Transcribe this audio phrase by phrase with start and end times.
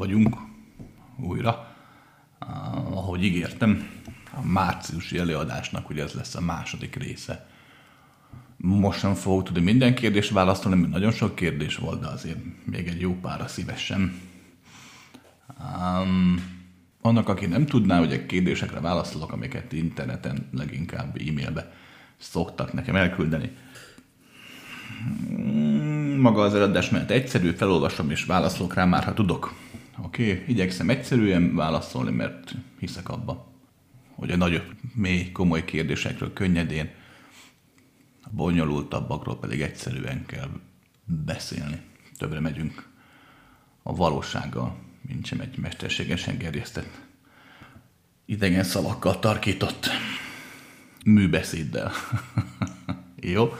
[0.00, 0.36] vagyunk
[1.16, 1.74] újra.
[2.90, 3.88] Ahogy ígértem,
[4.32, 7.48] a márciusi előadásnak ugye ez lesz a második része.
[8.56, 12.86] Most sem fogok tudni minden kérdést válaszolni, mert nagyon sok kérdés volt, de azért még
[12.86, 14.20] egy jó pára szívesen.
[15.58, 16.58] Um,
[17.00, 21.72] annak, aki nem tudná, hogy a kérdésekre válaszolok, amiket interneten, leginkább e-mailbe
[22.16, 23.50] szoktak nekem elküldeni.
[26.16, 29.54] Maga az eladás mellett egyszerű, felolvasom és válaszolok rá már, ha tudok.
[30.04, 30.44] Oké, okay?
[30.46, 33.52] igyekszem egyszerűen válaszolni, mert hiszek abba,
[34.14, 36.90] hogy a nagyobb, mély, komoly kérdésekről könnyedén,
[38.22, 40.48] a bonyolultabbakról pedig egyszerűen kell
[41.04, 41.80] beszélni.
[42.18, 42.88] Többre megyünk
[43.82, 47.00] a valósággal, mint sem egy mesterségesen gerjesztett,
[48.24, 49.88] idegen szavakkal tarkított
[51.04, 51.92] műbeszéddel.
[53.32, 53.54] Jó?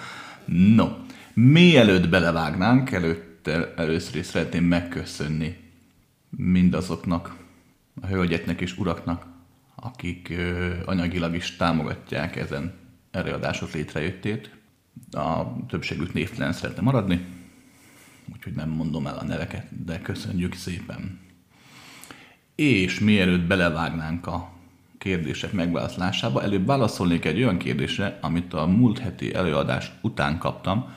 [0.44, 0.88] No,
[1.34, 5.59] mielőtt belevágnánk, előtte először is szeretném megköszönni
[6.30, 7.36] mindazoknak,
[8.00, 9.26] a hölgyeknek és uraknak,
[9.74, 10.34] akik
[10.84, 12.74] anyagilag is támogatják ezen
[13.10, 14.50] előadások létrejöttét.
[15.10, 17.24] A többségük névtelen szeretne maradni,
[18.32, 21.20] úgyhogy nem mondom el a neveket, de köszönjük szépen.
[22.54, 24.52] És mielőtt belevágnánk a
[24.98, 30.92] kérdések megválaszolásába, előbb válaszolnék egy olyan kérdésre, amit a múlt heti előadás után kaptam.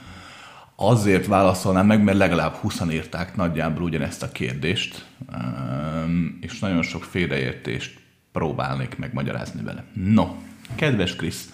[0.76, 7.04] Azért válaszolnám meg, mert legalább 20 írták nagyjából ugyanezt a kérdést, ehm, és nagyon sok
[7.04, 8.00] félreértést
[8.32, 9.84] próbálnék megmagyarázni vele.
[9.94, 10.36] No,
[10.76, 11.50] kedves Krisz,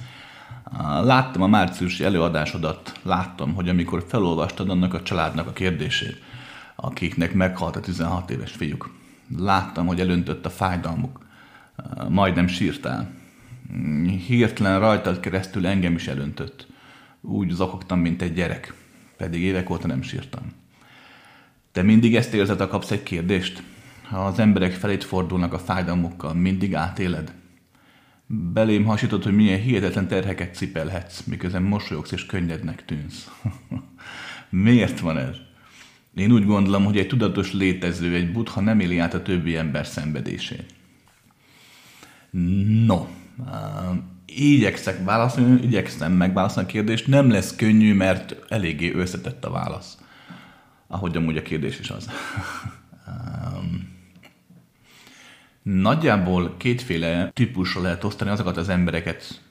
[1.03, 6.21] láttam a márciusi előadásodat, láttam, hogy amikor felolvastad annak a családnak a kérdését,
[6.75, 8.93] akiknek meghalt a 16 éves fiúk,
[9.37, 11.25] láttam, hogy elöntött a fájdalmuk,
[12.09, 13.09] majdnem sírtál.
[14.27, 16.67] Hirtelen rajtad keresztül engem is elöntött.
[17.21, 18.73] Úgy zakogtam, mint egy gyerek.
[19.19, 20.51] Pedig évek óta nem sírtam.
[21.71, 23.63] Te mindig ezt érzed, ha kapsz egy kérdést?
[24.03, 27.33] Ha az emberek felét fordulnak a fájdalmukkal, mindig átéled?
[28.27, 33.31] Belém hasított, hogy milyen hihetetlen terheket cipelhetsz, miközben mosolyogsz és könnyednek tűnsz.
[34.49, 35.35] Miért van ez?
[36.15, 39.85] Én úgy gondolom, hogy egy tudatos létező, egy buddha nem éli át a többi ember
[39.85, 40.73] szenvedését.
[42.85, 43.07] No,
[44.35, 47.07] igyekszek válaszolni, igyekszem megválaszolni a kérdést.
[47.07, 49.97] Nem lesz könnyű, mert eléggé összetett a válasz.
[50.87, 52.09] Ahogy amúgy a kérdés is az.
[53.07, 53.97] um,
[55.61, 59.41] nagyjából kétféle típusra lehet osztani azokat az embereket,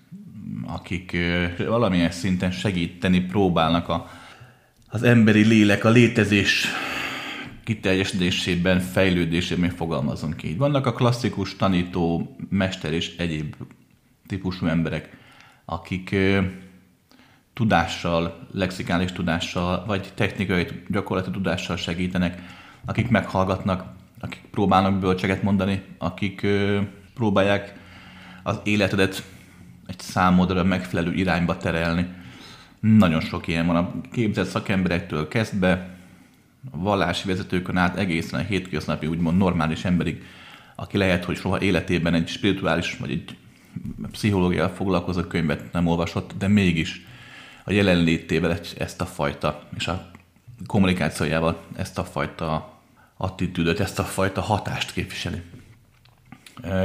[0.67, 1.17] akik
[1.59, 4.11] valamilyen szinten segíteni próbálnak a,
[4.89, 6.67] az emberi lélek, a létezés
[7.65, 10.57] kiteljesedésében, fejlődésében fogalmazunk így.
[10.57, 13.55] Vannak a klasszikus tanító, mester és egyéb
[14.29, 15.17] típusú emberek,
[15.65, 16.17] akik
[17.53, 22.43] tudással, lexikális tudással, vagy technikai gyakorlati tudással segítenek,
[22.85, 23.85] akik meghallgatnak,
[24.21, 26.47] akik próbálnak bölcseket mondani, akik
[27.15, 27.75] próbálják
[28.43, 29.25] az életedet
[29.87, 32.07] egy számodra megfelelő irányba terelni.
[32.81, 35.97] Nagyon sok ilyen van a képzett szakemberektől kezdve,
[36.71, 40.25] a vallási vezetőkön át egészen a hétköznapi, úgymond normális emberig,
[40.75, 43.37] aki lehet, hogy soha életében egy spirituális vagy egy
[44.11, 47.07] pszichológiával foglalkozó könyvet nem olvasott, de mégis
[47.65, 50.11] a jelenlétével ezt a fajta, és a
[50.67, 52.79] kommunikációjával ezt a fajta
[53.17, 55.43] attitűdöt, ezt a fajta hatást képviseli.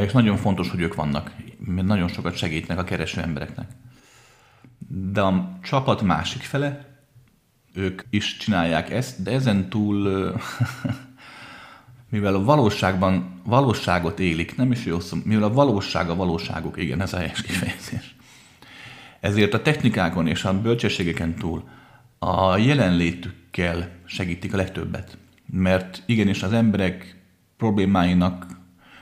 [0.01, 1.31] És nagyon fontos, hogy ők vannak,
[1.65, 3.71] mert nagyon sokat segítnek a kereső embereknek.
[4.87, 6.93] De a csapat másik fele
[7.73, 10.07] ők is csinálják ezt, de ezen túl,
[12.13, 17.01] mivel a valóságban valóságot élik, nem is jó szó, mivel a valóság a valóságuk, igen,
[17.01, 18.15] ez a helyes kifejezés.
[19.19, 21.63] Ezért a technikákon és a bölcsességeken túl
[22.19, 25.17] a jelenlétükkel segítik a legtöbbet.
[25.45, 27.21] Mert igenis az emberek
[27.57, 28.47] problémáinak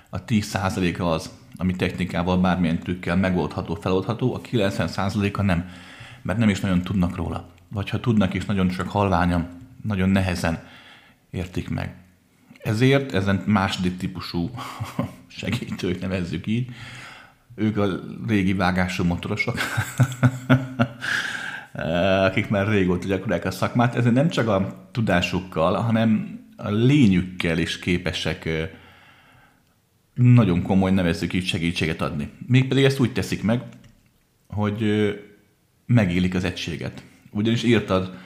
[0.10, 5.70] a 10%-a az, ami technikával bármilyen trükkel megoldható, feloldható, a 90%-a nem,
[6.22, 9.48] mert nem is nagyon tudnak róla vagy ha tudnak is, nagyon csak halványan,
[9.84, 10.64] nagyon nehezen
[11.30, 11.96] értik meg.
[12.64, 14.50] Ezért ezen második típusú
[15.28, 16.70] segítők nevezzük így,
[17.56, 19.58] ők a régi vágású motorosok,
[22.28, 27.80] akik már régóta gyakorolják a szakmát, ezért nem csak a tudásukkal, hanem a lényükkel is
[27.80, 28.50] képesek
[30.14, 32.30] nagyon komoly, nevezzük így segítséget adni.
[32.48, 33.62] Mégpedig ezt úgy teszik meg,
[34.48, 34.84] hogy
[35.86, 37.04] megélik az egységet.
[37.32, 38.18] Ugyanis írtad,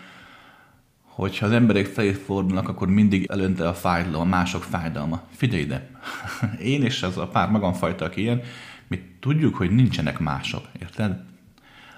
[1.15, 5.21] hogy ha az emberek felé fordulnak, akkor mindig előnte a fájdalom, a mások fájdalma.
[5.31, 5.89] Figyelj ide,
[6.73, 8.41] én és az a pár magamfajta, aki ilyen,
[8.87, 11.23] mi tudjuk, hogy nincsenek mások, érted?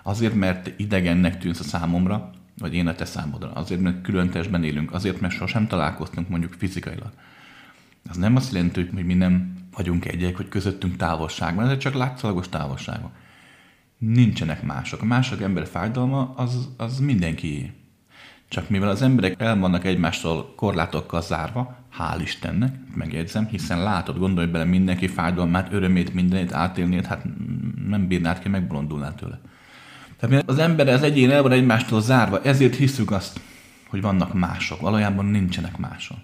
[0.03, 3.51] Azért, mert idegennek tűnsz a számomra, vagy én a te számodra.
[3.51, 4.93] Azért, mert külön testben élünk.
[4.93, 7.11] Azért, mert sosem találkoztunk mondjuk fizikailag.
[8.09, 12.49] Az nem azt jelenti, hogy mi nem vagyunk egyek, hogy közöttünk távolságban, ezek csak látszalagos
[12.49, 13.11] távolságok.
[13.97, 15.01] Nincsenek mások.
[15.01, 17.73] A mások ember fájdalma az, az mindenki.
[18.49, 24.47] Csak mivel az emberek el vannak egymástól korlátokkal zárva, hál' Istennek, megjegyzem, hiszen látod, gondolj
[24.47, 27.23] bele mindenki fájdalmát, örömét, mindenét átélnéd, hát
[27.88, 29.39] nem bírnád ki, megbolondulnál tőle.
[30.19, 33.39] Tehát az ember, az egyén el van egymástól zárva, ezért hiszük azt,
[33.88, 34.81] hogy vannak mások.
[34.81, 36.17] Valójában nincsenek mások.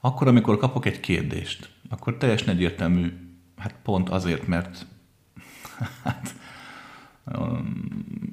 [0.00, 3.12] Akkor, amikor kapok egy kérdést, akkor teljesen egyértelmű,
[3.56, 4.86] hát pont azért, mert
[6.04, 6.34] hát,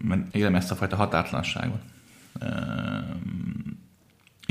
[0.02, 1.82] mert élem ezt a fajta határtlanságot.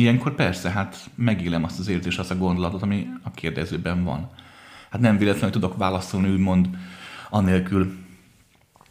[0.06, 4.30] Ilyenkor persze, hát megélem azt az érzést, azt a gondolatot, ami a kérdezőben van.
[4.90, 6.68] Hát nem véletlenül tudok válaszolni, úgymond,
[7.30, 7.94] anélkül,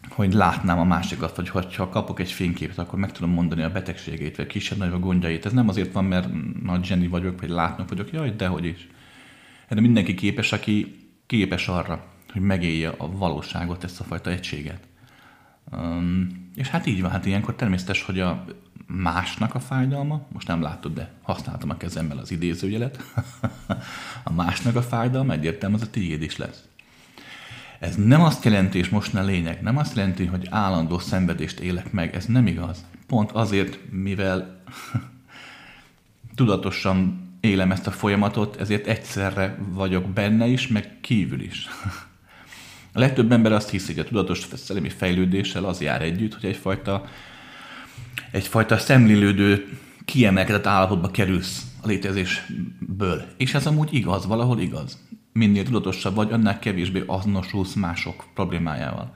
[0.10, 4.38] hogy látnám a másikat, vagy hogyha kapok egy fényképet, akkor meg tudom mondani a betegségét,
[4.38, 5.46] vagy kisebb nagyobb gondjait.
[5.46, 6.30] Ez nem azért van, mert
[6.64, 8.88] nagy zseni vagyok, vagy látnak vagyok, jaj, dehogy is.
[9.70, 10.96] De mindenki képes, aki
[11.26, 14.88] képes arra, hogy megélje a valóságot, ezt a fajta egységet.
[15.72, 18.46] Um, és hát így van, hát ilyenkor természetes, hogy a
[18.88, 23.04] másnak a fájdalma, most nem látod, de használtam a kezemmel az idézőjelet,
[24.24, 26.64] a másnak a fájdalma egyértelműen az a tiéd is lesz.
[27.80, 31.92] Ez nem azt jelenti, és most ne lényeg, nem azt jelenti, hogy állandó szenvedést élek
[31.92, 32.86] meg, ez nem igaz.
[33.08, 34.62] Pont azért, mivel
[36.36, 41.68] tudatosan élem ezt a folyamatot, ezért egyszerre vagyok benne is, meg kívül is.
[42.94, 47.06] A legtöbb ember azt hiszi, hogy a tudatos szellemi fejlődéssel az jár együtt, hogy egyfajta,
[48.36, 53.26] egyfajta szemlélődő, kiemelkedett állapotba kerülsz a létezésből.
[53.38, 54.98] És ez amúgy igaz, valahol igaz
[55.36, 59.16] minél tudatosabb vagy, annál kevésbé azonosulsz mások problémájával.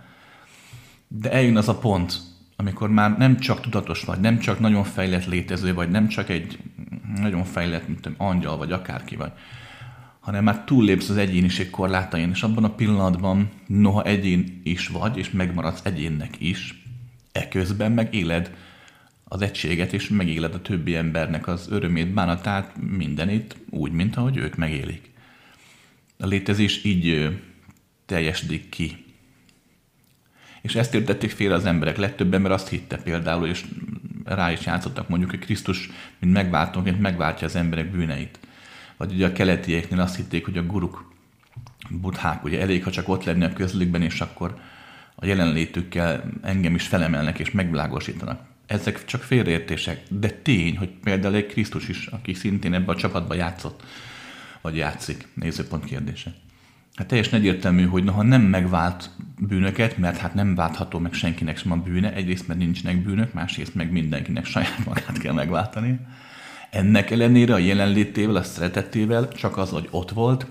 [1.08, 2.20] De eljön az a pont,
[2.56, 6.60] amikor már nem csak tudatos vagy, nem csak nagyon fejlett létező vagy, nem csak egy
[7.16, 9.32] nagyon fejlett, mint tudom, angyal vagy akárki vagy,
[10.20, 15.32] hanem már túllépsz az egyéniség korlátain, és abban a pillanatban, noha egyén is vagy, és
[15.32, 16.84] megmaradsz egyénnek is,
[17.32, 18.52] eközben meg éled
[19.32, 24.56] az egységet, és megéled a többi embernek az örömét, bánatát, mindenét úgy, mint ahogy ők
[24.56, 25.10] megélik
[26.20, 27.38] a létezés így
[28.06, 29.06] teljesedik ki.
[30.62, 31.98] És ezt értették félre az emberek.
[31.98, 33.66] Legtöbb ember azt hitte például, és
[34.26, 35.90] rá is játszottak mondjuk, hogy Krisztus,
[36.20, 38.40] mint megváltóként megváltja az emberek bűneit.
[38.98, 41.14] Vagy ugye a keletieknél azt hitték, hogy a guruk,
[41.90, 44.60] buddhák, ugye elég, ha csak ott lenni a közlükben, és akkor
[45.16, 48.49] a jelenlétükkel engem is felemelnek és megvilágosítanak.
[48.70, 53.34] Ezek csak félreértések, de tény, hogy például egy Krisztus is, aki szintén ebbe a csapatba
[53.34, 53.84] játszott,
[54.62, 55.28] vagy játszik?
[55.34, 56.34] Nézőpont kérdése.
[56.96, 61.72] Hát teljesen egyértelmű, hogy noha nem megvált bűnöket, mert hát nem váltható meg senkinek sem
[61.72, 66.00] a bűne, egyrészt mert nincsenek bűnök, másrészt meg mindenkinek saját magát kell megváltani.
[66.70, 70.46] Ennek ellenére a jelenlétével, a szeretetével, csak az, hogy ott volt,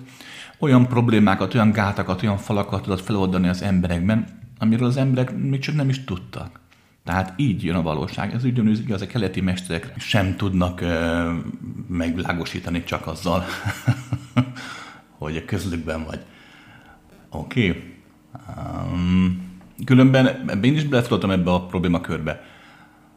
[0.58, 4.26] olyan problémákat, olyan gátakat, olyan falakat tudott feloldani az emberekben,
[4.58, 6.60] amiről az emberek még csak nem is tudtak.
[7.08, 8.34] Tehát így jön a valóság.
[8.34, 11.32] Ez ugyanúgy igaz, a keleti mesterek sem tudnak uh,
[11.88, 13.44] megvilágosítani csak azzal,
[15.18, 16.20] hogy a közlükben vagy.
[17.30, 17.68] Oké.
[17.68, 17.82] Okay.
[18.92, 19.40] Um,
[19.84, 22.44] különben én is belefutottam ebbe a problémakörbe.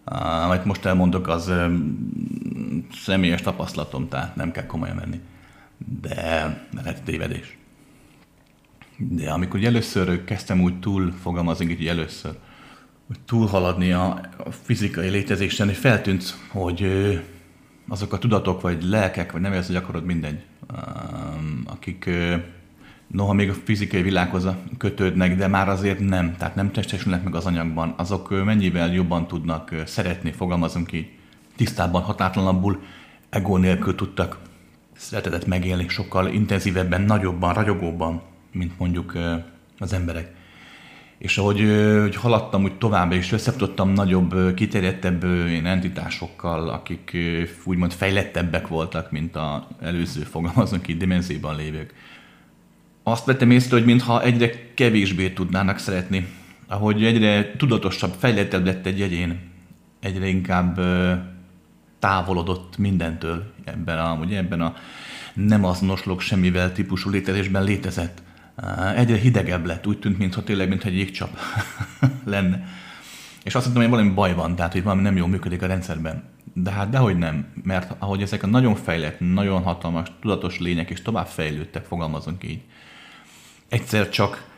[0.05, 5.19] Uh, amit most elmondok, az um, személyes tapasztalatom, tehát nem kell komolyan menni.
[6.01, 6.13] De
[6.75, 7.57] lehet tévedés.
[8.97, 12.37] De amikor először kezdtem úgy túl fogalmazni, hogy először,
[13.25, 14.21] túlhaladni a,
[14.63, 16.85] fizikai létezésen, hogy feltűnt, hogy
[17.87, 20.39] azok a tudatok, vagy lelkek, vagy nem ez, hogy akarod, mindegy,
[21.65, 22.09] akik
[23.07, 27.45] noha még a fizikai világhoz kötődnek, de már azért nem, tehát nem testesülnek meg az
[27.45, 31.09] anyagban, azok mennyivel jobban tudnak szeretni, fogalmazunk így,
[31.55, 32.81] tisztábban, hatátlanabbul,
[33.29, 34.39] ego nélkül tudtak
[34.95, 39.17] szeretetet megélni sokkal intenzívebben, nagyobban, ragyogóban, mint mondjuk
[39.79, 40.39] az emberek
[41.21, 41.59] és ahogy
[42.01, 47.17] hogy haladtam úgy tovább, és összefutottam nagyobb, kiterjedtebb én entitásokkal, akik
[47.63, 51.93] úgymond fejlettebbek voltak, mint az előző fogalmazunk így dimenzióban lévők.
[53.03, 56.27] Azt vettem észre, hogy mintha egyre kevésbé tudnának szeretni.
[56.67, 59.39] Ahogy egyre tudatosabb, fejlettebb lett egy egyén,
[59.99, 60.79] egyre inkább
[61.99, 64.75] távolodott mindentől ebben a, ugye, ebben a
[65.33, 68.21] nem azonoslok semmivel típusú létezésben létezett
[68.95, 71.37] egyre hidegebb lett, úgy tűnt, mintha tényleg, mintha egy jégcsap
[72.25, 72.63] lenne.
[73.43, 76.23] És azt mondtam, hogy valami baj van, tehát hogy valami nem jól működik a rendszerben.
[76.53, 81.01] De hát dehogy nem, mert ahogy ezek a nagyon fejlett, nagyon hatalmas, tudatos lények és
[81.01, 82.61] tovább fejlődtek, fogalmazunk így,
[83.69, 84.49] egyszer csak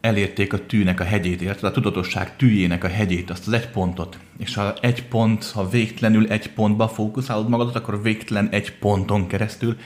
[0.00, 1.64] elérték a tűnek a hegyét, érted?
[1.64, 4.18] A tudatosság tűjének a hegyét, azt az egy pontot.
[4.38, 9.76] És ha egy pont, ha végtelenül egy pontba fókuszálod magadat, akkor végtelen egy ponton keresztül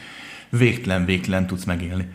[0.48, 2.08] végtelen-végtelen tudsz megélni.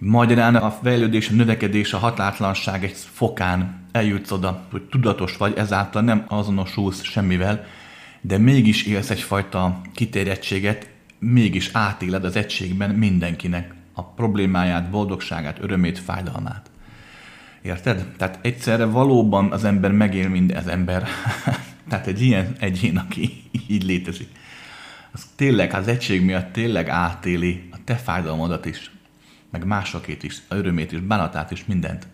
[0.00, 6.02] Magyarán a fejlődés, a növekedés, a határtlanság egy fokán eljutsz oda, hogy tudatos vagy, ezáltal
[6.02, 7.64] nem azonosulsz semmivel,
[8.20, 16.70] de mégis élsz egyfajta kiterjedtséget, mégis átéled az egységben mindenkinek a problémáját, boldogságát, örömét, fájdalmát.
[17.62, 18.06] Érted?
[18.16, 21.08] Tehát egyszerre valóban az ember megél, mind az ember.
[21.88, 24.28] Tehát egy ilyen egyén, aki így létezik.
[25.12, 28.90] Az tényleg az egység miatt tényleg átéli a te fájdalmadat is,
[29.56, 32.06] meg másokét is, a örömét is, bánatát is, mindent.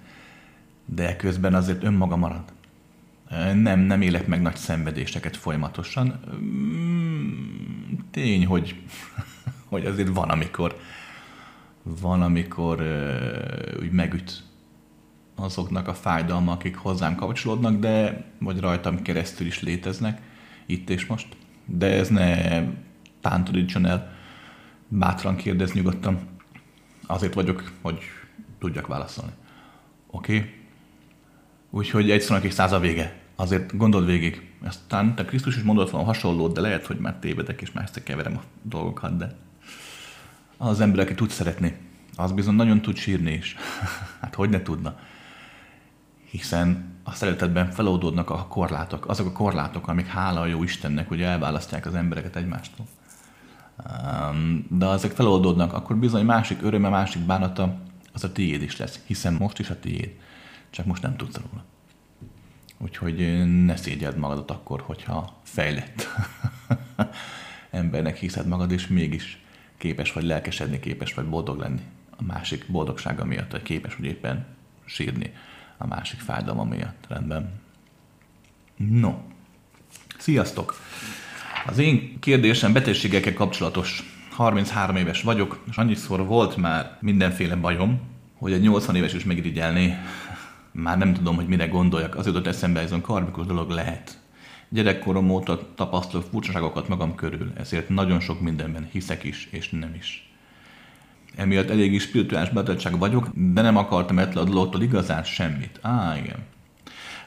[0.85, 2.45] De közben azért önmaga marad.
[3.55, 6.21] Nem, nem élek meg nagy szenvedéseket folyamatosan.
[8.11, 8.83] Tény, hogy,
[9.71, 10.77] hogy azért van, amikor
[11.83, 12.83] van, amikor
[13.81, 14.43] úgy megüt
[15.35, 20.21] azoknak a fájdalma, akik hozzám kapcsolódnak, de vagy rajtam keresztül is léteznek,
[20.67, 21.37] itt és most.
[21.65, 22.63] De ez ne
[23.21, 24.13] tántorítson el,
[24.89, 26.19] bátran kérdez nyugodtan.
[27.07, 27.99] Azért vagyok, hogy
[28.59, 29.33] tudjak válaszolni.
[30.07, 30.37] Oké?
[30.37, 30.51] Okay?
[31.71, 33.21] Úgyhogy egy szónak és száz a vége.
[33.37, 34.51] Azért gondold végig.
[34.65, 38.37] Aztán te Krisztus is mondott volna hasonlót, de lehet, hogy már tévedek és már keverem
[38.37, 39.37] a dolgokat, de
[40.57, 41.77] az ember, aki tud szeretni,
[42.17, 43.57] az bizony nagyon tud sírni is.
[44.21, 44.99] hát hogy ne tudna?
[46.25, 51.23] Hiszen a szeretetben feloldódnak a korlátok, azok a korlátok, amik hála a jó Istennek, hogy
[51.23, 52.87] elválasztják az embereket egymástól.
[54.69, 57.77] De ezek feloldódnak, akkor bizony másik öröme, másik bánata,
[58.13, 60.11] az a tiéd is lesz, hiszen most is a tiéd,
[60.71, 61.65] csak most nem tudsz róla.
[62.79, 66.09] Úgyhogy ne szégyeld magadat akkor, hogyha fejlett
[67.71, 69.45] embernek hiszed magad, és mégis
[69.79, 71.83] képes vagy lelkesedni, képes vagy boldog lenni
[72.17, 74.47] a másik boldogsága miatt, vagy képes vagy éppen
[74.85, 75.33] sírni
[75.77, 77.05] a másik fájdalma miatt.
[77.09, 77.61] Rendben.
[78.77, 79.15] No.
[80.19, 80.75] Sziasztok!
[81.67, 84.03] Az én kérdésem betegségekkel kapcsolatos.
[84.31, 88.01] 33 éves vagyok, és annyiszor volt már mindenféle bajom,
[88.39, 89.95] hogy egy 80 éves is megirigyelné.
[90.73, 92.17] Már nem tudom, hogy mire gondoljak.
[92.17, 94.19] Az jutott eszembe, ez a karmikus dolog lehet.
[94.69, 100.31] Gyerekkorom óta tapasztalok furcsaságokat magam körül, ezért nagyon sok mindenben hiszek is, és nem is.
[101.37, 105.79] Emiatt eléggé spirituális betegság vagyok, de nem akartam ettől a dologtól igazán semmit.
[105.83, 106.39] Á, igen.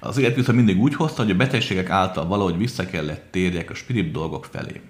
[0.06, 3.74] Az élet viszont mindig úgy hozta, hogy a betegségek által valahogy vissza kellett térjek a
[3.74, 4.82] spirit dolgok felé.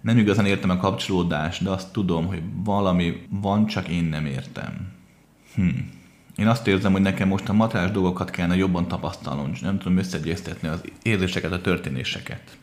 [0.00, 4.92] Nem igazán értem a kapcsolódást, de azt tudom, hogy valami van, csak én nem értem.
[5.54, 5.68] Hm.
[6.36, 9.98] Én azt érzem, hogy nekem most a materiális dolgokat kellene jobban tapasztalnom, és nem tudom
[9.98, 12.56] összegyeztetni az érzéseket, a történéseket.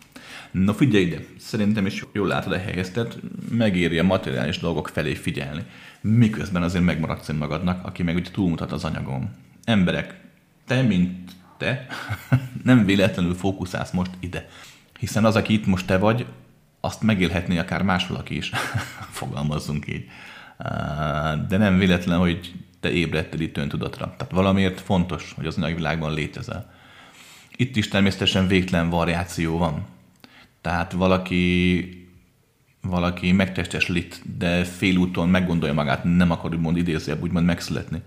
[0.52, 3.18] Na figyelj ide, szerintem is jól látod a helyeztet,
[3.50, 5.64] megéri a materiális dolgok felé figyelni.
[6.02, 9.30] Miközben azért megmaradsz magadnak, aki meg ugye túlmutat az anyagon.
[9.64, 10.20] Emberek,
[10.66, 11.86] te, mint te,
[12.64, 14.50] nem véletlenül fókuszálsz most ide.
[15.00, 16.26] Hiszen az, aki itt most te vagy,
[16.80, 18.52] azt megélhetné akár más valaki is.
[19.20, 20.06] Fogalmazzunk így.
[21.48, 24.14] De nem véletlen, hogy te ébredted itt öntudatra.
[24.18, 26.72] Tehát valamiért fontos, hogy az anyagi világban létezel.
[27.56, 29.86] Itt is természetesen végtelen variáció van.
[30.62, 31.94] Tehát valaki
[32.82, 38.02] valaki megtestesít, de félúton meggondolja magát, nem akar úgymond idézőbb úgymond megszületni.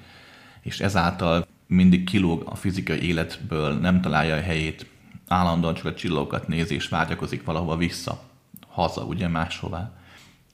[0.62, 4.86] És ezáltal mindig kilóg a fizikai életből, nem találja a helyét,
[5.28, 8.22] állandóan csak a csillagokat néz és vágyakozik valahova vissza,
[8.68, 9.92] haza, ugye máshová.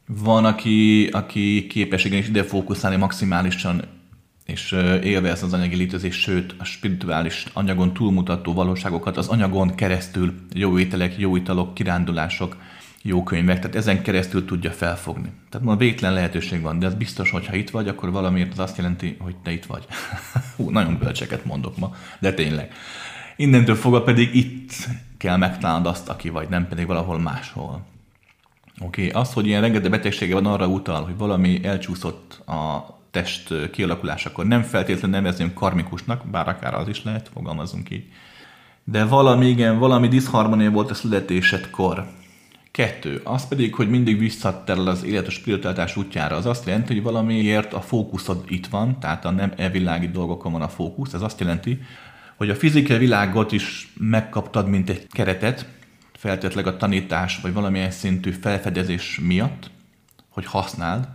[0.07, 3.83] Van, aki, aki képes igenis ide fókuszálni maximálisan,
[4.45, 4.73] és
[5.03, 11.19] élvez az anyagi létezés, sőt a spirituális anyagon túlmutató valóságokat az anyagon keresztül, jó ételek,
[11.19, 12.57] jó italok, kirándulások,
[13.03, 15.33] jó könyvek, tehát ezen keresztül tudja felfogni.
[15.49, 18.59] Tehát ma végtelen lehetőség van, de az biztos, hogy ha itt vagy, akkor valamiért az
[18.59, 19.87] azt jelenti, hogy te itt vagy.
[20.57, 22.73] Hú, nagyon bölcseket mondok ma, de tényleg.
[23.37, 24.73] Innentől fogva pedig itt
[25.17, 27.87] kell megtalálnod azt, aki vagy, nem pedig valahol máshol.
[28.81, 29.21] Oké, okay.
[29.21, 34.47] az, hogy ilyen rengeteg betegsége van, arra utal, hogy valami elcsúszott a test kialakulásakor.
[34.47, 38.05] Nem feltétlenül nevezném karmikusnak, bár akár az is lehet, fogalmazunk így.
[38.85, 42.07] De valami, igen, valami diszharmonia volt a születésedkor.
[42.71, 46.37] Kettő, az pedig, hogy mindig visszaterel az életes spiritualitás útjára.
[46.37, 50.63] Az azt jelenti, hogy valamiért a fókuszod itt van, tehát a nem evilági dolgokon van
[50.63, 51.13] a fókusz.
[51.13, 51.79] Ez azt jelenti,
[52.37, 55.67] hogy a fizikai világot is megkaptad, mint egy keretet,
[56.13, 59.71] feltétlenül a tanítás vagy valamilyen szintű felfedezés miatt,
[60.29, 61.09] hogy használd,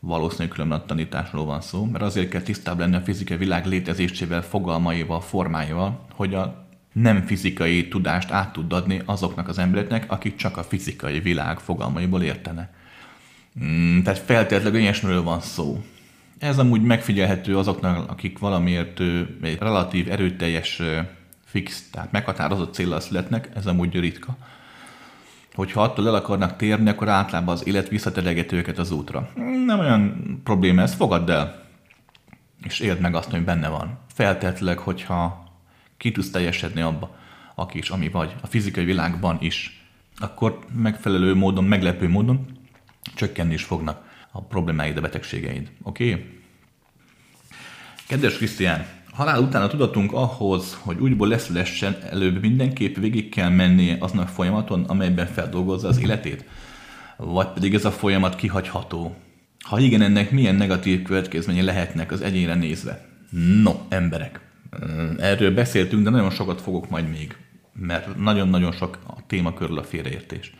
[0.00, 4.42] valószínűleg különben a tanításról van szó, mert azért kell tisztább lenni a fizikai világ létezésével,
[4.42, 6.67] fogalmaival, formáival, hogy a
[7.00, 12.22] nem fizikai tudást át tud adni azoknak az embereknek, akik csak a fizikai világ fogalmaiból
[12.22, 12.70] értene.
[13.64, 15.84] Mm, tehát feltétlenül ilyesmiről van szó.
[16.38, 19.00] Ez amúgy megfigyelhető azoknak, akik valamiért
[19.42, 20.82] egy relatív erőteljes
[21.44, 24.36] fix, tehát meghatározott célra születnek, ez amúgy ritka,
[25.54, 29.30] hogyha attól el akarnak térni, akkor általában az élet visszatereget őket az útra.
[29.66, 31.62] Nem olyan probléma ez, fogadd el,
[32.62, 33.98] és éld meg azt, hogy benne van.
[34.14, 35.47] Feltetleg, hogyha
[35.98, 37.16] ki tudsz teljesedni abba,
[37.54, 39.86] aki is, ami vagy, a fizikai világban is,
[40.18, 42.46] akkor megfelelő módon, meglepő módon
[43.14, 45.70] csökkenni is fognak a problémáid, a betegségeid.
[45.82, 46.10] Oké?
[46.10, 46.24] Okay?
[48.06, 53.96] Kedves Krisztián, halál után a tudatunk ahhoz, hogy úgyból leszülessen, előbb mindenképp végig kell mennie
[54.00, 56.44] aznak folyamaton, amelyben feldolgozza az életét?
[57.16, 59.16] Vagy pedig ez a folyamat kihagyható?
[59.60, 63.08] Ha igen, ennek milyen negatív következménye lehetnek az egyénre nézve?
[63.62, 64.40] No, emberek,
[65.18, 67.36] erről beszéltünk, de nagyon sokat fogok majd még,
[67.72, 70.54] mert nagyon-nagyon sok a téma körül a félreértés.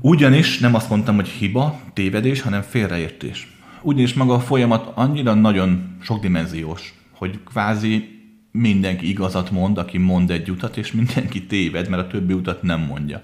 [0.00, 3.48] Ugyanis nem azt mondtam, hogy hiba, tévedés, hanem félreértés.
[3.82, 8.18] Ugyanis maga a folyamat annyira nagyon sokdimenziós, hogy kvázi
[8.52, 12.80] mindenki igazat mond, aki mond egy utat, és mindenki téved, mert a többi utat nem
[12.80, 13.22] mondja.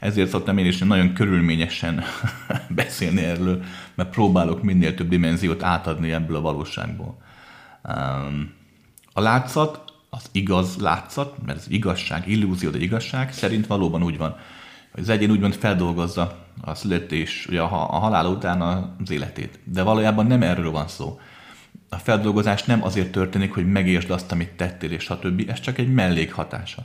[0.00, 2.02] Ezért szoktam én is nagyon körülményesen
[2.68, 3.62] beszélni erről,
[3.94, 7.22] mert próbálok minél több dimenziót átadni ebből a valóságból.
[9.16, 14.36] A látszat, az igaz látszat, mert ez igazság, illúzió, de igazság, szerint valóban úgy van,
[14.92, 19.58] hogy az egyén úgymond feldolgozza a születés, ugye a, a halál után az életét.
[19.64, 21.20] De valójában nem erről van szó.
[21.88, 25.44] A feldolgozás nem azért történik, hogy megértsd azt, amit tettél, és stb.
[25.48, 26.84] Ez csak egy mellékhatása.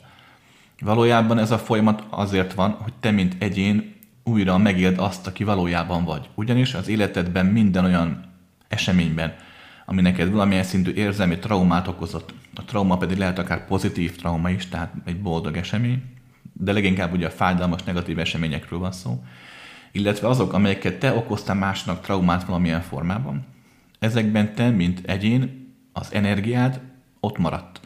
[0.79, 6.03] Valójában ez a folyamat azért van, hogy te, mint egyén újra megéld azt, aki valójában
[6.03, 6.29] vagy.
[6.35, 8.31] Ugyanis az életedben minden olyan
[8.67, 9.35] eseményben,
[9.89, 14.67] ami neked valamilyen szintű érzelmi traumát okozott, a trauma pedig lehet akár pozitív trauma is,
[14.67, 16.03] tehát egy boldog esemény,
[16.53, 19.23] de leginkább ugye a fájdalmas negatív eseményekről van szó,
[19.91, 23.45] illetve azok, amelyeket te okoztál másnak traumát valamilyen formában,
[23.99, 26.79] ezekben te, mint egyén, az energiád
[27.19, 27.79] ott maradt.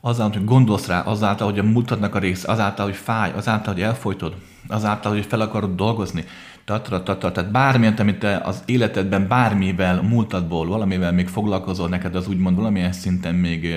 [0.00, 3.82] Azáltal, hogy gondolsz rá, azáltal, hogy a múltadnak a része, azáltal, hogy fáj, azáltal, hogy
[3.82, 4.36] elfolytod,
[4.68, 6.24] azáltal, hogy fel akarod dolgozni,
[6.64, 12.28] tatra, tatra, tehát bármilyen, amit te az életedben bármivel, múltadból, valamivel még foglalkozol, neked az
[12.28, 13.74] úgymond valamilyen szinten még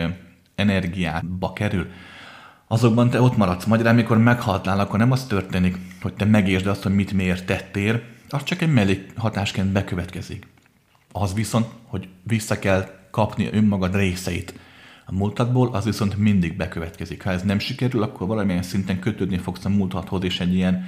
[0.55, 1.87] energiába kerül,
[2.67, 3.65] azokban te ott maradsz.
[3.65, 8.01] Magyarán, amikor meghaltál, akkor nem az történik, hogy te megértsd azt, hogy mit miért tettél,
[8.29, 10.47] az csak egy mellékhatásként bekövetkezik.
[11.11, 14.53] Az viszont, hogy vissza kell kapni önmagad részeit
[15.05, 17.23] a múltadból, az viszont mindig bekövetkezik.
[17.23, 20.85] Ha ez nem sikerül, akkor valamilyen szinten kötődni fogsz a múltadhoz, és egy ilyen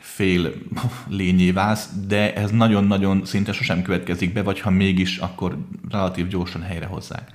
[0.00, 0.52] fél
[1.08, 5.58] lényé válsz, de ez nagyon-nagyon szinte sosem következik be, vagy ha mégis, akkor
[5.90, 7.30] relatív gyorsan helyrehozzák.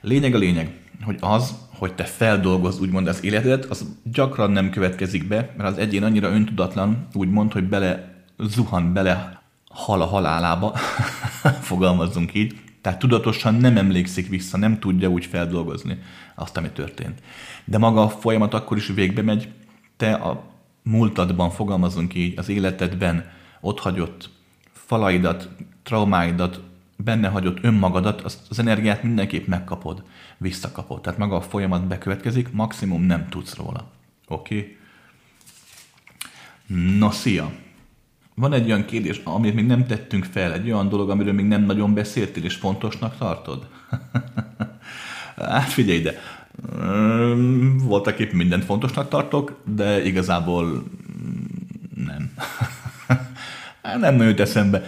[0.00, 0.70] Lényeg a lényeg,
[1.02, 5.78] hogy az, hogy te feldolgoz úgymond az életedet, az gyakran nem következik be, mert az
[5.78, 10.76] egyén annyira öntudatlan, úgymond, hogy bele zuhan, bele hal a halálába,
[11.68, 15.98] fogalmazzunk így, tehát tudatosan nem emlékszik vissza, nem tudja úgy feldolgozni
[16.34, 17.22] azt, ami történt.
[17.64, 19.48] De maga a folyamat akkor is végbe megy,
[19.96, 20.44] te a
[20.82, 24.30] múltadban, fogalmazunk így, az életedben ott hagyott
[24.72, 25.48] falaidat,
[25.82, 26.60] traumáidat,
[26.96, 30.02] benne hagyott önmagadat, azt az energiát mindenképp megkapod,
[30.38, 31.00] visszakapod.
[31.00, 33.90] Tehát maga a folyamat bekövetkezik, maximum nem tudsz róla.
[34.28, 34.56] Oké?
[34.56, 34.76] Okay?
[36.98, 37.52] Na, szia!
[38.34, 41.62] Van egy olyan kérdés, amit még nem tettünk fel, egy olyan dolog, amiről még nem
[41.62, 43.66] nagyon beszéltél, és fontosnak tartod?
[45.36, 46.20] hát figyelj ide,
[47.82, 50.84] voltak épp mindent fontosnak tartok, de igazából
[51.94, 52.32] nem.
[54.00, 54.82] nem nagyon eszembe.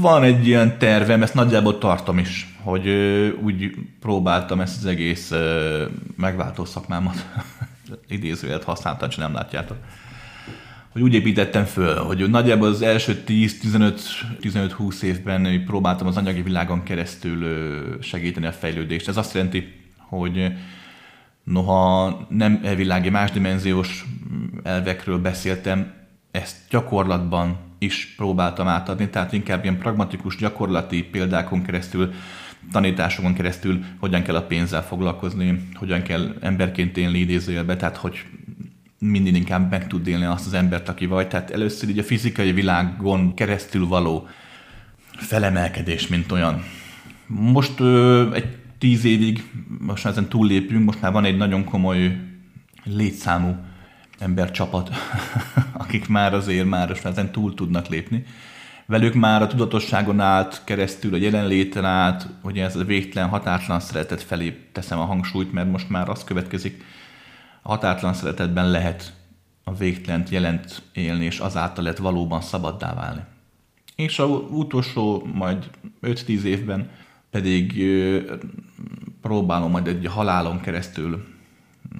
[0.00, 2.88] Van egy ilyen tervem, ezt nagyjából tartom is, hogy
[3.42, 5.32] úgy próbáltam ezt az egész
[6.16, 7.26] megváltó szakmámat
[8.08, 9.76] idézőjelet használtam, csak nem látjátok
[10.98, 17.46] hogy úgy építettem föl, hogy nagyjából az első 10-15-20 évben próbáltam az anyagi világon keresztül
[18.00, 19.08] segíteni a fejlődést.
[19.08, 20.52] Ez azt jelenti, hogy
[21.44, 24.04] noha nem elvilági másdimenziós
[24.62, 25.92] elvekről beszéltem,
[26.30, 32.12] ezt gyakorlatban is próbáltam átadni, tehát inkább ilyen pragmatikus, gyakorlati példákon keresztül,
[32.72, 38.24] tanításokon keresztül, hogyan kell a pénzzel foglalkozni, hogyan kell emberként élni idézőjelbe, tehát hogy
[38.98, 41.28] mindig inkább meg tud élni azt az embert, aki vagy.
[41.28, 44.28] Tehát először így a fizikai világon keresztül való
[45.16, 46.62] felemelkedés, mint olyan.
[47.26, 52.16] Most ö, egy tíz évig, most már ezen túllépünk, most már van egy nagyon komoly
[52.84, 53.56] létszámú
[54.18, 54.90] embercsapat,
[55.72, 58.24] akik már azért már most már ezen túl tudnak lépni.
[58.86, 64.22] Velük már a tudatosságon át, keresztül a jelenléten át, hogy ez a végtelen, határtlan szeretet
[64.22, 66.84] felé teszem a hangsúlyt, mert most már az következik,
[67.68, 69.12] határtlan szeretetben lehet
[69.64, 73.20] a végtelent jelent élni, és azáltal lehet valóban szabaddá válni.
[73.96, 75.70] És a utolsó majd
[76.02, 76.90] 5-10 évben
[77.30, 77.84] pedig
[79.20, 81.26] próbálom majd egy halálon keresztül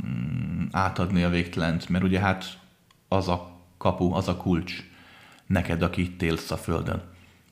[0.07, 2.59] mm, átadni a végtelent, mert ugye hát
[3.09, 4.85] az a kapu, az a kulcs
[5.47, 7.03] neked, aki itt élsz a Földön,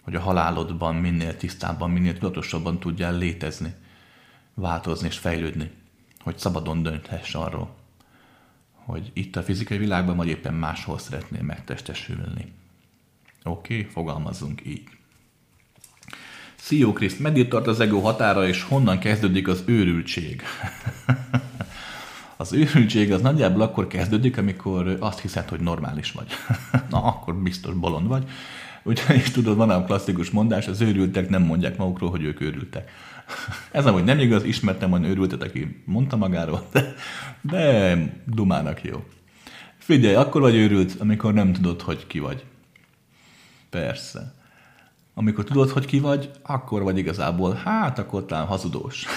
[0.03, 3.75] hogy a halálodban minél tisztábban, minél tudatosabban tudjál létezni,
[4.55, 5.71] változni és fejlődni,
[6.21, 7.85] hogy szabadon dönthess arról,
[8.87, 12.53] hogy itt a fizikai világban, vagy éppen máshol szeretnél megtestesülni.
[13.45, 14.83] Oké, okay, fogalmazzunk így.
[16.55, 20.43] Szió Kriszt, meddig tart az ego határa, és honnan kezdődik az őrültség?
[22.37, 26.27] az őrültség az nagyjából akkor kezdődik, amikor azt hiszed, hogy normális vagy.
[26.91, 28.29] Na, akkor biztos bolond vagy.
[28.83, 32.91] Ugyanis tudod, van a klasszikus mondás, az őrültek nem mondják magukról, hogy ők őrültek.
[33.71, 36.95] Ez amúgy nem igaz, ismertem olyan őrültet, aki mondta magáról, de,
[37.41, 39.05] de dumának jó.
[39.79, 42.45] Figyelj, akkor vagy őrült, amikor nem tudod, hogy ki vagy.
[43.71, 44.35] Persze.
[45.15, 49.07] Amikor tudod, hogy ki vagy, akkor vagy igazából, hát akkor talán hazudós.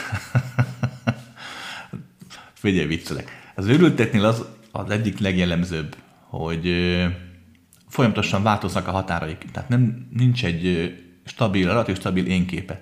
[2.54, 3.52] Figyelj, viccelek.
[3.56, 5.95] Az őrülteknél az az egyik legjellemzőbb,
[6.28, 6.74] hogy
[7.88, 9.45] folyamatosan változnak a határaik.
[9.52, 10.93] Tehát nem, nincs egy
[11.26, 12.82] stabil, relatív stabil énképe.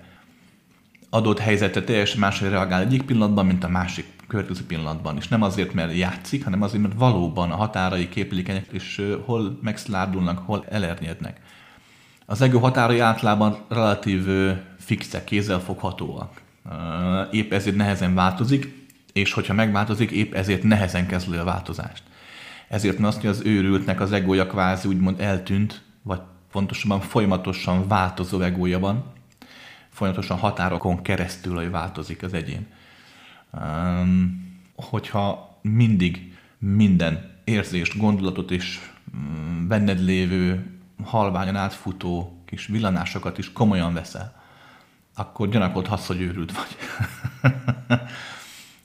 [1.10, 5.16] Adott helyzetre teljesen máshogy reagál egyik pillanatban, mint a másik következő pillanatban.
[5.16, 10.38] És nem azért, mert játszik, hanem azért, mert valóban a határai képlékenyek, és hol megszlárdulnak,
[10.38, 11.40] hol elernyednek.
[12.26, 14.26] Az ego határai általában relatív
[14.78, 16.40] fixek, kézzelfoghatóak.
[17.30, 22.02] Épp ezért nehezen változik, és hogyha megváltozik, épp ezért nehezen kezdő a változást.
[22.68, 26.20] Ezért azt, hogy az őrültnek az egója kvázi úgymond eltűnt, vagy
[26.52, 29.04] pontosabban folyamatosan változó egója van,
[29.98, 32.66] folyamatosan határokon keresztül, hogy változik az egyén.
[34.74, 38.80] Hogyha mindig minden érzést, gondolatot és
[39.14, 40.66] um, benned lévő,
[41.04, 44.42] halványan átfutó kis villanásokat is komolyan veszel,
[45.14, 46.76] akkor gyanakodhatsz, hogy őrült vagy.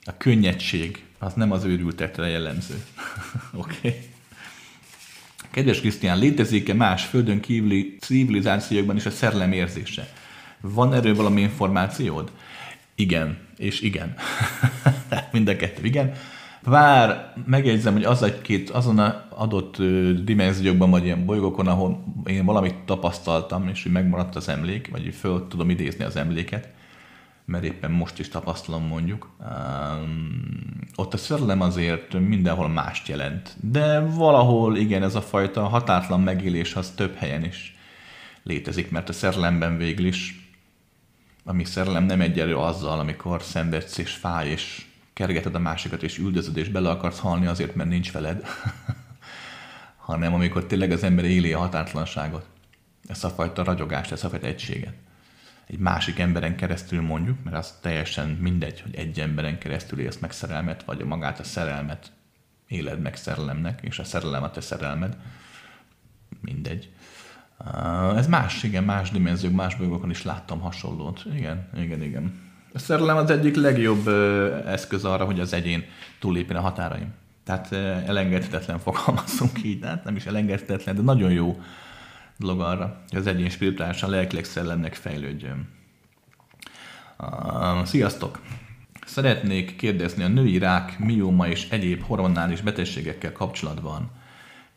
[0.05, 2.75] A könnyedség az nem az őrültekre jellemző.
[3.53, 3.75] Oké.
[3.77, 3.99] okay.
[5.51, 10.13] Kedves Krisztián, létezik-e más földön kívüli civilizációkban is a szerelem érzése?
[10.65, 12.31] Van erről valami információd?
[12.95, 14.13] Igen, és igen.
[15.31, 16.13] Mind a kettő, igen.
[16.61, 19.77] Vár, megjegyzem, hogy az egy-két, azon a adott
[20.23, 25.47] dimenziókban, vagy ilyen bolygókon, ahol én valamit tapasztaltam, és hogy megmaradt az emlék, vagy föl
[25.47, 26.69] tudom idézni az emléket,
[27.45, 33.55] mert éppen most is tapasztalom mondjuk, um, ott a szerelem azért mindenhol mást jelent.
[33.61, 37.77] De valahol igen, ez a fajta határtlan megélés az több helyen is
[38.43, 40.42] létezik, mert a szerelemben végül is,
[41.43, 46.57] ami szerelem nem egyelő azzal, amikor szenvedsz és fáj, és kergeted a másikat, és üldözöd,
[46.57, 48.45] és bele akarsz halni azért, mert nincs veled,
[50.07, 52.45] hanem amikor tényleg az ember éli a határtlanságot,
[53.07, 54.93] ezt a fajta ragyogást, ezt a fajta egységet
[55.65, 60.31] egy másik emberen keresztül mondjuk, mert az teljesen mindegy, hogy egy emberen keresztül élsz meg
[60.31, 62.11] szerelmet, vagy magát a szerelmet
[62.67, 65.17] éled meg szerelemnek, és a szerelem a te szerelmed.
[66.41, 66.89] Mindegy.
[68.15, 71.25] Ez más, igen, más dimenziók, más bolygókon is láttam hasonlót.
[71.35, 72.41] Igen, igen, igen.
[72.73, 74.07] A szerelem az egyik legjobb
[74.67, 75.83] eszköz arra, hogy az egyén
[76.19, 77.13] túlépjen a határaim.
[77.43, 77.71] Tehát
[78.07, 81.61] elengedhetetlen fogalmazunk így, hát nem is elengedhetetlen, de nagyon jó
[82.37, 85.67] dolog arra, hogy az egyén spirituálisan, lelkileg szellemnek fejlődjön.
[87.19, 88.41] Uh, sziasztok!
[89.05, 94.11] Szeretnék kérdezni a női rák, mióma és egyéb hormonális betegségekkel kapcsolatban.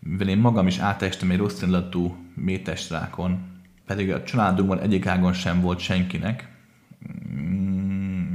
[0.08, 3.38] Mivel én magam is átestem egy rossz illatú métes rákon,
[3.86, 6.48] pedig a családunkban egyik ágon sem volt senkinek.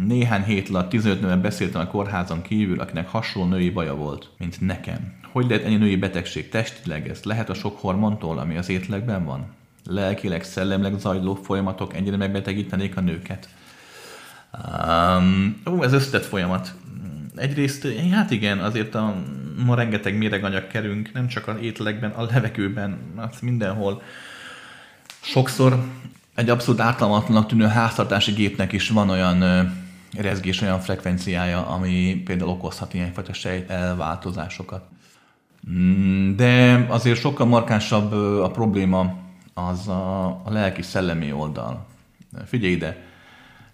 [0.07, 4.61] Néhány hét alatt 15 nővel beszéltem a kórházon kívül, akinek hasonló női baja volt, mint
[4.61, 5.13] nekem.
[5.31, 7.09] Hogy lehet ennyi női betegség testileg?
[7.09, 9.45] Ez lehet a sok hormontól, ami az étlekben van?
[9.85, 13.49] Lelkileg, szellemleg zajló folyamatok ennyire megbetegítenék a nőket?
[14.53, 16.73] Um, ó, ez összetett folyamat.
[17.35, 19.15] Egyrészt, hát igen, azért a,
[19.65, 24.01] ma rengeteg méreganyag kerünk, nem csak az ételekben, a levegőben, hát mindenhol.
[25.21, 25.83] Sokszor
[26.35, 29.43] egy abszolút ártalmatlanak tűnő háztartási gépnek is van olyan
[30.17, 34.83] rezgés, olyan frekvenciája, ami például okozhat ilyenfajta sejt elváltozásokat.
[35.69, 39.13] Mm, de azért sokkal markánsabb a probléma
[39.53, 41.85] az a, a lelki-szellemi oldal.
[42.45, 43.03] Figyelj ide,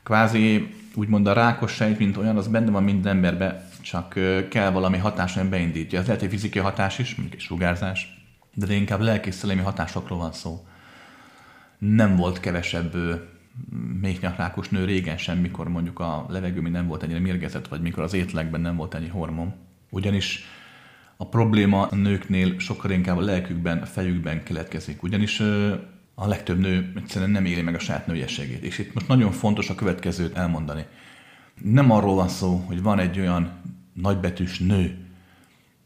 [0.04, 4.98] kvázi úgymond a rákos sejt, mint olyan, az benne van minden emberben, csak kell valami
[4.98, 6.00] hatás, ami beindítja.
[6.00, 10.66] Ez lehet egy fizikai hatás is, mondjuk egy sugárzás, de inkább lelki-szellemi hatásokról van szó.
[11.78, 12.96] Nem volt kevesebb
[14.02, 18.14] méhnyakrákos nő régen sem, mikor mondjuk a levegő nem volt ennyire mérgezett, vagy mikor az
[18.14, 19.54] étlekben nem volt ennyi hormon.
[19.90, 20.44] Ugyanis
[21.18, 25.04] a probléma a nőknél sokkal inkább a lelkükben, a fejükben keletkezik.
[25.04, 25.42] Ugyanis
[26.20, 28.64] a legtöbb nő egyszerűen nem éli meg a saját nőiességét.
[28.64, 30.86] És itt most nagyon fontos a következőt elmondani.
[31.62, 33.62] Nem arról van szó, hogy van egy olyan
[33.94, 35.06] nagybetűs nő,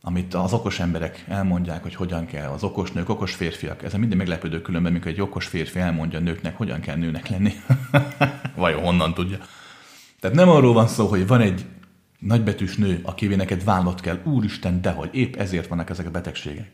[0.01, 3.83] amit az okos emberek elmondják, hogy hogyan kell, az okos nők, okos férfiak.
[3.83, 7.51] Ez minden meglepődő különben, mikor egy okos férfi elmondja a nőknek, hogyan kell nőnek lenni.
[8.55, 9.37] Vajon honnan tudja?
[10.19, 11.65] Tehát nem arról van szó, hogy van egy
[12.19, 14.19] nagybetűs nő, akivé neked vállott kell.
[14.23, 16.71] Úristen, dehogy, épp ezért vannak ezek a betegségek.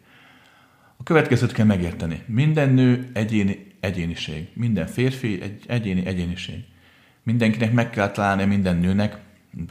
[0.97, 2.23] A következőt kell megérteni.
[2.25, 4.47] Minden nő egyéni egyéniség.
[4.53, 6.63] Minden férfi egy egyéni egyéniség.
[7.23, 9.17] Mindenkinek meg kell találni minden nőnek,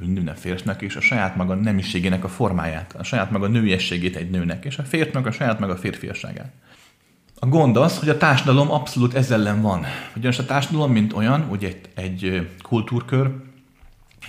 [0.00, 4.64] minden férfinak és a saját maga nemiségének a formáját, a saját maga nőiességét egy nőnek,
[4.64, 6.52] és a férfinak a saját maga férfiasságát.
[7.38, 9.84] A gond az, hogy a társadalom abszolút ezzel ellen van.
[10.16, 13.30] Ugyanis a társadalom, mint olyan, ugye egy, egy kultúrkör,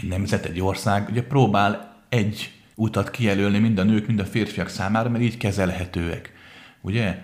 [0.01, 4.69] egy nemzet, egy ország, ugye próbál egy utat kijelölni mind a nők, mind a férfiak
[4.69, 6.31] számára, mert így kezelhetőek.
[6.87, 7.21] Ugye?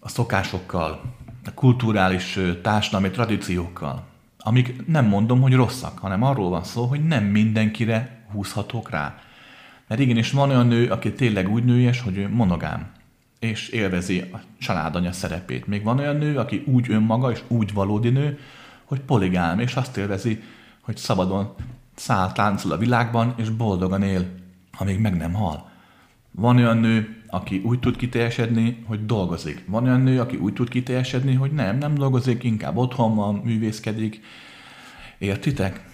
[0.00, 4.04] A szokásokkal, a kulturális társadalmi tradíciókkal,
[4.38, 9.18] amik nem mondom, hogy rosszak, hanem arról van szó, hogy nem mindenkire húzhatók rá.
[9.88, 12.90] Mert igenis van olyan nő, aki tényleg úgy nőjes, hogy ő monogám,
[13.38, 15.66] és élvezi a családanya szerepét.
[15.66, 18.38] Még van olyan nő, aki úgy önmaga, és úgy valódi nő,
[18.84, 20.42] hogy poligám, és azt élvezi,
[20.80, 21.54] hogy szabadon
[21.94, 24.26] száll, táncol a világban, és boldogan él,
[24.78, 25.70] amíg meg nem hal.
[26.30, 29.64] Van olyan nő, aki úgy tud kiteljesedni, hogy dolgozik.
[29.66, 34.20] Van olyan nő, aki úgy tud kiteljesedni, hogy nem, nem dolgozik, inkább otthon van, művészkedik.
[35.18, 35.84] Értitek?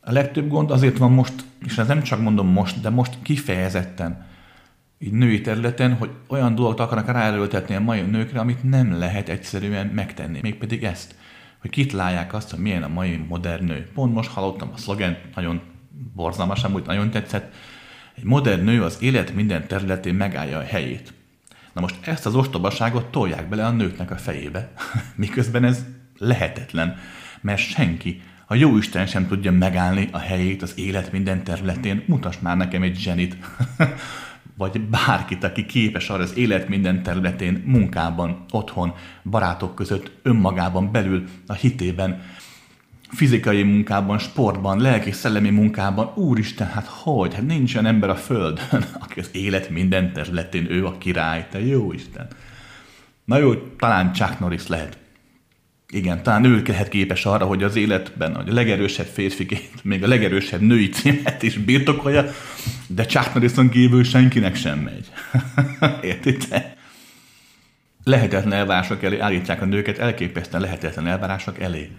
[0.00, 1.32] A legtöbb gond azért van most,
[1.66, 4.26] és ez nem csak mondom most, de most kifejezetten,
[4.98, 9.86] így női területen, hogy olyan dolgot akarnak ráerőltetni a mai nőkre, amit nem lehet egyszerűen
[9.86, 10.38] megtenni.
[10.42, 11.14] Mégpedig ezt,
[11.58, 13.88] hogy kitalálják azt, hogy milyen a mai modern nő.
[13.94, 15.60] Pont most hallottam a szlogen, nagyon
[16.14, 17.54] borzalmas, amúgy nagyon tetszett,
[18.18, 21.12] egy modern nő az élet minden területén megállja a helyét.
[21.72, 24.72] Na most ezt az ostobaságot tolják bele a nőknek a fejébe,
[25.16, 25.84] miközben ez
[26.16, 26.96] lehetetlen,
[27.40, 32.04] mert senki, a jó Isten sem tudja megállni a helyét az élet minden területén.
[32.06, 33.36] Mutass már nekem egy zsenit,
[34.56, 41.24] vagy bárkit, aki képes arra az élet minden területén, munkában, otthon, barátok között, önmagában belül,
[41.46, 42.22] a hitében,
[43.08, 47.34] fizikai munkában, sportban, lelki, szellemi munkában, úristen, hát hogy?
[47.34, 51.66] Hát nincs olyan ember a földön, aki az élet minden területén ő a király, te
[51.66, 52.26] jó Isten.
[53.24, 54.98] Na jó, talán Chuck Norris lehet.
[55.90, 60.60] Igen, talán ő lehet képes arra, hogy az életben a legerősebb férfiként, még a legerősebb
[60.60, 62.24] női címet is birtokolja,
[62.86, 65.10] de Chuck Norrison kívül senkinek sem megy.
[66.10, 66.76] Értitek?
[68.04, 71.90] Lehetetlen elvárások elé állítják a nőket, elképesztően lehetetlen elvárások elé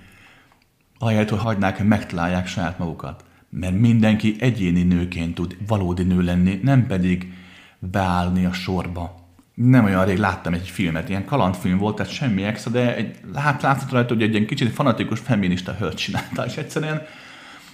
[0.99, 3.23] ahelyett, hogy hagynák, hogy megtalálják saját magukat.
[3.49, 7.33] Mert mindenki egyéni nőként tud valódi nő lenni, nem pedig
[7.79, 9.27] beállni a sorba.
[9.53, 13.62] Nem olyan rég láttam egy filmet, ilyen kalandfilm volt, tehát semmi extra, de egy, hát
[13.62, 17.01] látszott rajta, hogy egy ilyen kicsit fanatikus feminista hölgy csinálta, és egyszerűen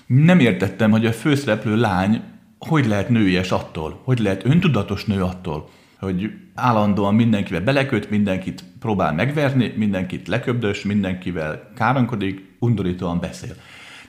[0.06, 2.22] nem értettem, hogy a főszereplő lány
[2.60, 9.14] hogy lehet nőies attól, hogy lehet öntudatos nő attól, hogy állandóan mindenkivel beleköt, mindenkit próbál
[9.14, 13.56] megverni, mindenkit leköbdös, mindenkivel káronkodik, undorítóan beszél.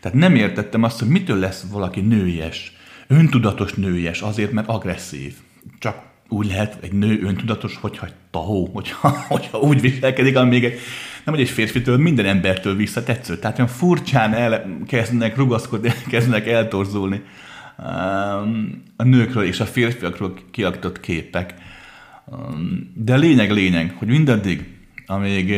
[0.00, 2.72] Tehát nem értettem azt, hogy mitől lesz valaki nőies,
[3.06, 5.34] öntudatos nőies, azért, mert agresszív.
[5.78, 10.78] Csak úgy lehet egy nő öntudatos, hogyha tahó, hogyha, hogyha úgy viselkedik, ami még egy,
[11.24, 13.38] nem hogy egy férfitől, minden embertől visszatetsző.
[13.38, 17.22] Tehát olyan furcsán elkezdenek rugaszkodni, kezdenek eltorzulni
[17.78, 21.54] um, a nőkről és a férfiakról kialakított képek.
[22.94, 24.74] De lényeg lényeg, hogy mindaddig,
[25.06, 25.50] amíg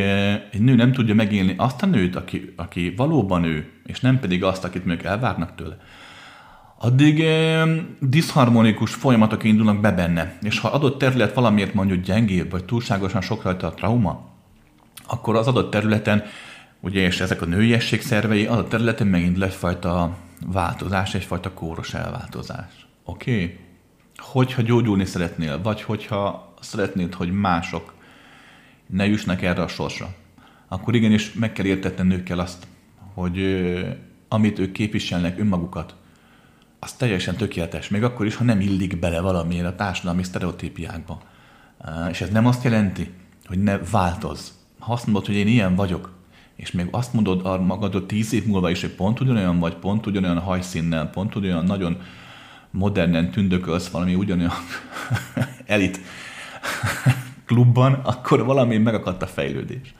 [0.51, 4.43] egy nő nem tudja megélni azt a nőt, aki, aki valóban ő, és nem pedig
[4.43, 5.77] azt, akit még elvárnak tőle,
[6.81, 10.37] addig eh, diszharmonikus folyamatok indulnak be benne.
[10.41, 14.29] És ha adott terület valamiért mondjuk gyengébb, vagy túlságosan sok rajta a trauma,
[15.07, 16.23] akkor az adott területen,
[16.79, 21.93] ugye, és ezek a nőiesség szervei, az a területen megint lesz fajta változás, egyfajta kóros
[21.93, 22.87] elváltozás.
[23.03, 23.31] Oké?
[23.33, 23.57] Okay?
[24.17, 27.93] Hogyha gyógyulni szeretnél, vagy hogyha szeretnéd, hogy mások
[28.85, 30.15] ne jussnak erre a sorsra,
[30.67, 32.67] akkor igenis meg kell értetni nőkkel azt,
[33.13, 33.39] hogy
[34.27, 35.95] amit ők képviselnek önmagukat,
[36.79, 41.21] az teljesen tökéletes, még akkor is, ha nem illik bele valamiért a társadalmi sztereotípiákba.
[42.09, 43.11] És ez nem azt jelenti,
[43.45, 44.53] hogy ne változ.
[44.79, 46.17] Ha azt mondod, hogy én ilyen vagyok,
[46.55, 50.05] és még azt mondod a magadot tíz év múlva is, hogy pont ugyanolyan vagy, pont
[50.05, 52.01] ugyanolyan hajszínnel, pont ugyanolyan nagyon
[52.71, 54.51] modernen tündökölsz valami ugyanolyan
[55.65, 55.99] elit
[57.45, 59.93] klubban, akkor valami megakadt a fejlődés.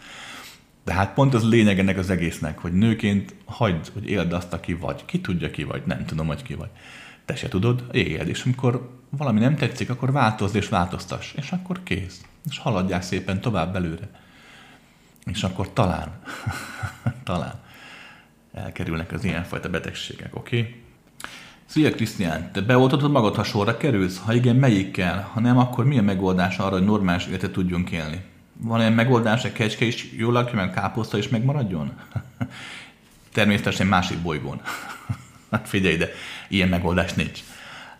[0.83, 4.73] De hát pont az lényeg ennek az egésznek, hogy nőként hagyd, hogy éld azt, aki
[4.73, 5.05] vagy.
[5.05, 6.69] Ki tudja, ki vagy, nem tudom, hogy ki vagy.
[7.25, 11.83] Te se tudod, éld, és amikor valami nem tetszik, akkor változz és változtass, és akkor
[11.83, 12.21] kész.
[12.49, 14.09] És haladják szépen tovább belőle.
[15.25, 16.19] És akkor talán,
[17.23, 17.59] talán
[18.53, 20.59] elkerülnek az ilyenfajta betegségek, oké?
[20.59, 20.75] Okay?
[21.69, 24.21] Szia Krisztián, te beoltatod magad, ha sorra kerülsz?
[24.25, 25.29] Ha igen, melyikkel?
[25.33, 28.21] Ha nem, akkor mi a megoldás arra, hogy normális életet tudjunk élni?
[28.53, 31.91] Van ilyen megoldás, hogy kecske is jól lakja, meg káposzta is megmaradjon?
[33.33, 34.61] Természetesen másik bolygón.
[35.51, 36.09] hát figyelj, de
[36.47, 37.39] ilyen megoldás nincs.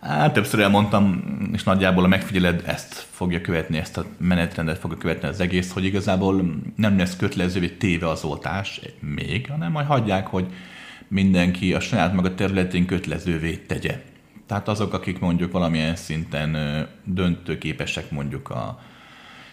[0.00, 5.28] Hát többször elmondtam, és nagyjából a megfigyeled ezt fogja követni, ezt a menetrendet fogja követni
[5.28, 10.46] az egész, hogy igazából nem lesz kötelezővé téve az oltás még, hanem majd hagyják, hogy
[11.10, 14.02] mindenki a saját maga területén kötelezővé tegye.
[14.46, 16.56] Tehát azok, akik mondjuk valamilyen szinten
[17.04, 18.80] döntőképesek mondjuk a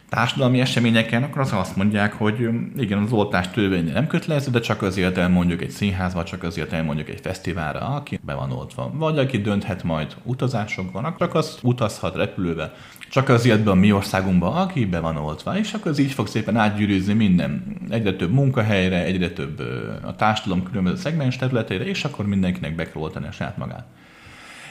[0.10, 4.82] társadalmi eseményeken, akkor az azt mondják, hogy igen, az oltás törvénye nem kötelező, de csak
[4.82, 8.92] azért elmondjuk egy színházba, csak azért elmondjuk egy fesztiválra, aki be van oltva.
[8.94, 12.74] Vagy aki dönthet majd utazásokban, akkor az utazhat repülővel.
[13.10, 16.28] Csak azért be a mi országunkban, aki be van oltva, és akkor az így fog
[16.28, 17.78] szépen átgyűrűzni minden.
[17.90, 19.62] Egyre több munkahelyre, egyre több
[20.04, 23.86] a társadalom különböző szegmens területére, és akkor mindenkinek be kell oltani a saját magát.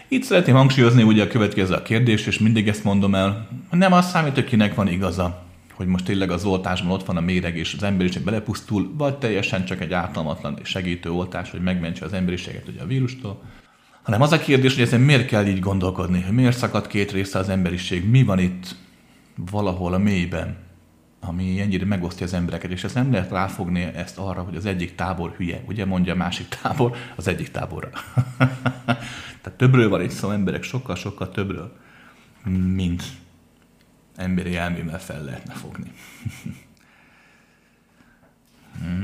[0.09, 4.09] Itt szeretném hangsúlyozni ugye a következő a kérdés, és mindig ezt mondom el, nem az
[4.09, 7.75] számít, hogy kinek van igaza, hogy most tényleg az oltásban ott van a méreg, és
[7.75, 12.83] az emberiség belepusztul, vagy teljesen csak egy ártalmatlan segítő oltás, hogy megmentse az emberiséget ugye
[12.83, 13.43] a vírustól,
[14.03, 17.39] hanem az a kérdés, hogy ezen miért kell így gondolkodni, hogy miért szakad két része
[17.39, 18.77] az emberiség, mi van itt
[19.51, 20.57] valahol a mélyben,
[21.29, 24.95] ami ennyire megosztja az embereket, és ezt nem lehet ráfogni ezt arra, hogy az egyik
[24.95, 27.91] tábor hülye, ugye mondja a másik tábor az egyik táborra.
[29.43, 31.77] Tehát többről van itt szó, emberek sokkal-sokkal többről,
[32.75, 33.03] mint
[34.17, 35.93] emberi elmével fel lehetne fogni.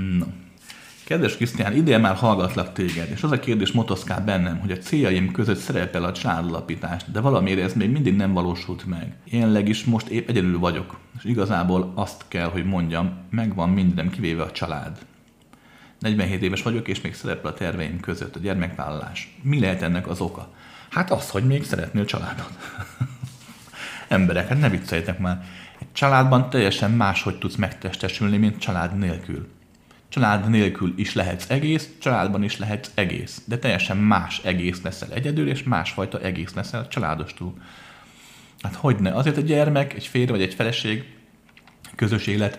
[0.19, 0.27] no.
[1.05, 5.33] Kedves Krisztián, idén már hallgatlak téged, és az a kérdés motoszkál bennem, hogy a céljaim
[5.33, 9.17] között szerepel a családalapítás, de valamiért ez még mindig nem valósult meg.
[9.25, 14.43] Jelenleg is most épp egyedül vagyok, és igazából azt kell, hogy mondjam, megvan mindenem kivéve
[14.43, 14.99] a család.
[15.99, 19.39] 47 éves vagyok, és még szerepel a terveim között a gyermekvállalás.
[19.43, 20.53] Mi lehet ennek az oka?
[20.91, 22.53] Hát az, hogy még szeretnél családot.
[24.09, 25.45] Emberek, hát ne vicceljétek már.
[25.79, 29.49] Egy családban teljesen máshogy tudsz megtestesülni, mint család nélkül.
[30.13, 35.49] Család nélkül is lehetsz egész, családban is lehetsz egész, de teljesen más egész leszel egyedül,
[35.49, 37.55] és másfajta egész leszel családostul.
[38.63, 39.15] Hát hogy ne?
[39.15, 41.05] Azért egy gyermek, egy férj vagy egy feleség,
[41.95, 42.59] közös élet,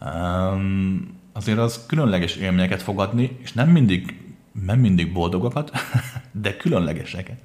[0.00, 4.16] um, azért az különleges élményeket fogadni, és nem mindig,
[4.64, 5.70] nem mindig boldogakat,
[6.42, 7.38] de különlegeseket.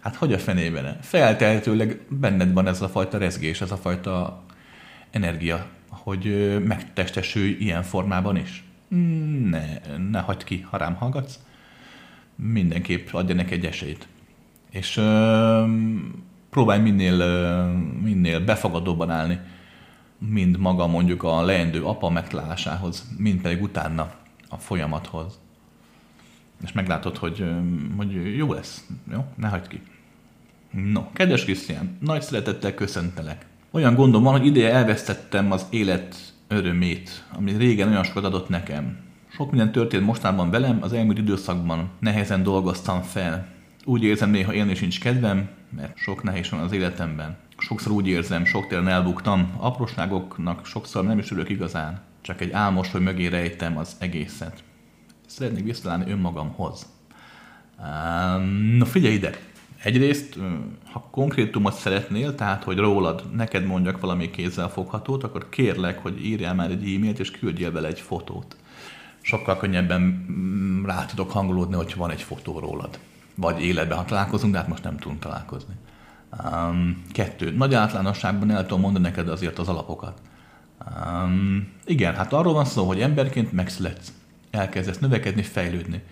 [0.00, 0.98] Hát hogy a fenében?
[1.00, 4.44] Feltehetőleg benned van ez a fajta rezgés, ez a fajta
[5.10, 8.64] energia, hogy megtestesülj ilyen formában is.
[9.50, 11.38] Ne, ne hagyd ki, ha rám hallgatsz.
[12.34, 14.08] Mindenképp adja neki egy esélyt.
[14.70, 15.64] És ö,
[16.50, 17.72] próbálj minél, ö,
[18.02, 19.40] minél befogadóban állni
[20.28, 24.12] mind maga mondjuk a leendő apa megtalálásához, mind pedig utána
[24.48, 25.38] a folyamathoz.
[26.64, 27.44] És meglátod, hogy,
[27.96, 28.86] hogy jó lesz.
[29.12, 29.24] Jó?
[29.36, 29.82] Ne hagyd ki.
[30.70, 33.46] No, kedves Krisztián, nagy szeretettel köszöntelek.
[33.70, 38.98] Olyan gondom van, hogy ideje elvesztettem az élet örömét, ami régen olyan sokat adott nekem.
[39.28, 43.46] Sok minden történt mostában velem, az elmúlt időszakban nehezen dolgoztam fel.
[43.84, 48.44] Úgy érzem néha élni sincs kedvem, mert sok nehéz van az életemben sokszor úgy érzem,
[48.44, 53.76] sok téren elbuktam, apróságoknak sokszor nem is ülök igazán, csak egy álmos, hogy mögé rejtem
[53.76, 54.62] az egészet.
[55.26, 56.86] Szeretnék visszaállni önmagamhoz.
[58.76, 59.30] Na figyelj ide!
[59.82, 60.38] Egyrészt,
[60.92, 66.54] ha konkrétumot szeretnél, tehát hogy rólad neked mondjak valami kézzel foghatót, akkor kérlek, hogy írjál
[66.54, 68.56] már egy e-mailt, és küldjél vele egy fotót.
[69.20, 72.98] Sokkal könnyebben mm, rá tudok hangolódni, hogy van egy fotó rólad.
[73.34, 75.74] Vagy életben, ha találkozunk, de hát most nem tudunk találkozni.
[76.44, 77.50] Um, kettő.
[77.50, 80.20] Nagy általánosságban el tudom mondani neked azért az alapokat.
[81.06, 84.12] Um, igen, hát arról van szó, hogy emberként megszületsz.
[84.50, 86.02] Elkezdesz növekedni, fejlődni.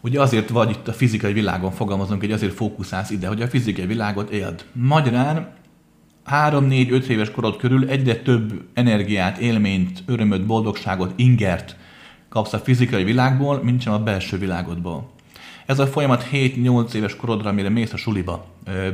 [0.00, 3.86] Ugye azért vagy itt a fizikai világon fogalmazunk, hogy azért fókuszálsz ide, hogy a fizikai
[3.86, 4.64] világot éld.
[4.72, 5.52] Magyarán
[6.30, 11.76] 3-4-5 éves korod körül egyre több energiát, élményt, örömöt, boldogságot, ingert
[12.28, 15.10] kapsz a fizikai világból, mint sem a belső világodból
[15.70, 18.46] ez a folyamat 7-8 éves korodra, mire mész a suliba,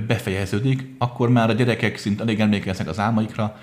[0.07, 3.57] befejeződik, akkor már a gyerekek szint alig emlékeznek az álmaikra,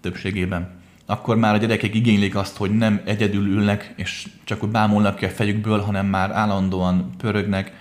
[0.00, 0.70] többségében.
[1.06, 5.24] Akkor már a gyerekek igénylik azt, hogy nem egyedül ülnek, és csak úgy bámulnak ki
[5.24, 7.72] a fejükből, hanem már állandóan pörögnek.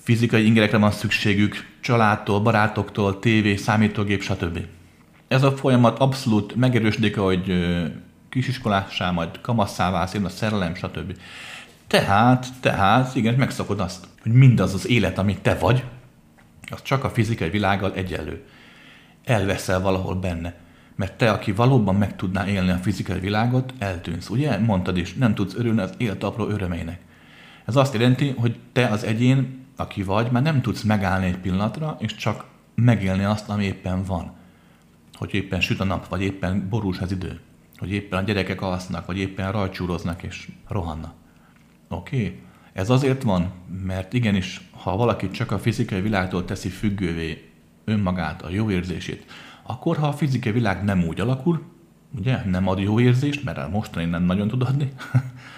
[0.00, 4.58] Fizikai ingerekre van szükségük, családtól, barátoktól, tévé, számítógép, stb.
[5.28, 7.66] Ez a folyamat abszolút megerősödik, hogy
[8.28, 11.16] kisiskolássá, majd kamasszá válsz, a szerelem, stb.
[11.86, 15.84] Tehát, tehát, igen, megszokod azt, hogy mindaz az élet, amit te vagy,
[16.70, 18.44] az csak a fizikai világgal egyenlő.
[19.24, 20.54] Elveszel valahol benne.
[21.02, 24.28] Mert te, aki valóban meg tudná élni a fizikai világot, eltűnsz.
[24.28, 24.58] Ugye?
[24.58, 27.00] Mondtad is, nem tudsz örülni az élet apró örömeinek.
[27.64, 31.96] Ez azt jelenti, hogy te az egyén, aki vagy, már nem tudsz megállni egy pillanatra,
[32.00, 32.44] és csak
[32.74, 34.32] megélni azt, ami éppen van.
[35.12, 37.40] Hogy éppen süt a nap, vagy éppen borús az idő.
[37.76, 41.14] Hogy éppen a gyerekek alsznak, vagy éppen rajcsúroznak és rohannak.
[41.88, 42.16] Oké?
[42.16, 42.40] Okay?
[42.72, 43.52] Ez azért van,
[43.84, 47.50] mert igenis, ha valaki csak a fizikai világtól teszi függővé
[47.84, 49.24] önmagát, a jó érzését,
[49.62, 51.62] akkor ha a fizikai világ nem úgy alakul,
[52.18, 54.92] ugye, nem ad jó érzést, mert mostani nem nagyon tud adni,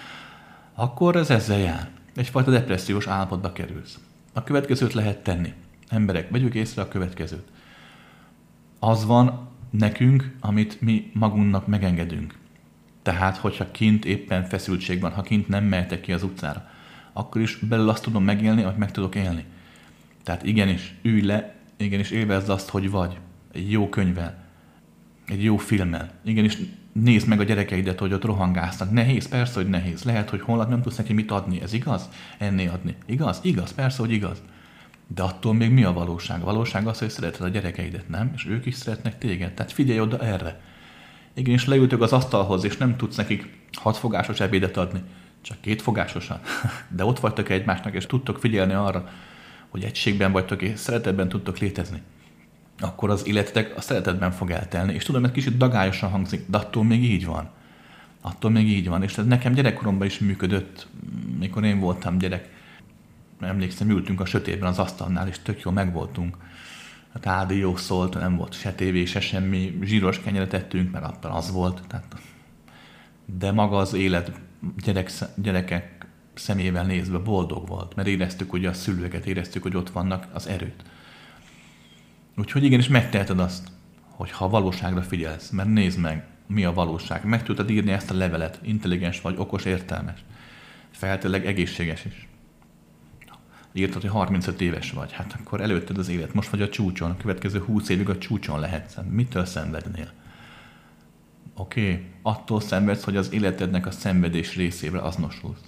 [0.73, 1.89] akkor ez ezzel jár.
[2.15, 3.99] Egyfajta depressziós állapotba kerülsz.
[4.33, 5.53] A következőt lehet tenni.
[5.89, 7.51] Emberek, vegyük észre a következőt.
[8.79, 12.37] Az van nekünk, amit mi magunknak megengedünk.
[13.01, 16.69] Tehát, hogyha kint éppen feszültség van, ha kint nem mehetek ki az utcára,
[17.13, 19.45] akkor is belül azt tudom megélni, amit meg tudok élni.
[20.23, 23.17] Tehát igenis, ülj le, igenis élvezd azt, hogy vagy.
[23.55, 24.43] Egy jó könyvvel,
[25.25, 26.11] egy jó filmmel.
[26.23, 26.57] Igenis,
[26.93, 28.91] nézd meg a gyerekeidet, hogy ott rohangásznak.
[28.91, 30.03] Nehéz, persze, hogy nehéz.
[30.03, 31.61] Lehet, hogy holnap nem tudsz neki mit adni.
[31.61, 32.09] Ez igaz?
[32.37, 32.95] Enné adni.
[33.05, 33.39] Igaz?
[33.41, 34.41] Igaz, persze, hogy igaz.
[35.07, 36.41] De attól még mi a valóság?
[36.41, 38.31] A valóság az, hogy szereted a gyerekeidet, nem?
[38.35, 39.53] És ők is szeretnek téged.
[39.53, 40.61] Tehát figyelj oda erre.
[41.33, 45.01] Igenis leültök az asztalhoz, és nem tudsz nekik hatfogásos ebédet adni,
[45.41, 46.39] csak kétfogásosan.
[46.97, 49.09] De ott vagytok egymásnak, és tudtok figyelni arra,
[49.69, 52.01] hogy egységben vagytok, és szeretetben tudtok létezni.
[52.79, 54.93] Akkor az életetek a szeretetben fog eltelni.
[54.93, 57.49] És tudom, hogy kicsit dagályosan hangzik, de attól még így van.
[58.21, 59.03] Attól még így van.
[59.03, 60.87] És ez nekem gyerekkoromban is működött,
[61.39, 62.49] mikor én voltam gyerek.
[63.39, 66.37] Emlékszem, ültünk a sötétben az asztalnál, és tök jól megvoltunk
[67.13, 71.51] a rádió szólt, nem volt se tévé, se semmi, zsíros kenyeret ettünk, mert attól az
[71.51, 71.81] volt.
[71.87, 72.15] Tehát,
[73.25, 74.31] de maga az élet
[74.77, 80.27] gyerek, gyerekek szemével nézve boldog volt, mert éreztük hogy a szülőket, éreztük, hogy ott vannak
[80.33, 80.83] az erőt.
[82.37, 83.67] Úgyhogy igenis megteheted azt,
[84.09, 87.25] hogy ha valóságra figyelsz, mert nézd meg, mi a valóság.
[87.25, 90.23] Meg tudod írni ezt a levelet, intelligens vagy, okos, értelmes.
[90.91, 92.27] Feltétleg egészséges is
[93.75, 97.17] írtad, hogy 35 éves vagy, hát akkor előtted az élet, most vagy a csúcson, a
[97.17, 98.95] következő 20 évig a csúcson lehetsz.
[99.09, 100.11] Mitől szenvednél?
[101.55, 102.05] Oké, okay.
[102.21, 105.59] attól szenvedsz, hogy az életednek a szenvedés részével azonosulsz.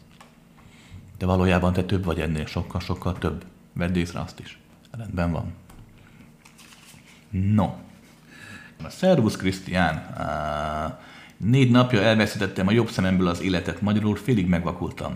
[1.18, 3.45] De valójában te több vagy ennél, sokkal-sokkal több.
[3.74, 4.59] Vedd észre azt is.
[4.91, 5.53] Rendben van.
[7.30, 7.73] No.
[8.84, 10.05] A Szervusz Krisztián.
[11.38, 15.13] Négy napja elveszítettem a jobb szememből az életet, magyarul félig megvakultam.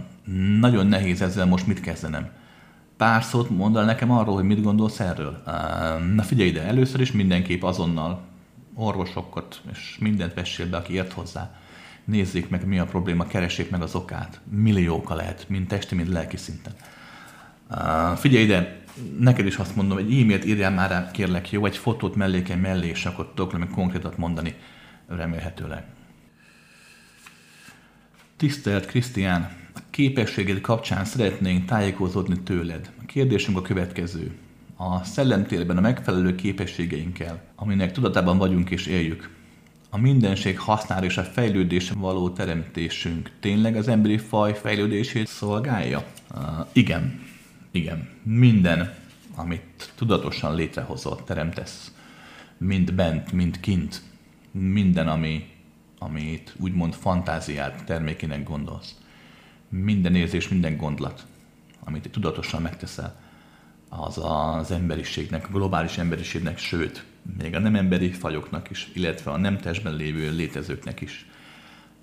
[0.59, 2.29] Nagyon nehéz ezzel most mit kezdenem
[3.01, 5.41] pár szót mondal nekem arról, hogy mit gondolsz erről?
[6.15, 8.21] Na figyelj ide, először is mindenképp azonnal
[8.73, 11.55] orvosokat és mindent vessél be, aki ért hozzá.
[12.05, 14.39] Nézzék meg, mi a probléma, keressék meg az okát.
[14.49, 16.73] Millióka lehet, mind testi, mind lelki szinten.
[18.15, 18.80] Figyelj ide,
[19.19, 22.87] neked is azt mondom, egy e-mailt írjál már rá, kérlek, jó, egy fotót melléken mellé,
[22.87, 24.55] és akkor tudok meg konkrétat mondani,
[25.07, 25.83] remélhetőleg.
[28.37, 32.91] Tisztelt Krisztián, a képességed kapcsán szeretnénk tájékozódni tőled.
[33.01, 34.31] A kérdésünk a következő.
[34.75, 39.29] A szellemtérben a megfelelő képességeinkkel, aminek tudatában vagyunk és éljük,
[39.93, 46.03] a mindenség használ és a fejlődésre való teremtésünk tényleg az emberi faj fejlődését szolgálja?
[46.35, 47.30] Uh, igen,
[47.71, 48.09] igen.
[48.23, 48.95] Minden,
[49.35, 51.91] amit tudatosan létrehozott, teremtesz,
[52.57, 54.01] mind bent, mind kint,
[54.51, 55.49] minden, ami,
[55.99, 58.95] amit úgymond fantáziát termékének gondolsz,
[59.69, 61.25] minden érzés, minden gondlat,
[61.83, 63.19] amit tudatosan megteszel,
[63.89, 67.05] az az emberiségnek, a globális emberiségnek, sőt,
[67.39, 71.25] még a nem emberi fajoknak is, illetve a nem testben lévő létezőknek is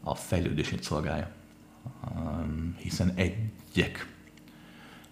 [0.02, 1.30] a fejlődését szolgálja.
[2.76, 4.17] Hiszen egyek,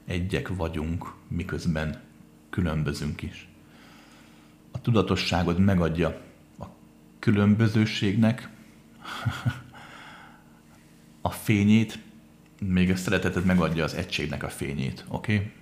[0.06, 2.00] egyek vagyunk, miközben
[2.50, 3.48] különbözünk is.
[4.70, 6.20] A tudatosságod megadja
[6.58, 6.64] a
[7.18, 8.48] különbözőségnek
[11.20, 11.98] a fényét,
[12.60, 15.34] még a szereteted megadja az egységnek a fényét, oké?
[15.34, 15.52] Okay?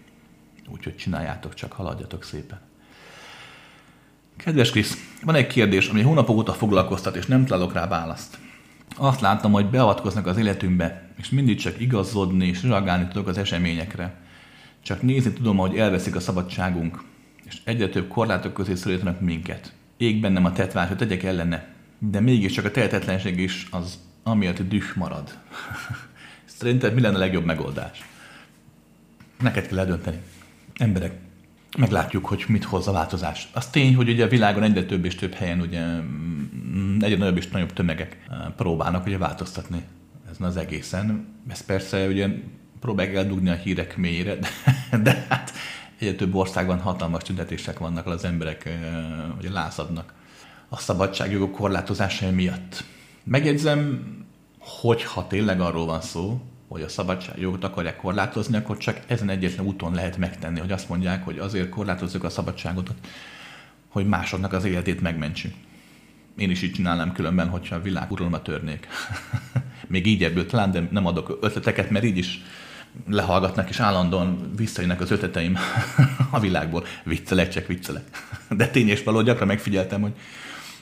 [0.69, 2.61] Úgyhogy csináljátok csak, haladjatok szépen.
[4.37, 8.39] Kedves Krisz, van egy kérdés, ami hónapok óta foglalkoztat, és nem találok rá választ.
[8.97, 14.24] Azt láttam, hogy beavatkoznak az életünkbe, és mindig csak igazodni és reagálni tudok az eseményekre.
[14.85, 17.03] Csak nézni tudom, hogy elveszik a szabadságunk,
[17.45, 19.73] és egyre több korlátok közé szorítanak minket.
[19.97, 24.85] Ég bennem a tetvás, hogy tegyek ellene, de mégiscsak a tehetetlenség is az, amiatt düh
[24.95, 25.39] marad.
[26.59, 28.05] Szerinted mi lenne a legjobb megoldás?
[29.39, 30.19] Neked kell eldönteni.
[30.75, 31.19] Emberek,
[31.79, 33.49] meglátjuk, hogy mit hoz a változás.
[33.53, 37.37] Az tény, hogy ugye a világon egyre több és több helyen ugye mm, egyre nagyobb
[37.37, 39.83] és nagyobb tömegek eh, próbálnak ugye változtatni
[40.31, 41.27] ezen az egészen.
[41.49, 42.29] Ez persze ugye
[42.85, 44.49] próbálják eldugni a hírek mélyére, de,
[45.03, 45.53] de hát
[45.99, 48.69] egyre több országban hatalmas tüntetések vannak, az emberek
[49.39, 50.15] ugye lázadnak
[50.69, 52.85] a szabadságjogok korlátozásai miatt.
[53.23, 54.07] Megjegyzem,
[54.59, 59.95] hogyha tényleg arról van szó, hogy a szabadságjogot akarják korlátozni, akkor csak ezen egyetlen úton
[59.95, 62.91] lehet megtenni, hogy azt mondják, hogy azért korlátozzuk a szabadságot,
[63.89, 65.55] hogy másoknak az életét megmentsük.
[66.37, 68.87] Én is így csinálnám különben, hogyha a világ uralma törnék.
[69.87, 72.43] Még így ebből talán, de nem adok ötleteket, mert így is
[73.09, 75.59] lehallgatnak, és állandóan visszajönnek az ötleteim
[76.31, 76.85] a világból.
[77.05, 78.05] Viccelek, csak viccelek.
[78.49, 80.13] De tény és való, gyakran megfigyeltem, hogy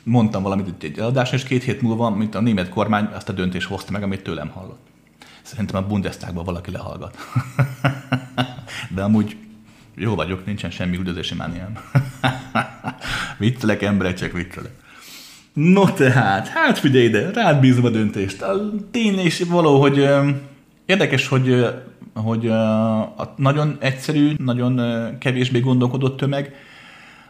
[0.02, 3.68] mondtam valamit egy adás, és két hét múlva, mint a német kormány, azt a döntést
[3.68, 4.86] hozta meg, amit tőlem hallott.
[5.42, 7.16] Szerintem a Bundestagban valaki lehallgat.
[8.94, 9.36] De amúgy
[9.94, 11.78] jó vagyok, nincsen semmi üldözési mániám.
[13.38, 14.72] viccelek, emberek, csak viccelek.
[15.52, 18.42] No tehát, hát figyelj ide, rád bízom a döntést.
[18.42, 20.08] A tény és való, hogy
[20.86, 21.66] érdekes, hogy,
[22.14, 24.80] hogy a nagyon egyszerű, nagyon
[25.18, 26.54] kevésbé gondolkodott tömeg,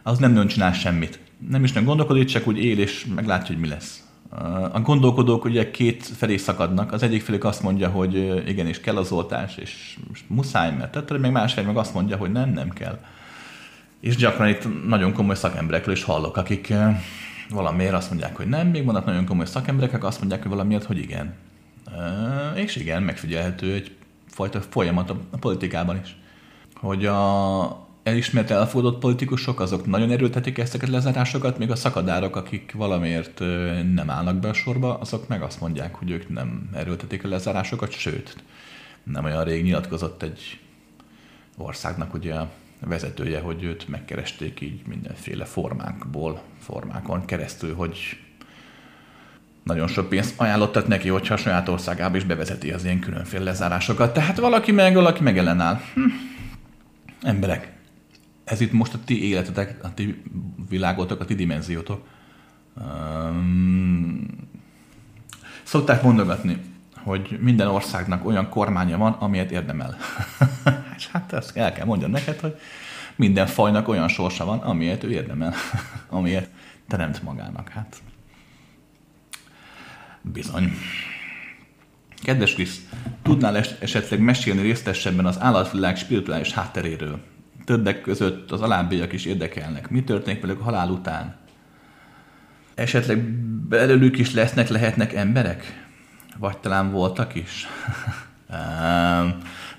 [0.03, 1.19] az nem nagyon csinál semmit.
[1.49, 4.03] Nem is nem gondolkodik, csak úgy él, és meglátja, hogy mi lesz.
[4.71, 6.91] A gondolkodók ugye két felé szakadnak.
[6.91, 11.31] Az egyik felük azt mondja, hogy igenis kell az oltás, és muszáj, mert tehát még
[11.31, 12.99] más meg azt mondja, hogy nem, nem kell.
[13.99, 16.73] És gyakran itt nagyon komoly szakemberekről is hallok, akik
[17.49, 20.83] valamiért azt mondják, hogy nem, még vannak nagyon komoly szakemberek, akik azt mondják, hogy valamiért,
[20.83, 21.33] hogy igen.
[22.55, 23.91] És igen, megfigyelhető egy
[24.33, 26.17] fajta folyamat a politikában is.
[26.75, 33.39] Hogy a elismert elfogadott politikusok, azok nagyon erőltetik ezeket lezárásokat, még a szakadárok, akik valamiért
[33.93, 37.91] nem állnak be a sorba, azok meg azt mondják, hogy ők nem erőltetik a lezárásokat,
[37.91, 38.43] sőt,
[39.03, 40.59] nem olyan rég nyilatkozott egy
[41.57, 47.97] országnak ugye a vezetője, hogy őt megkeresték így mindenféle formákból, formákon keresztül, hogy
[49.63, 54.13] nagyon sok pénzt ajánlottak neki, hogyha a saját országába is bevezeti az ilyen különféle lezárásokat.
[54.13, 55.79] Tehát valaki meg, valaki meg ellenáll.
[55.93, 56.01] Hm.
[57.21, 57.71] Emberek,
[58.43, 60.23] ez itt most a ti életetek, a ti
[60.69, 62.07] világotok, a ti dimenziótok.
[62.75, 64.27] Um,
[65.63, 66.61] szokták mondogatni,
[67.03, 69.97] hogy minden országnak olyan kormánya van, amilyet érdemel.
[70.95, 72.59] És hát ezt el kell mondjam neked, hogy
[73.15, 75.53] minden fajnak olyan sorsa van, amilyet ő érdemel,
[76.09, 76.49] amilyet
[76.87, 77.69] teremt magának.
[77.69, 78.01] Hát
[80.23, 80.71] bizony.
[82.23, 82.79] Kedves Krisz,
[83.21, 87.19] tudnál esetleg mesélni részletesebben az állatvilág spirituális hátteréről?
[87.65, 89.89] Többek között az alábbiak is érdekelnek.
[89.89, 91.35] Mi történik velük a halál után?
[92.75, 93.21] Esetleg
[93.67, 95.85] belőlük is lesznek, lehetnek emberek?
[96.37, 97.67] Vagy talán voltak is?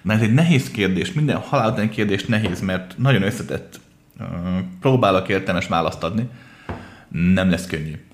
[0.02, 3.80] mert egy nehéz kérdés, minden halál után kérdés nehéz, mert nagyon összetett.
[4.80, 6.28] Próbálok értelmes választ adni,
[7.08, 8.04] nem lesz könnyű.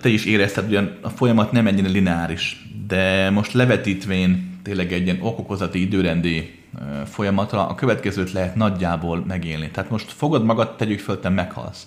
[0.00, 5.18] Te is érezted, hogy a folyamat nem ennyire lineáris, de most levetítvén tényleg egy ilyen
[5.20, 6.58] okokozati időrendi
[7.04, 9.70] folyamatra, a következőt lehet nagyjából megélni.
[9.70, 11.86] Tehát most fogod magad, tegyük föl, te meghalsz.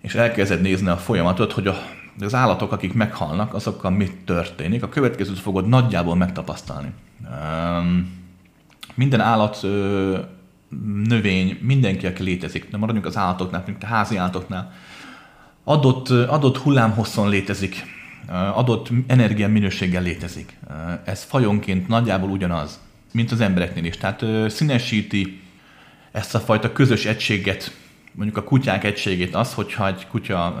[0.00, 1.76] És elkezded nézni a folyamatot, hogy a,
[2.20, 4.82] az állatok, akik meghalnak, azokkal mit történik.
[4.82, 6.88] A következőt fogod nagyjából megtapasztalni.
[8.94, 9.66] Minden állat,
[11.04, 14.72] növény, mindenki, aki létezik, de maradjunk az állatoknál, mint a házi állatoknál,
[15.64, 17.84] adott, adott hullámhosszon létezik,
[18.54, 20.58] adott energiaminőséggel létezik.
[21.04, 22.80] Ez fajonként nagyjából ugyanaz
[23.14, 23.96] mint az embereknél is.
[23.96, 25.40] Tehát színesíti
[26.12, 27.76] ezt a fajta közös egységet,
[28.12, 30.54] mondjuk a kutyák egységét az, hogyha egy kutya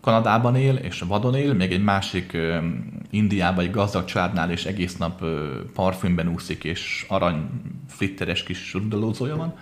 [0.00, 2.36] Kanadában él és vadon él, még egy másik
[3.10, 5.24] Indiában egy gazdag családnál és egész nap
[5.74, 7.48] parfümben úszik és arany
[7.88, 9.54] flitteres kis rudalózója van.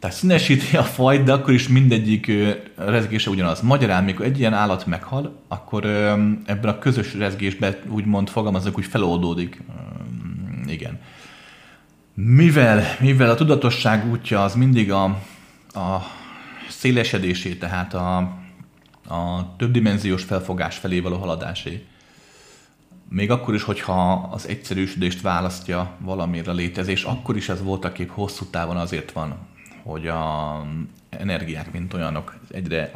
[0.00, 2.32] Tehát színesíti a fajt, de akkor is mindegyik
[2.76, 3.60] rezgése ugyanaz.
[3.60, 5.84] Magyarán, mikor egy ilyen állat meghal, akkor
[6.44, 9.62] ebben a közös rezgésben úgymond fogalmazok, úgy feloldódik.
[10.66, 10.98] Igen
[12.24, 15.04] mivel, mivel a tudatosság útja az mindig a,
[15.74, 16.02] a
[16.68, 18.16] szélesedésé, tehát a,
[19.08, 21.84] a többdimenziós felfogás felé való haladásé.
[23.08, 28.44] Még akkor is, hogyha az egyszerűsödést választja valamire létezés, akkor is ez voltak épp hosszú
[28.44, 29.36] távon azért van,
[29.82, 30.66] hogy a
[31.10, 32.90] energiák, mint olyanok egyre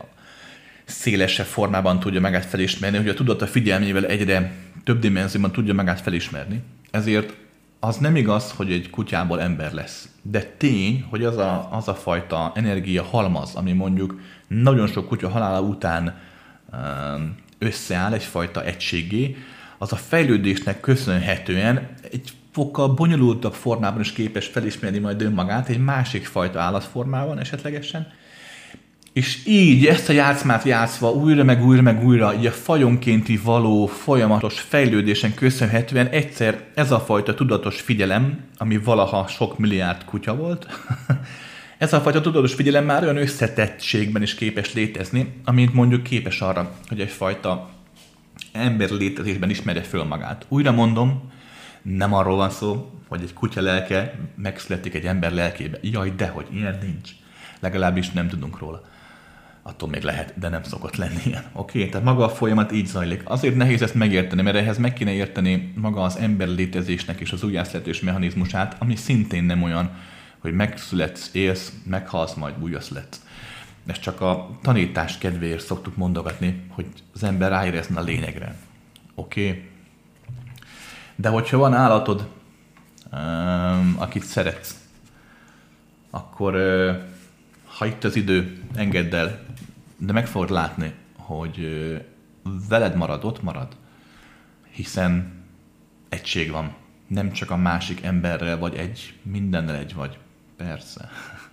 [0.84, 4.52] szélesebb formában tudja magát felismerni, hogy a tudata figyelmével egyre
[4.84, 6.62] több dimenzióban tudja magát felismerni.
[6.90, 7.34] Ezért
[7.80, 10.08] az nem igaz, hogy egy kutyából ember lesz.
[10.22, 15.28] De tény, hogy az a, az a fajta energia halmaz, ami mondjuk nagyon sok kutya
[15.28, 16.18] halála után
[17.58, 19.36] összeáll egyfajta egységé,
[19.78, 26.26] az a fejlődésnek köszönhetően egy fokkal bonyolultabb formában is képes felismerni majd önmagát egy másik
[26.26, 28.12] fajta állatformában esetlegesen,
[29.12, 33.86] és így ezt a játszmát játszva újra meg újra meg újra, így a fajonkénti való
[33.86, 40.66] folyamatos fejlődésen köszönhetően egyszer ez a fajta tudatos figyelem, ami valaha sok milliárd kutya volt,
[41.78, 46.74] ez a fajta tudatos figyelem már olyan összetettségben is képes létezni, amint mondjuk képes arra,
[46.88, 47.70] hogy egyfajta
[48.52, 50.46] ember létezésben ismerje föl magát.
[50.48, 51.32] Újra mondom,
[51.84, 55.78] Nem arról van szó, hogy egy kutya lelke megszületik egy ember lelkébe.
[55.82, 57.10] Jaj, dehogy, ilyen nincs.
[57.60, 58.82] Legalábbis nem tudunk róla.
[59.62, 61.44] Attól még lehet, de nem szokott lenni ilyen.
[61.52, 61.90] Oké, okay?
[61.90, 63.22] tehát maga a folyamat így zajlik.
[63.24, 67.42] Azért nehéz ezt megérteni, mert ehhez meg kéne érteni maga az ember létezésnek és az
[67.42, 69.90] újjászletős mechanizmusát, ami szintén nem olyan,
[70.38, 73.16] hogy megszületsz, élsz, meghalsz, majd újasz lett.
[73.86, 78.56] Ezt csak a tanítás kedvéért szoktuk mondogatni, hogy az ember ráérezne a lényegre.
[79.14, 79.48] Oké?
[79.48, 79.72] Okay?
[81.16, 82.28] De hogyha van állatod,
[83.12, 84.74] um, akit szeretsz,
[86.10, 86.96] akkor uh,
[87.64, 89.40] ha itt az idő, engedd el,
[89.96, 91.96] de meg fogod látni, hogy uh,
[92.68, 93.76] veled marad, ott marad,
[94.70, 95.32] hiszen
[96.08, 96.74] egység van.
[97.06, 100.18] Nem csak a másik emberrel vagy egy, mindennel egy vagy.
[100.56, 101.08] Persze.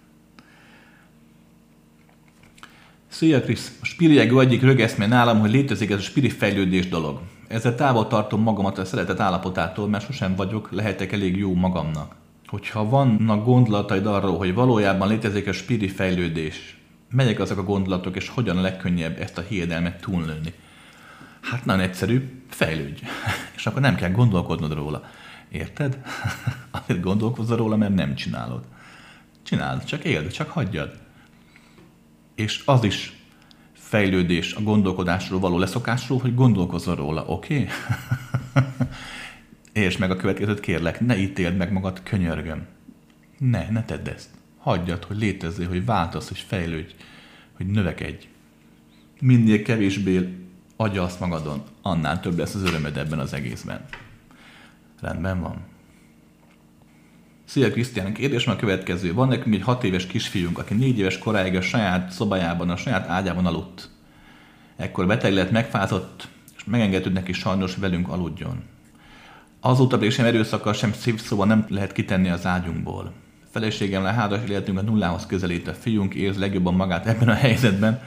[3.07, 3.78] Szia Krisz!
[3.82, 7.22] A spiriegő egyik rögeszmé nálam, hogy létezik ez a spiri fejlődés dolog.
[7.52, 12.16] Ezzel távol tartom magamat a szeretet állapotától, mert sosem vagyok, lehetek elég jó magamnak.
[12.45, 16.78] Hogyha vannak gondolataid arról, hogy valójában létezik a spiri fejlődés,
[17.10, 20.54] melyek azok a gondolatok, és hogyan a legkönnyebb ezt a hiedelmet túlnőni?
[21.41, 23.02] Hát nagyon egyszerű, fejlődj.
[23.56, 25.04] és akkor nem kell gondolkodnod róla.
[25.49, 25.97] Érted?
[26.86, 28.64] Azért gondolkozz róla, mert nem csinálod.
[29.43, 30.99] Csináld, csak éld, csak hagyjad.
[32.36, 33.21] És az is
[33.92, 37.54] fejlődés a gondolkodásról való leszokásról, hogy gondolkozzon róla, oké?
[37.54, 37.68] Okay?
[39.86, 42.66] És meg a következőt kérlek, ne ítéld meg magad, könyörgöm.
[43.38, 44.30] Ne, ne tedd ezt.
[44.58, 46.94] Hagyjad, hogy létezzél, hogy változ, hogy fejlődj,
[47.54, 48.28] hogy növekedj.
[49.20, 50.38] Minél kevésbé
[50.76, 53.86] agyalsz magadon, annál több lesz az örömed ebben az egészben.
[55.02, 55.71] Rendben van.
[57.52, 59.14] Szia Krisztián, kérdés a következő.
[59.14, 63.08] Van nekünk egy hat éves kisfiunk, aki négy éves koráig a saját szobájában, a saját
[63.08, 63.89] ágyában aludt.
[64.76, 66.28] Ekkor beteg lett, megfázott,
[66.58, 68.64] és megengedtük neki sajnos velünk aludjon.
[69.60, 73.12] Azóta pedig sem erőszakkal, sem szívszóval nem lehet kitenni az ágyunkból.
[73.49, 78.02] Feleségemre házas életünk a nullához közelít a fiunk, érz legjobban magát ebben a helyzetben,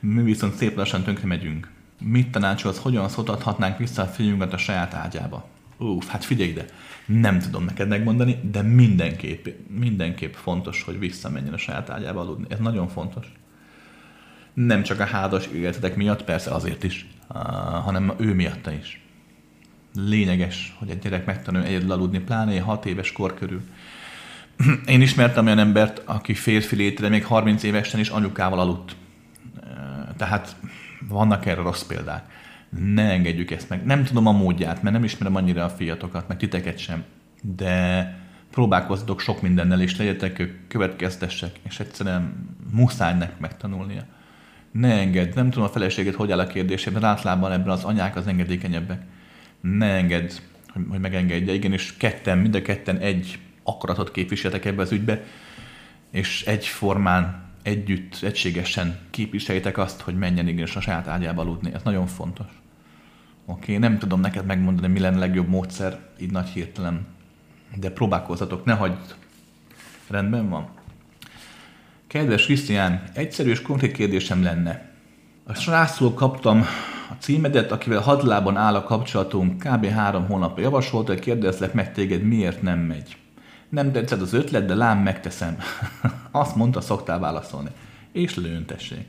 [0.00, 1.70] mi viszont szép lassan tönkre megyünk.
[2.00, 5.48] Mit tanácsolsz, hogyan szóltathatnánk vissza a fiunkat a saját ágyába?
[5.80, 6.64] Uff, hát figyelj ide,
[7.06, 12.46] nem tudom neked megmondani, de mindenképp, mindenképp fontos, hogy visszamenjen a saját ágyába aludni.
[12.48, 13.32] Ez nagyon fontos.
[14.54, 17.06] Nem csak a házas életetek miatt, persze azért is,
[17.84, 19.00] hanem ő miatta is.
[19.94, 23.62] Lényeges, hogy egy gyerek megtanulja egyedül aludni, pláne egy hat éves kor körül.
[24.86, 28.96] Én ismertem olyan embert, aki férfi létre még 30 évesen is anyukával aludt.
[30.16, 30.56] Tehát
[31.08, 32.39] vannak erre rossz példák
[32.78, 33.84] ne engedjük ezt meg.
[33.84, 37.04] Nem tudom a módját, mert nem ismerem annyira a fiatokat, meg titeket sem,
[37.42, 38.14] de
[38.50, 44.04] próbálkozzatok sok mindennel, és legyetek következtesek, és egyszerűen muszáj nektek megtanulnia.
[44.72, 48.26] Ne engedd, nem tudom a feleséget, hogy áll a kérdésében, általában ebben az anyák az
[48.26, 49.02] engedékenyebbek.
[49.60, 50.30] Ne engedd,
[50.72, 51.52] hogy, hogy megengedje.
[51.52, 55.24] Igen, és ketten, mind a ketten egy akaratot képviseltek ebbe az ügybe,
[56.10, 61.74] és egyformán együtt, egységesen képviseljétek azt, hogy menjen igenis a saját ágyába aludni.
[61.74, 62.59] Ez nagyon fontos.
[63.50, 67.06] Oké, okay, nem tudom neked megmondani, mi lenne a legjobb módszer, így nagy hirtelen,
[67.76, 69.14] de próbálkozzatok, ne hagyd.
[70.08, 70.68] Rendben van.
[72.06, 74.90] Kedves Krisztián, egyszerű és konkrét kérdésem lenne.
[75.44, 76.64] A srácról kaptam
[77.10, 79.86] a címedet, akivel hadlában áll a kapcsolatunk, kb.
[79.86, 83.16] három hónapja javasolt, hogy kérdezlek meg téged, miért nem megy.
[83.68, 85.58] Nem tetszett az ötlet, de lám megteszem.
[86.30, 87.70] Azt mondta, szoktál válaszolni.
[88.12, 89.06] És lőntessék.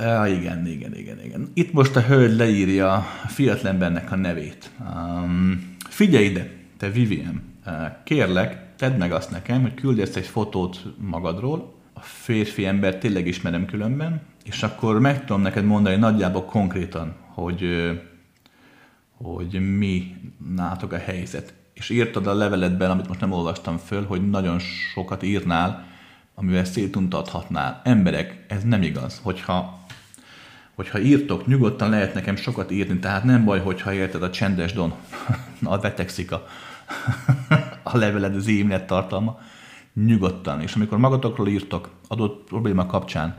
[0.00, 1.50] Ja, igen, igen, igen, igen.
[1.54, 4.70] Itt most a hölgy leírja a fiatalembernek a nevét.
[4.80, 7.72] Um, figyelj ide, te Vivian, uh,
[8.04, 13.66] kérlek, tedd meg azt nekem, hogy küldesz egy fotót magadról, a férfi ember tényleg ismerem
[13.66, 17.90] különben, és akkor meg tudom neked mondani nagyjából konkrétan, hogy,
[19.16, 20.14] hogy mi
[20.54, 21.54] nátok a helyzet.
[21.74, 25.86] És írtad a leveletben, amit most nem olvastam föl, hogy nagyon sokat írnál,
[26.34, 27.80] amivel szétuntathatnál.
[27.84, 29.20] Emberek, ez nem igaz.
[29.22, 29.85] Hogyha
[30.76, 34.92] hogyha írtok, nyugodtan lehet nekem sokat írni, tehát nem baj, hogyha érted a csendes don,
[35.62, 36.46] a betegszik a,
[37.92, 39.38] a leveled, az e tartalma,
[39.94, 40.60] nyugodtan.
[40.60, 43.34] És amikor magatokról írtok adott probléma kapcsán,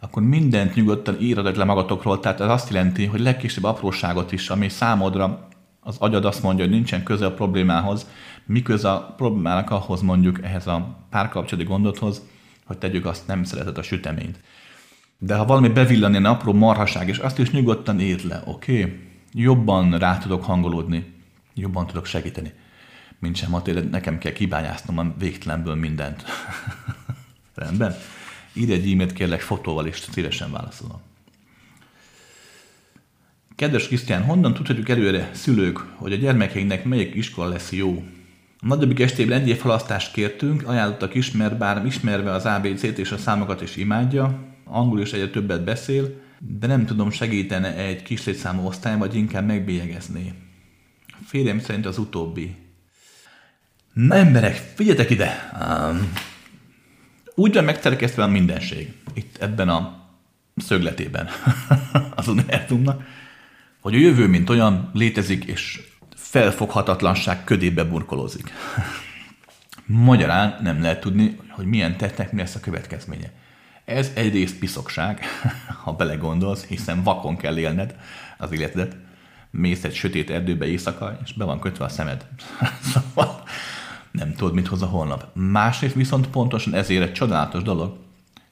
[0.00, 4.68] akkor mindent nyugodtan írod le magatokról, tehát ez azt jelenti, hogy legkisebb apróságot is, ami
[4.68, 5.48] számodra
[5.80, 8.06] az agyad azt mondja, hogy nincsen köze a problémához,
[8.46, 12.22] mi köze a problémának ahhoz mondjuk ehhez a párkapcsolati gondothoz,
[12.64, 14.40] hogy tegyük azt, nem szereted a süteményt.
[15.22, 18.80] De ha valami bevillan ilyen apró marhaság, és azt is nyugodtan írd le, oké?
[18.80, 18.98] Okay?
[19.32, 21.12] Jobban rá tudok hangolódni,
[21.54, 22.52] jobban tudok segíteni,
[23.18, 26.24] mint sem ha tényleg nekem kell kibányásznom a végtelenből mindent.
[27.54, 27.94] Rendben?
[28.52, 31.00] Írj egy e-mailt kérlek fotóval, és szívesen válaszolom.
[33.56, 38.04] Kedves Krisztián, honnan tudhatjuk előre, szülők, hogy a gyermekeinknek melyik iskola lesz jó?
[38.60, 43.18] A nagyobbik estében egy halasztást kértünk, ajánlottak is, mert bár ismerve az ABC-t és a
[43.18, 48.66] számokat is imádja, angol is egyre többet beszél, de nem tudom segítene egy kis létszámú
[48.66, 50.34] osztály, vagy inkább megbélyegezni.
[51.26, 52.56] Férjem szerint az utóbbi.
[53.92, 55.50] Na emberek, figyeljetek ide!
[55.60, 56.12] Um,
[57.34, 60.08] úgy van megszerkesztve a mindenség, itt ebben a
[60.56, 61.28] szögletében
[62.14, 63.02] az univerzumnak,
[63.80, 65.80] hogy a jövő, mint olyan, létezik, és
[66.14, 68.52] felfoghatatlanság ködébe burkolózik.
[69.86, 73.32] Magyarán nem lehet tudni, hogy milyen tettnek mi lesz a következménye.
[73.84, 75.20] Ez egyrészt piszokság,
[75.84, 77.96] ha belegondolsz, hiszen vakon kell élned
[78.38, 78.96] az életedet.
[79.50, 82.26] Mész egy sötét erdőbe éjszaka, és be van kötve a szemed.
[82.92, 83.42] szóval
[84.10, 85.26] nem tudod, mit hoz a holnap.
[85.34, 87.96] Másrészt viszont pontosan ezért egy csodálatos dolog,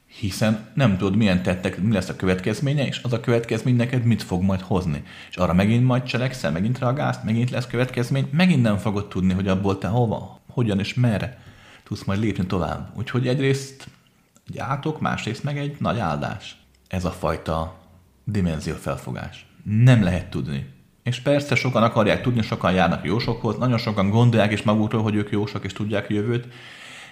[0.07, 4.23] hiszen nem tudod, milyen tettek, mi lesz a következménye, és az a következmény neked mit
[4.23, 5.03] fog majd hozni.
[5.31, 9.49] És arra megint majd cselekszel, megint reagálsz, megint lesz következmény, megint nem fogod tudni, hogy
[9.49, 11.39] abból te hova, hogyan és merre
[11.85, 12.91] tudsz majd lépni tovább.
[12.95, 13.89] Úgyhogy egyrészt
[14.49, 16.57] egy átok, másrészt meg egy nagy áldás.
[16.89, 17.79] Ez a fajta
[18.25, 19.47] dimenzió felfogás.
[19.65, 20.67] Nem lehet tudni.
[21.03, 25.31] És persze sokan akarják tudni, sokan járnak jósokhoz, nagyon sokan gondolják is magukról, hogy ők
[25.31, 26.49] jósok és tudják a jövőt,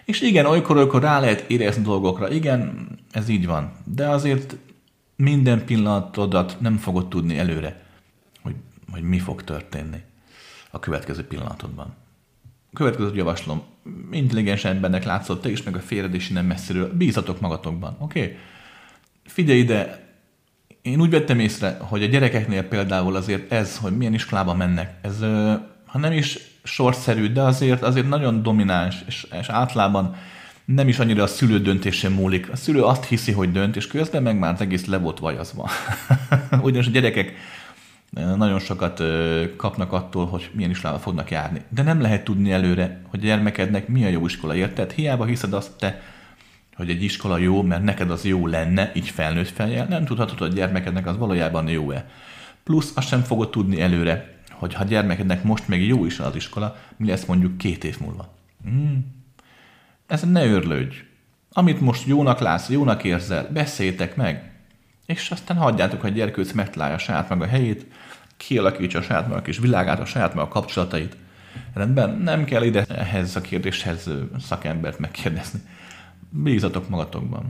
[0.05, 2.31] és igen, olykor-olykor rá lehet érezni dolgokra.
[2.31, 3.73] Igen, ez így van.
[3.85, 4.57] De azért
[5.17, 7.83] minden pillanatodat nem fogod tudni előre,
[8.43, 8.55] hogy,
[8.93, 10.03] hogy mi fog történni
[10.71, 11.95] a következő pillanatodban.
[12.73, 13.63] Következő javaslom,
[14.11, 18.21] intelligens embernek látszott te is, meg a félred is innen messziről, bízatok magatokban, oké?
[18.21, 18.37] Okay?
[19.25, 20.07] Figyelj ide,
[20.83, 25.21] én úgy vettem észre, hogy a gyerekeknél például azért ez, hogy milyen iskolába mennek, ez
[25.87, 30.17] ha nem is sorszerű, de azért, azért nagyon domináns, és, és általában
[30.65, 32.53] nem is annyira a szülő döntése múlik.
[32.53, 35.71] A szülő azt hiszi, hogy dönt, és közben meg már az egész le volt vajazva.
[36.63, 37.33] Ugyanis a gyerekek
[38.37, 39.03] nagyon sokat
[39.57, 41.63] kapnak attól, hogy milyen iskolába fognak járni.
[41.69, 44.93] De nem lehet tudni előre, hogy a gyermekednek mi a jó iskola, érted?
[44.93, 46.01] Hiába hiszed azt te,
[46.77, 50.51] hogy egy iskola jó, mert neked az jó lenne, így felnőtt fejjel, nem tudhatod, hogy
[50.51, 52.09] a gyermekednek az valójában jó-e.
[52.65, 56.77] Plusz azt sem fogod tudni előre, hogy ha gyermekednek most még jó is az iskola,
[56.97, 58.35] mi lesz mondjuk két év múlva.
[58.65, 59.15] Hmm.
[60.07, 60.97] Ez ne örlődj.
[61.53, 64.51] Amit most jónak látsz, jónak érzel, beszéltek meg,
[65.07, 67.87] és aztán hagyjátok, hogy a gyerkőc megtalálja saját maga helyét,
[68.37, 71.17] kialakítsa a saját maga kis világát, a saját maga kapcsolatait.
[71.75, 75.61] Rendben, nem kell ide ehhez a kérdéshez szakembert megkérdezni.
[76.31, 77.49] Bízatok magatokban.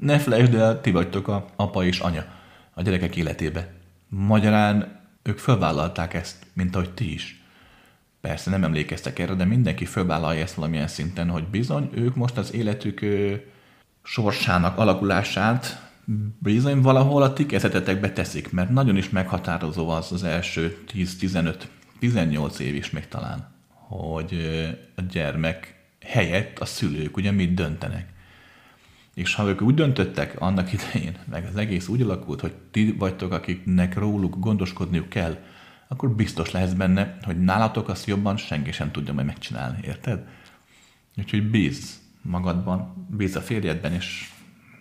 [0.00, 2.24] Ne felejtsd el, ti vagytok a apa és anya
[2.74, 3.72] a gyerekek életébe.
[4.08, 7.42] Magyarán ők fölvállalták ezt, mint ahogy ti is.
[8.20, 12.52] Persze nem emlékeztek erre, de mindenki fölvállalja ezt valamilyen szinten, hogy bizony ők most az
[12.52, 13.34] életük ö,
[14.02, 15.83] sorsának alakulását
[16.38, 22.74] bizony valahol a ti kezetetekbe teszik, mert nagyon is meghatározó az az első 10-15-18 év
[22.74, 24.34] is még talán, hogy
[24.94, 28.12] a gyermek helyett a szülők ugye mit döntenek.
[29.14, 33.32] És ha ők úgy döntöttek annak idején, meg az egész úgy alakult, hogy ti vagytok,
[33.32, 35.36] akiknek róluk gondoskodniuk kell,
[35.88, 40.26] akkor biztos lehetsz benne, hogy nálatok azt jobban senki sem tudja majd megcsinálni, érted?
[41.16, 44.30] Úgyhogy bíz magadban, bíz a férjedben, és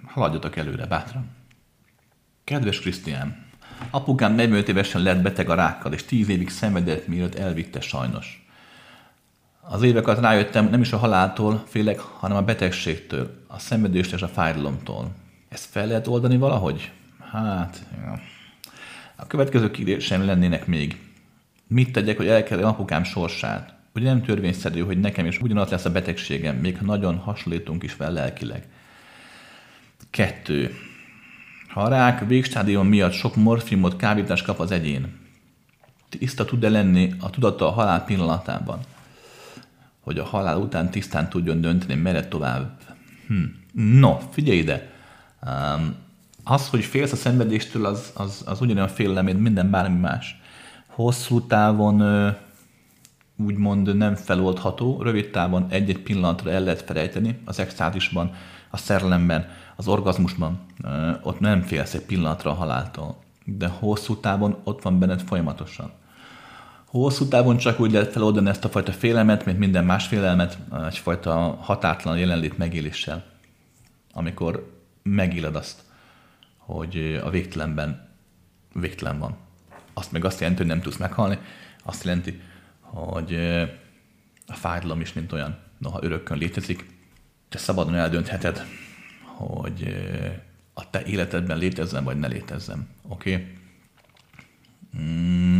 [0.06, 1.30] haladjatok előre bátran.
[2.44, 3.46] Kedves Krisztián,
[3.90, 8.48] apukám 45 évesen lett beteg a rákkal, és 10 évig szenvedett, mielőtt elvitte sajnos.
[9.62, 14.22] Az évek alatt rájöttem, nem is a haláltól félek, hanem a betegségtől, a szenvedést és
[14.22, 15.12] a fájdalomtól.
[15.50, 16.92] Ezt fel lehet oldani valahogy?
[17.32, 18.20] Hát, ja.
[19.16, 21.02] A következő kérdésem lennének még.
[21.68, 23.74] Mit tegyek, hogy elkerüljem apukám sorsát?
[23.96, 27.94] Ugye nem törvényszerű, hogy nekem is ugyanaz lesz a betegségem, még ha nagyon hasonlítunk is
[27.94, 28.68] fel lelkileg.
[30.14, 30.76] Kettő.
[31.68, 35.20] Ha a rák végstádium miatt sok morfiumot, kábítást kap az egyén,
[36.10, 38.80] tiszta tud-e lenni a tudata a halál pillanatában?
[40.04, 42.72] hogy a halál után tisztán tudjon dönteni, merre tovább.
[43.28, 43.44] Hm.
[44.00, 44.92] No, figyelj ide!
[45.46, 45.96] Um,
[46.44, 50.42] az, hogy félsz a szenvedéstől, az, az, az ugyanolyan félelem, mint minden bármi más.
[50.88, 52.04] Hosszú távon
[53.38, 58.36] úgymond nem feloldható, rövid távon egy-egy pillanatra el lehet felejteni, az extázisban,
[58.74, 60.60] a szerelemben, az orgazmusban,
[61.22, 65.92] ott nem félsz egy pillanatra a haláltól, de hosszú távon ott van benned folyamatosan.
[66.86, 70.58] Hosszú távon csak úgy lehet feloldani ezt a fajta félelmet, mint minden más félelmet,
[70.88, 73.24] egyfajta határtlan jelenlét megéléssel,
[74.14, 75.82] amikor megéled azt,
[76.58, 78.10] hogy a végtelenben
[78.74, 79.36] végtelen van.
[79.94, 81.38] Azt meg azt jelenti, hogy nem tudsz meghalni,
[81.84, 82.42] azt jelenti,
[82.80, 83.36] hogy
[84.48, 86.93] a fájdalom is, mint olyan, noha örökkön létezik,
[87.54, 88.66] te szabadon eldöntheted,
[89.24, 89.96] hogy
[90.74, 92.88] a te életedben létezzen, vagy ne létezzen.
[93.08, 93.34] Oké?
[93.34, 93.48] Okay?
[95.04, 95.60] Mm,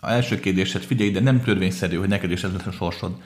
[0.00, 3.20] a első kérdésed, figyelj, de nem törvényszerű, hogy neked is ez lesz a sorsod.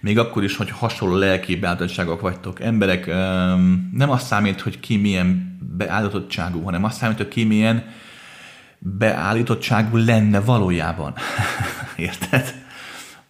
[0.00, 2.60] Még akkor is, hogy hasonló lelki beállítottságok vagytok.
[2.60, 3.06] Emberek,
[3.92, 7.84] nem azt számít, hogy ki milyen beállítottságú, hanem azt számít, hogy ki milyen
[8.78, 11.14] beállítottságú lenne valójában.
[11.96, 12.54] Érted?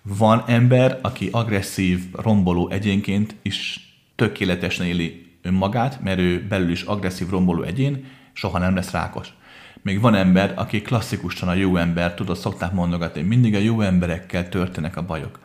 [0.02, 3.89] Van ember, aki agresszív, romboló egyénként is
[4.20, 9.28] tökéletesen éli önmagát, mert ő belül is agresszív, romboló egyén, soha nem lesz rákos.
[9.82, 14.48] Még van ember, aki klasszikusan a jó ember, tudod, szokták mondogatni, mindig a jó emberekkel
[14.48, 15.40] történnek a bajok.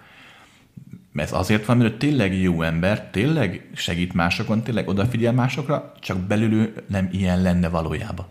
[1.14, 6.74] Ez azért van, mert tényleg jó ember, tényleg segít másokon, tényleg odafigyel másokra, csak belül
[6.88, 8.26] nem ilyen lenne valójában.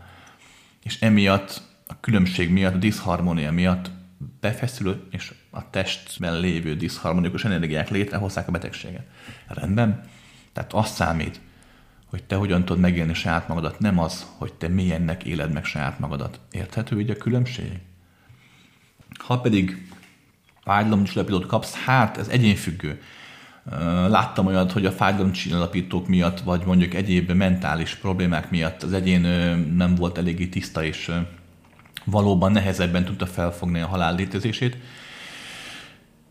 [0.82, 3.90] És emiatt, a különbség miatt, a diszharmónia miatt
[4.40, 9.06] befeszülő és a testben lévő diszharmonikus energiák létrehozzák a betegséget.
[9.46, 10.12] Rendben?
[10.54, 11.40] Tehát azt számít,
[12.06, 15.98] hogy te hogyan tudod megélni saját magadat, nem az, hogy te milyennek éled meg saját
[15.98, 16.40] magadat.
[16.50, 17.80] Érthető így a különbség?
[19.18, 19.88] Ha pedig
[20.62, 23.02] fájdalomcsillapítót kapsz, hát ez egyénfüggő.
[24.08, 29.20] Láttam olyat, hogy a fájdalomcsillapítók miatt, vagy mondjuk egyéb mentális problémák miatt az egyén
[29.76, 31.12] nem volt eléggé tiszta, és
[32.04, 34.76] valóban nehezebben tudta felfogni a halál létezését,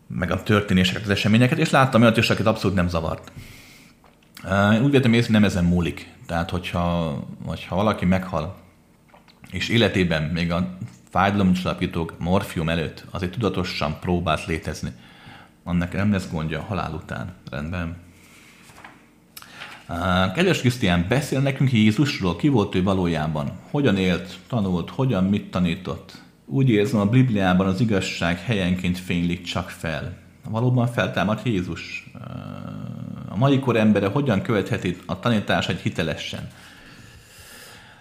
[0.06, 3.32] meg a történéseket, az eseményeket, és láttam olyat is, akit abszolút nem zavart.
[4.72, 6.12] Én úgy vettem észre, nem ezen múlik.
[6.26, 8.56] Tehát, hogyha, hogyha valaki meghal,
[9.50, 10.76] és életében még a
[11.10, 14.92] fájdalomcsillapítók morfium előtt azért tudatosan próbált létezni,
[15.64, 17.34] annak nem lesz gondja a halál után.
[17.50, 17.96] Rendben.
[20.34, 26.22] Kedves Krisztián, beszél nekünk Jézusról, ki volt ő valójában, hogyan élt, tanult, hogyan mit tanított.
[26.46, 30.16] Úgy érzem, a Bibliában az igazság helyenként fénylik csak fel.
[30.48, 32.10] Valóban feltámad Jézus.
[33.28, 36.48] A mai kor embere hogyan követheti a tanítását hitelesen?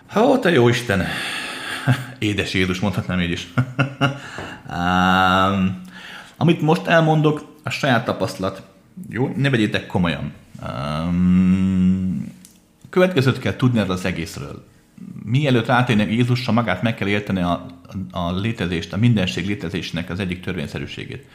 [0.08, 1.04] Ha, te jó Isten!
[2.20, 3.48] Édes Jézus, mondhatnám így is.
[6.38, 8.62] amit most elmondok, a saját tapasztalat.
[9.10, 9.32] Jó?
[9.36, 10.32] Ne vegyétek komolyan.
[10.68, 12.34] Um,
[12.90, 14.66] következőt kell tudni erről az egészről.
[15.24, 17.66] Mielőtt rátérnek Jézusra, magát meg kell érteni a,
[18.12, 21.28] a létezést, a mindenség létezésnek az egyik törvényszerűségét.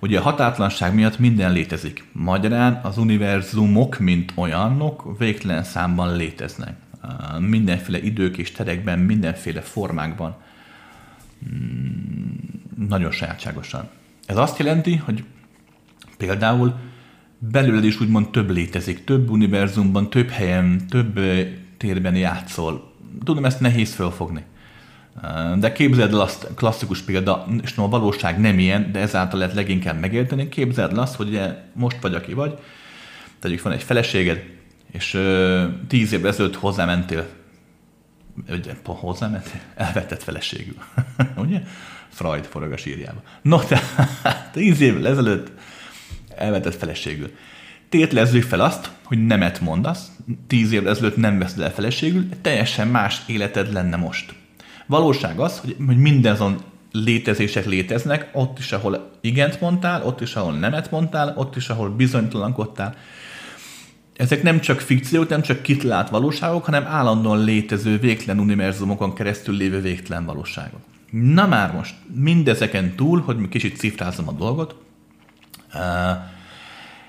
[0.00, 2.04] Ugye a határtlanság miatt minden létezik.
[2.12, 6.76] Magyarán az univerzumok, mint olyanok, végtelen számban léteznek.
[7.38, 10.36] Mindenféle idők és terekben, mindenféle formákban.
[11.48, 12.36] Hmm,
[12.88, 13.88] nagyon sajátságosan.
[14.26, 15.24] Ez azt jelenti, hogy
[16.16, 16.74] például
[17.38, 21.20] belőled is úgymond több létezik, több univerzumban, több helyen, több
[21.76, 22.92] térben játszol.
[23.24, 24.44] Tudom, ezt nehéz felfogni.
[25.56, 29.54] De képzeld el azt, klasszikus példa, és no, a valóság nem ilyen, de ezáltal lehet
[29.54, 30.48] leginkább megérteni.
[30.48, 32.58] Képzeld el azt, hogy ugye most vagy, aki vagy,
[33.38, 34.44] tegyük van egy feleséged,
[34.92, 37.26] és ö, tíz évvel ezelőtt hozzámentél,
[38.48, 40.76] ugye, hozzámentél, elvetett feleségül,
[41.36, 41.62] ugye?
[42.08, 43.22] Freud forog a sírjába.
[43.42, 45.50] No, tehát tíz évvel ezelőtt
[46.36, 47.30] elvetett feleségül.
[47.88, 50.10] Tétlezzük fel azt, hogy nemet mondasz,
[50.46, 54.37] tíz évvel ezelőtt nem veszed el feleségül, teljesen más életed lenne most
[54.88, 56.56] Valóság az, hogy, hogy mindazon
[56.92, 61.90] létezések léteznek, ott is, ahol igent mondtál, ott is, ahol nemet mondtál, ott is, ahol
[61.90, 62.94] bizonytalankodtál.
[64.16, 69.80] Ezek nem csak fikciók, nem csak kitalált valóságok, hanem állandóan létező végtelen univerzumokon keresztül lévő
[69.80, 70.80] végtelen valóságok.
[71.10, 74.74] Na már most, mindezeken túl, hogy mi kicsit cifrázom a dolgot,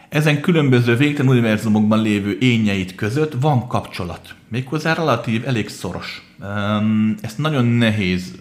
[0.09, 4.36] ezen különböző végtelen univerzumokban lévő ényeit között van kapcsolat.
[4.47, 6.28] Méghozzá relatív, elég szoros.
[7.21, 8.35] Ezt nagyon nehéz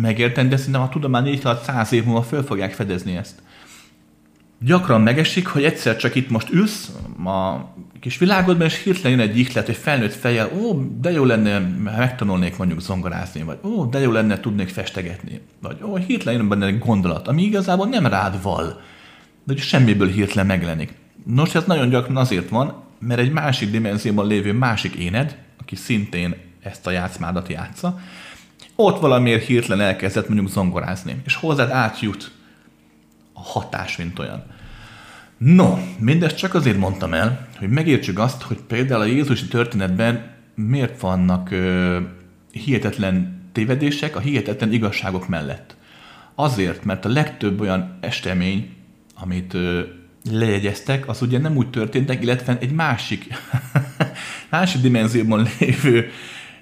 [0.00, 3.42] megérteni, de szerintem a tudomány így alatt száz év múlva föl fogják fedezni ezt.
[4.58, 6.90] Gyakran megesik, hogy egyszer csak itt most ülsz
[7.24, 11.58] a kis világodban, és hirtelen jön egy ihlet, egy felnőtt fejjel, ó, de jó lenne,
[11.82, 16.66] megtanulnék mondjuk zongorázni, vagy ó, de jó lenne, tudnék festegetni, vagy ó, hirtelen jön benne
[16.66, 18.66] egy gondolat, ami igazából nem rád val,
[19.44, 20.94] de hogy semmiből hirtelen megjelenik.
[21.26, 26.34] Nos, ez nagyon gyakran azért van, mert egy másik dimenzióban lévő másik éned, aki szintén
[26.66, 27.98] ezt a játszmádat játsza,
[28.74, 32.30] ott valamiért hirtelen elkezdett mondjuk zongorázni, és hozzád átjut
[33.32, 34.44] a hatás, mint olyan.
[35.38, 41.00] No, mindezt csak azért mondtam el, hogy megértsük azt, hogy például a Jézusi történetben miért
[41.00, 41.98] vannak ö,
[42.50, 45.76] hihetetlen tévedések a hihetetlen igazságok mellett.
[46.34, 48.74] Azért, mert a legtöbb olyan esemény,
[49.14, 49.80] amit ö,
[50.30, 53.26] lejegyeztek, az ugye nem úgy történtek, illetve egy másik,
[54.50, 56.10] másik dimenzióban lévő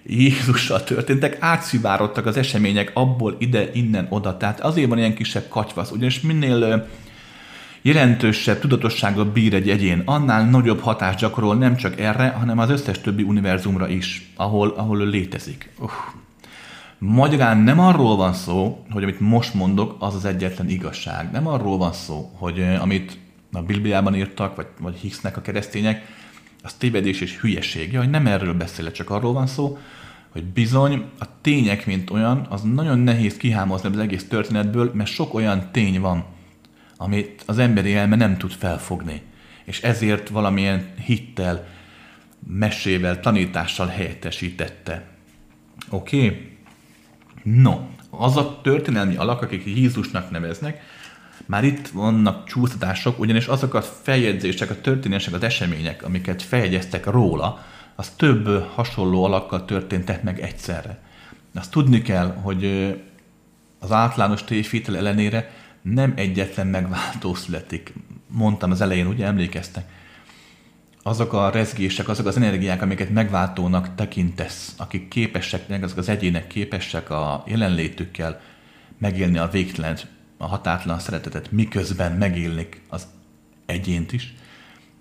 [0.07, 4.37] Jézussal történtek, átszivárogtak az események abból ide, innen, oda.
[4.37, 6.89] Tehát azért van ilyen kisebb katyvasz, ugyanis minél
[7.83, 13.01] jelentősebb tudatossággal bír egy egyén, annál nagyobb hatást gyakorol nem csak erre, hanem az összes
[13.01, 15.71] többi univerzumra is, ahol, ahol ő létezik.
[15.79, 15.91] Uh.
[16.99, 21.31] Magyarán nem arról van szó, hogy amit most mondok, az az egyetlen igazság.
[21.31, 23.19] Nem arról van szó, hogy amit
[23.53, 26.03] a Bibliában írtak, vagy, vagy hisznek a keresztények,
[26.65, 27.93] az tévedés és hülyeség.
[27.93, 29.79] Ja, hogy nem erről beszélek, csak arról van szó,
[30.29, 35.35] hogy bizony a tények, mint olyan, az nagyon nehéz kihámozni az egész történetből, mert sok
[35.35, 36.25] olyan tény van,
[36.97, 39.23] amit az emberi elme nem tud felfogni.
[39.65, 41.67] És ezért valamilyen hittel,
[42.47, 45.09] mesével, tanítással helyettesítette.
[45.91, 46.27] Oké?
[46.27, 46.53] Okay?
[47.43, 50.81] No, az a történelmi alak, akik Jézusnak neveznek,
[51.47, 57.64] már itt vannak csúsztatások, ugyanis azok a feljegyzések, a történések, az események, amiket feljegyeztek róla,
[57.95, 60.99] az több hasonló alakkal történtek meg egyszerre.
[61.55, 62.95] Azt tudni kell, hogy
[63.78, 65.51] az általános tévhitel ellenére
[65.82, 67.92] nem egyetlen megváltó születik.
[68.26, 69.88] Mondtam az elején, ugye emlékeztek?
[71.03, 77.11] Azok a rezgések, azok az energiák, amiket megváltónak tekintesz, akik képesek, azok az egyének képesek
[77.11, 78.40] a jelenlétükkel
[78.99, 80.07] megélni a végtelent,
[80.45, 83.07] a határtlan szeretetet, miközben megélnik az
[83.66, 84.34] egyént is,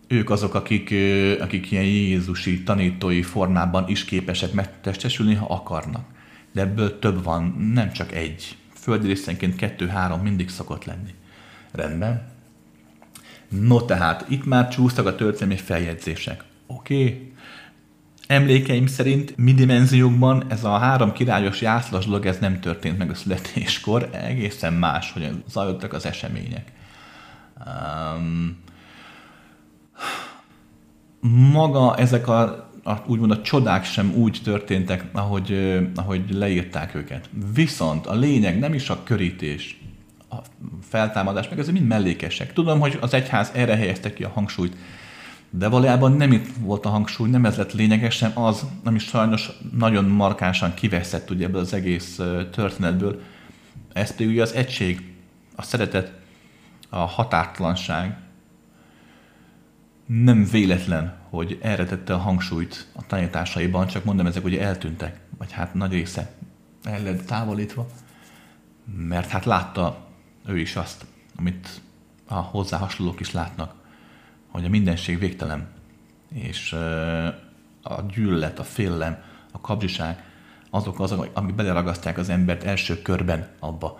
[0.07, 0.93] ők azok, akik,
[1.39, 6.05] akik ilyen Jézusi tanítói formában is képesek megtestesülni, ha akarnak.
[6.51, 8.57] De ebből több van, nem csak egy.
[8.73, 11.13] Földi részenként kettő-három mindig szokott lenni.
[11.71, 12.31] Rendben.
[13.49, 16.43] No tehát, itt már csúsztak a történelmi feljegyzések.
[16.67, 17.03] Oké.
[17.03, 17.32] Okay.
[18.27, 23.15] Emlékeim szerint mi dimenziókban ez a három királyos jászlas dolog, ez nem történt meg a
[23.15, 26.71] születéskor, egészen más, hogy zajlottak az események.
[27.65, 28.57] Um,
[31.51, 32.41] maga ezek a,
[32.83, 37.29] a úgymond a csodák sem úgy történtek, ahogy, ahogy leírták őket.
[37.53, 39.81] Viszont a lényeg nem is a körítés,
[40.29, 40.35] a
[40.81, 42.53] feltámadás, meg ezek mind mellékesek.
[42.53, 44.75] Tudom, hogy az egyház erre helyezte ki a hangsúlyt,
[45.55, 50.05] de valójában nem itt volt a hangsúly, nem ez lett lényegesen az, ami sajnos nagyon
[50.05, 52.15] markánsan kiveszett ugye ebből az egész
[52.51, 53.21] történetből.
[53.93, 55.13] Ez pedig ugye az egység,
[55.55, 56.13] a szeretet,
[56.89, 58.17] a határtalanság,
[60.05, 65.51] nem véletlen, hogy erre tette a hangsúlyt a tanításaiban, csak mondom, ezek ugye eltűntek, vagy
[65.51, 66.31] hát nagy része
[66.83, 67.87] el lett távolítva,
[68.95, 70.07] mert hát látta
[70.45, 71.81] ő is azt, amit
[72.27, 73.81] a hozzá hasonlók is látnak,
[74.53, 75.67] hogy a mindenség végtelen,
[76.33, 76.73] és
[77.81, 80.23] a gyűlölet, a félelem, a kapzsiság,
[80.69, 83.99] azok azok, amik beleragasztják az embert első körben abba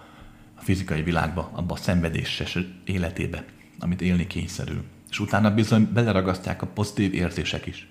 [0.56, 3.46] a fizikai világba, abba a szenvedéses életébe,
[3.80, 4.84] amit élni kényszerül
[5.14, 7.88] és utána bizony beleragasztják a pozitív érzések is.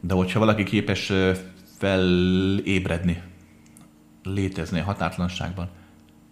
[0.00, 1.12] De hogyha valaki képes
[1.78, 3.22] felébredni,
[4.22, 5.68] létezni a határtlanságban,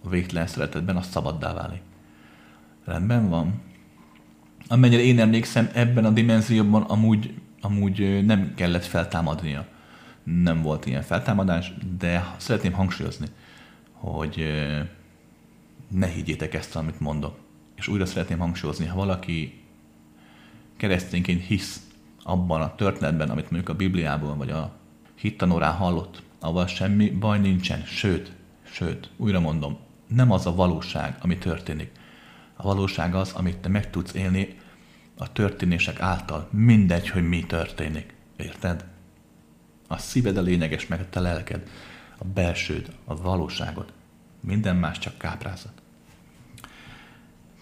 [0.05, 1.81] a végtelen szeretetben, az szabaddá válik.
[2.85, 3.63] Rendben van.
[4.69, 9.67] Amennyire én emlékszem, ebben a dimenzióban amúgy, amúgy nem kellett feltámadnia.
[10.23, 13.27] Nem volt ilyen feltámadás, de szeretném hangsúlyozni,
[13.93, 14.45] hogy
[15.89, 17.39] ne higgyétek ezt, amit mondok.
[17.77, 19.63] És újra szeretném hangsúlyozni, ha valaki
[20.77, 21.81] keresztényként hisz
[22.23, 24.73] abban a történetben, amit mondjuk a Bibliából vagy a
[25.15, 27.83] hittanórán hallott, avval semmi baj nincsen.
[27.85, 31.91] Sőt, sőt, újra mondom, nem az a valóság, ami történik.
[32.65, 34.57] A valóság az, amit te meg tudsz élni
[35.17, 36.49] a történések által.
[36.51, 38.15] Mindegy, hogy mi történik.
[38.37, 38.85] Érted?
[39.89, 41.69] A szíved a lényeges, meg a te lelked,
[42.19, 43.93] a belsőd, a valóságod.
[44.41, 45.73] Minden más csak káprázat.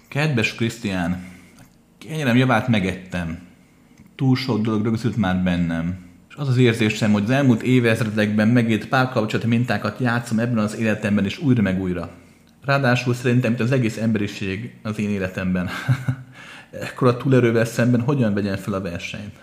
[0.08, 1.26] Kedves Krisztián,
[1.98, 3.46] kenyerem javát megettem.
[4.14, 6.10] Túl sok dolog rögzült már bennem.
[6.28, 11.24] És az az érzésem, hogy az elmúlt évezredekben megélt párkapcsolati mintákat játszom ebben az életemben
[11.24, 12.21] is újra meg újra.
[12.64, 15.68] Ráadásul szerintem az egész emberiség az én életemben.
[16.70, 19.34] Ekkor a túlerővel szemben hogyan vegyen fel a versenyt?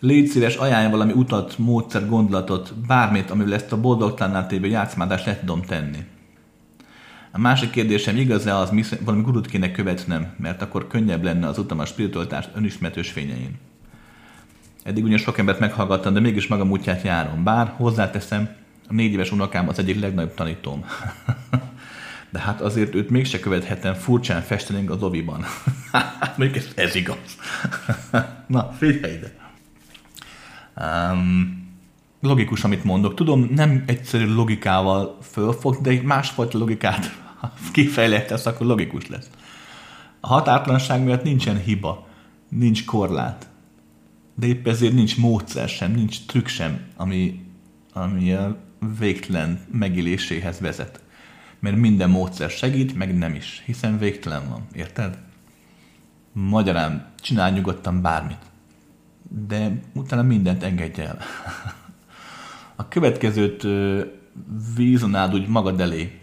[0.00, 5.38] Légy szíves, ajánlj valami utat, módszer, gondolatot, bármit, amivel ezt a boldogtalannál tévő játszmádást le
[5.38, 5.98] tudom tenni.
[7.32, 8.72] A másik kérdésem, igaz-e az,
[9.04, 13.58] valami gurut kéne követnem, mert akkor könnyebb lenne az utam a spiritualitást önismertős fényein.
[14.82, 17.44] Eddig ugyan sok embert meghallgattam, de mégis magam útját járom.
[17.44, 18.48] Bár hozzáteszem,
[18.88, 20.84] a négy éves unokám az egyik legnagyobb tanítóm.
[22.34, 25.44] de hát azért őt mégse követhetem, furcsán festenénk az oviban.
[26.36, 27.38] Még ez, ez igaz.
[28.46, 29.32] Na, figyelj ide.
[30.76, 31.62] Um,
[32.20, 33.14] logikus, amit mondok.
[33.14, 37.22] Tudom, nem egyszerű logikával fölfog, de egy másfajta logikát
[37.72, 39.28] kifejlesztesz, akkor logikus lesz.
[40.20, 42.08] A határtlanság miatt nincsen hiba,
[42.48, 43.48] nincs korlát.
[44.34, 47.44] De épp ezért nincs módszer sem, nincs trükk sem, ami,
[47.92, 48.36] ami
[48.98, 51.02] végtelen megéléséhez vezet.
[51.58, 55.18] Mert minden módszer segít, meg nem is, hiszen végtelen van, érted?
[56.32, 58.38] Magyarán csinálj nyugodtan bármit.
[59.46, 61.18] De utána mindent engedj el.
[62.76, 63.66] A következőt
[64.76, 66.20] vízonád úgy magad elé.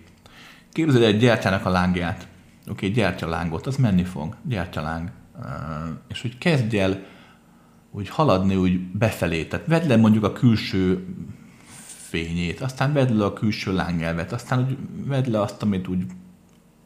[0.71, 2.27] Képzeld egy gyertyának a lángját.
[2.61, 4.35] Oké, okay, gyertyalángot, az menni fog.
[4.43, 5.11] Gyertyaláng.
[6.07, 7.03] És hogy kezdj el
[7.91, 9.45] úgy haladni úgy befelé.
[9.45, 11.07] Tehát vedd le mondjuk a külső
[12.11, 16.03] fényét, aztán vedd le a külső lányelvet, aztán úgy vedd le azt, amit úgy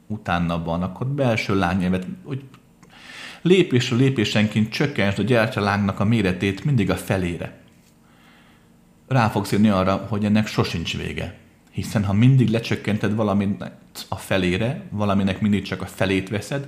[0.08, 2.44] utána van, akkor belső lányelvet, hogy
[3.42, 7.60] lépésről lépésenként csökkentsd a gyertyalángnak a méretét mindig a felére.
[9.08, 11.38] Rá fogsz jönni arra, hogy ennek sosincs vége.
[11.72, 13.72] Hiszen ha mindig lecsökkented valamit
[14.10, 16.68] a felére, valaminek mindig csak a felét veszed,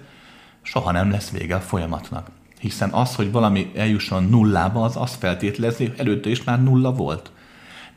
[0.61, 2.29] soha nem lesz vége a folyamatnak.
[2.59, 7.31] Hiszen az, hogy valami eljusson nullába, az azt feltételezi, hogy előtte is már nulla volt.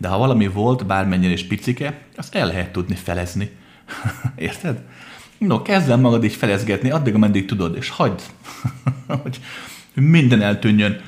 [0.00, 3.50] De ha valami volt, bármennyire is picike, azt el lehet tudni felezni.
[4.36, 4.82] Érted?
[5.38, 8.22] No, kezd el magad így felezgetni, addig, ameddig tudod, és hagyd,
[9.22, 9.40] hogy
[9.94, 11.00] minden eltűnjön,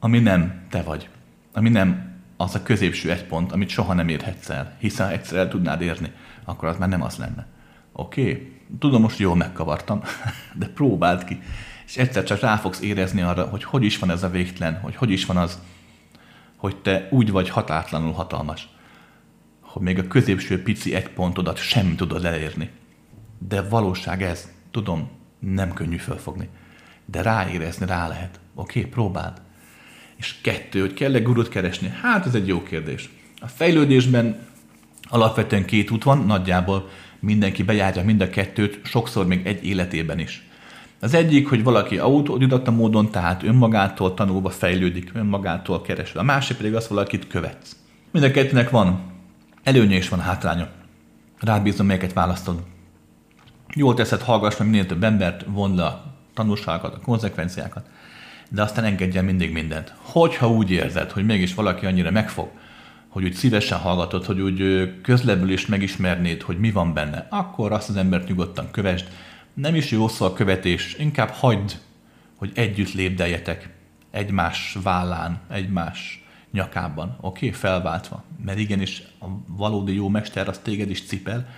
[0.00, 1.08] ami nem te vagy.
[1.52, 5.48] Ami nem az a középső egy pont, amit soha nem érhetsz el, hiszen egyszer el
[5.48, 6.12] tudnád érni,
[6.44, 7.46] akkor az már nem az lenne.
[7.92, 8.20] Oké?
[8.20, 8.52] Okay?
[8.78, 10.02] Tudom, most jól megkavartam,
[10.60, 11.42] de próbáld ki.
[11.86, 14.96] És egyszer csak rá fogsz érezni arra, hogy hogy is van ez a végtelen, hogy
[14.96, 15.58] hogy is van az,
[16.62, 18.68] hogy te úgy vagy határtlanul hatalmas,
[19.60, 22.70] hogy még a középső pici egy pontodat sem tudod elérni.
[23.48, 26.48] De valóság ez, tudom, nem könnyű felfogni.
[27.04, 28.40] De ráérezni rá lehet.
[28.54, 29.40] Oké, okay, próbáld.
[30.16, 31.88] És kettő, hogy kell-e gurut keresni?
[31.88, 33.10] Hát ez egy jó kérdés.
[33.40, 34.46] A fejlődésben
[35.02, 36.88] alapvetően két út van, nagyjából
[37.20, 40.46] mindenki bejárja mind a kettőt, sokszor még egy életében is.
[41.02, 46.20] Az egyik, hogy valaki autodidakta módon, tehát önmagától tanulva fejlődik, önmagától keresve.
[46.20, 47.76] A másik pedig az, valakit követsz.
[48.10, 49.00] Mind a kettőnek van
[49.62, 50.68] előnye és van hátránya.
[51.40, 52.62] Rábízom, melyeket választod.
[53.74, 57.86] Jól teszed, hallgass meg minél több embert, vond le a tanulságokat, a konzekvenciákat,
[58.48, 59.94] de aztán engedj el mindig mindent.
[60.02, 62.48] Hogyha úgy érzed, hogy mégis valaki annyira megfog,
[63.08, 67.88] hogy úgy szívesen hallgatod, hogy úgy közlebbül is megismernéd, hogy mi van benne, akkor azt
[67.88, 69.08] az embert nyugodtan kövesd,
[69.54, 71.78] nem is jó szó a követés, inkább hagyd,
[72.36, 73.68] hogy együtt lépdeljetek
[74.10, 77.58] egymás vállán, egymás nyakában, oké, okay?
[77.58, 78.24] felváltva.
[78.44, 81.48] Mert igenis a valódi jó mester az téged is cipel,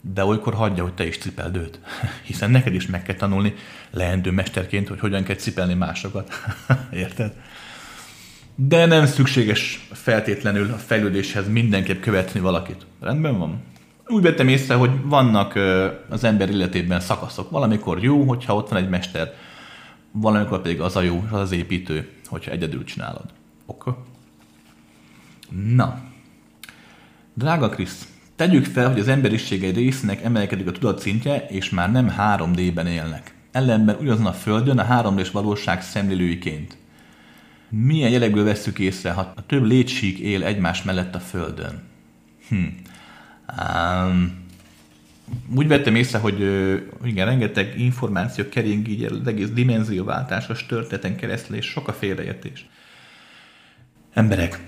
[0.00, 1.80] de olykor hagyja, hogy te is cipeld őt.
[2.26, 3.54] Hiszen neked is meg kell tanulni
[3.90, 6.32] leendő mesterként, hogy hogyan kell cipelni másokat.
[6.92, 7.32] Érted?
[8.54, 12.86] De nem szükséges feltétlenül a fejlődéshez mindenképp követni valakit.
[13.00, 13.62] Rendben van?
[14.08, 15.58] Úgy vettem észre, hogy vannak
[16.08, 17.50] az ember életében szakaszok.
[17.50, 19.34] Valamikor jó, hogyha ott van egy mester,
[20.12, 23.24] valamikor pedig az a jó, az az építő, hogyha egyedül csinálod.
[23.66, 23.90] Oké?
[25.74, 26.00] Na.
[27.34, 32.14] Drága Krisz, tegyük fel, hogy az emberiség egy részének emelkedik a tudatszintje, és már nem
[32.18, 33.34] 3D-ben élnek.
[33.52, 36.76] Ellenben ugyanazon a Földön a 3D-s valóság szemlélőiként.
[37.68, 41.82] Milyen jelekből vesszük észre, ha a több létsík él egymás mellett a Földön?
[42.48, 42.64] Hm.
[43.58, 44.42] Um,
[45.54, 46.40] úgy vettem észre, hogy
[47.04, 52.66] igen, rengeteg információ kering így az egész dimenzióváltásos történeten keresztül, és sok a félreértés.
[54.12, 54.60] Emberek,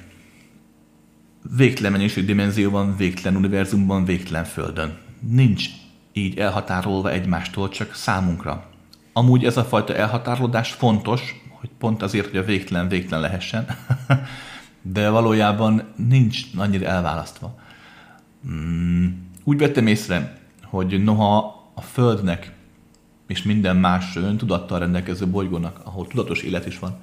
[1.56, 4.98] végtelen mennyiség dimenzióban, végtelen univerzumban, végtelen földön.
[5.28, 5.64] Nincs
[6.12, 8.70] így elhatárolva egymástól, csak számunkra.
[9.12, 13.66] Amúgy ez a fajta elhatárolódás fontos, hogy pont azért, hogy a végtelen végtelen lehessen,
[14.94, 17.64] de valójában nincs annyira elválasztva.
[18.50, 19.06] Mm,
[19.44, 22.52] úgy vettem észre, hogy noha a Földnek
[23.26, 26.98] és minden más öntudattal rendelkező bolygónak, ahol tudatos élet is van,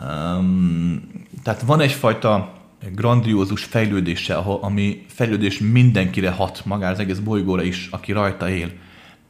[0.00, 2.54] um, tehát van egyfajta
[2.94, 8.70] grandiózus fejlődése, ahol, ami fejlődés mindenkire hat, magára az egész bolygóra is, aki rajta él.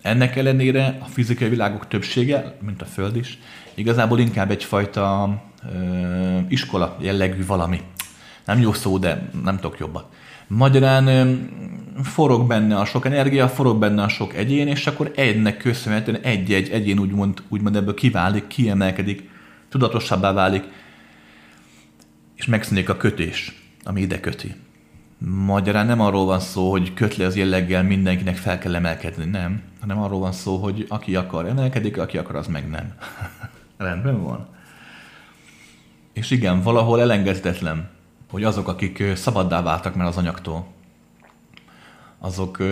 [0.03, 3.39] Ennek ellenére a fizikai világok többsége, mint a Föld is,
[3.75, 5.35] igazából inkább egyfajta
[5.73, 7.81] ö, iskola jellegű valami.
[8.45, 10.15] Nem jó szó, de nem tudok jobbat.
[10.47, 11.49] Magyarán
[12.03, 16.69] forog benne a sok energia, forog benne a sok egyén, és akkor egynek köszönhetően egy-egy
[16.69, 19.29] egyén úgymond, úgymond ebből kiválik, kiemelkedik,
[19.69, 20.65] tudatosabbá válik,
[22.35, 24.55] és megszűnik a kötés, ami ide köti.
[25.19, 29.99] Magyarán nem arról van szó, hogy kötli az jelleggel mindenkinek fel kell emelkedni, nem, hanem
[29.99, 32.95] arról van szó, hogy aki akar emelkedik, aki akar, az meg nem.
[33.77, 34.47] Rendben van.
[36.13, 37.89] És igen, valahol elengedhetetlen,
[38.31, 40.67] hogy azok, akik szabaddá váltak már az anyagtól,
[42.19, 42.63] azok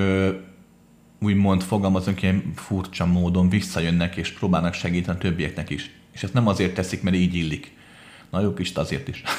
[1.21, 5.91] úgymond fogalmazunk ilyen furcsa módon visszajönnek és próbálnak segíteni a többieknek is.
[6.13, 7.77] És ezt nem azért teszik, mert így illik.
[8.31, 9.23] Na jó kis azért is.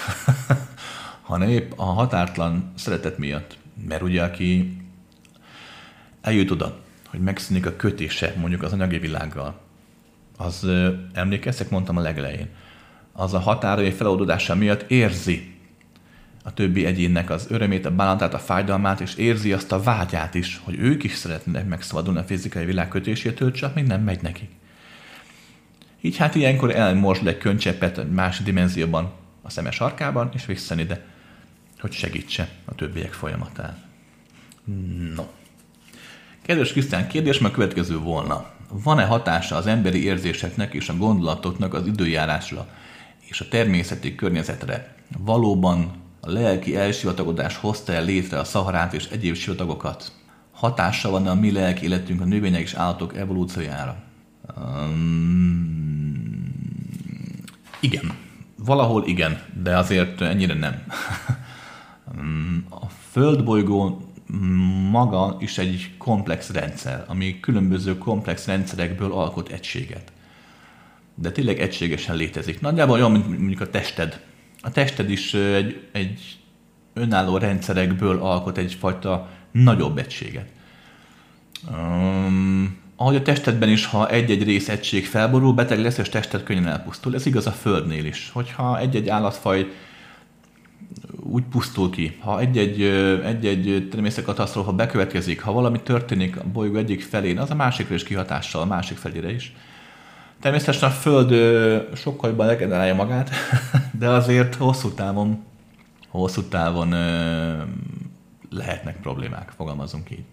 [1.25, 3.57] hanem épp a határtlan szeretet miatt.
[3.87, 4.77] Mert ugye aki
[6.21, 6.77] eljut oda,
[7.09, 9.59] hogy megszűnik a kötése mondjuk az anyagi világgal,
[10.37, 10.67] az
[11.13, 12.49] emlékeztek, mondtam a legelején,
[13.11, 15.54] az a határai feloldódása miatt érzi,
[16.47, 20.61] a többi egyénnek az örömét, a bánatát, a fájdalmát, és érzi azt a vágyát is,
[20.63, 24.49] hogy ők is szeretnének megszabadulni a fizikai világ kötésétől, csak még nem megy nekik.
[26.01, 29.11] Így hát ilyenkor elmorsd egy könycseppet egy másik dimenzióban
[29.41, 31.05] a szeme sarkában, és visszan ide,
[31.79, 33.77] hogy segítse a többiek folyamatán.
[35.15, 35.23] No.
[36.41, 38.49] Kedves Krisztián, kérdés a következő volna.
[38.69, 42.67] Van-e hatása az emberi érzéseknek és a gondolatoknak az időjárásra
[43.19, 44.95] és a természeti környezetre?
[45.17, 50.11] Valóban a lelki elsivatagodás hozta el létre a szaharát és egyéb sivatagokat?
[50.51, 54.03] Hatása van a mi lelki életünk a növények és állatok evolúciójára?
[54.57, 55.75] Um,
[57.79, 58.17] igen.
[58.57, 60.83] Valahol igen, de azért ennyire nem.
[62.69, 64.09] a földbolygó
[64.91, 70.11] maga is egy komplex rendszer, ami különböző komplex rendszerekből alkot egységet.
[71.15, 72.61] De tényleg egységesen létezik.
[72.61, 74.21] Nagyjából olyan, mint mondjuk a tested.
[74.65, 76.37] A tested is egy, egy
[76.93, 80.49] önálló rendszerekből alkot egyfajta nagyobb egységet.
[81.71, 86.67] Um, ahogy a testedben is, ha egy-egy rész egység felborul, beteg lesz, és tested könnyen
[86.67, 87.15] elpusztul.
[87.15, 88.29] Ez igaz a Földnél is.
[88.33, 89.67] Hogyha egy-egy állatfaj
[91.19, 92.17] úgy pusztul ki.
[92.19, 92.81] Ha egy-egy,
[93.23, 98.61] egy-egy természetkatasztrófa bekövetkezik, ha valami történik a bolygó egyik felén, az a másikra is kihatással,
[98.61, 99.53] a másik felére is.
[100.45, 101.31] Természetesen a Föld
[101.95, 103.29] sokkal jobban regenerálja magát,
[103.99, 105.43] de azért hosszú távon,
[106.07, 106.89] hosszú távon
[108.49, 110.23] lehetnek problémák, fogalmazunk így.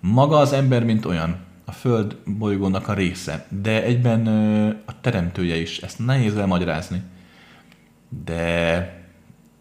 [0.00, 4.26] Maga az ember, mint olyan, a Föld bolygónak a része, de egyben
[4.84, 5.78] a teremtője is.
[5.78, 7.02] Ezt nehéz elmagyarázni.
[8.24, 9.04] De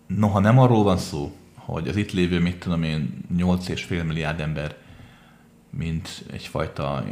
[0.07, 4.75] Noha nem arról van szó, hogy az itt lévő, mit tudom én, 8,5 milliárd ember,
[5.69, 7.03] mint egyfajta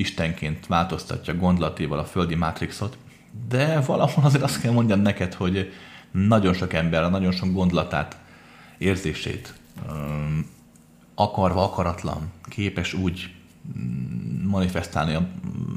[0.00, 2.98] istenként változtatja gondolatéval a földi mátrixot,
[3.48, 5.72] de valahol azért azt kell mondjam neked, hogy
[6.10, 8.16] nagyon sok ember, nagyon sok gondolatát,
[8.78, 9.54] érzését
[11.14, 13.34] akarva, akaratlan, képes úgy
[13.78, 15.18] mm, manifestálni,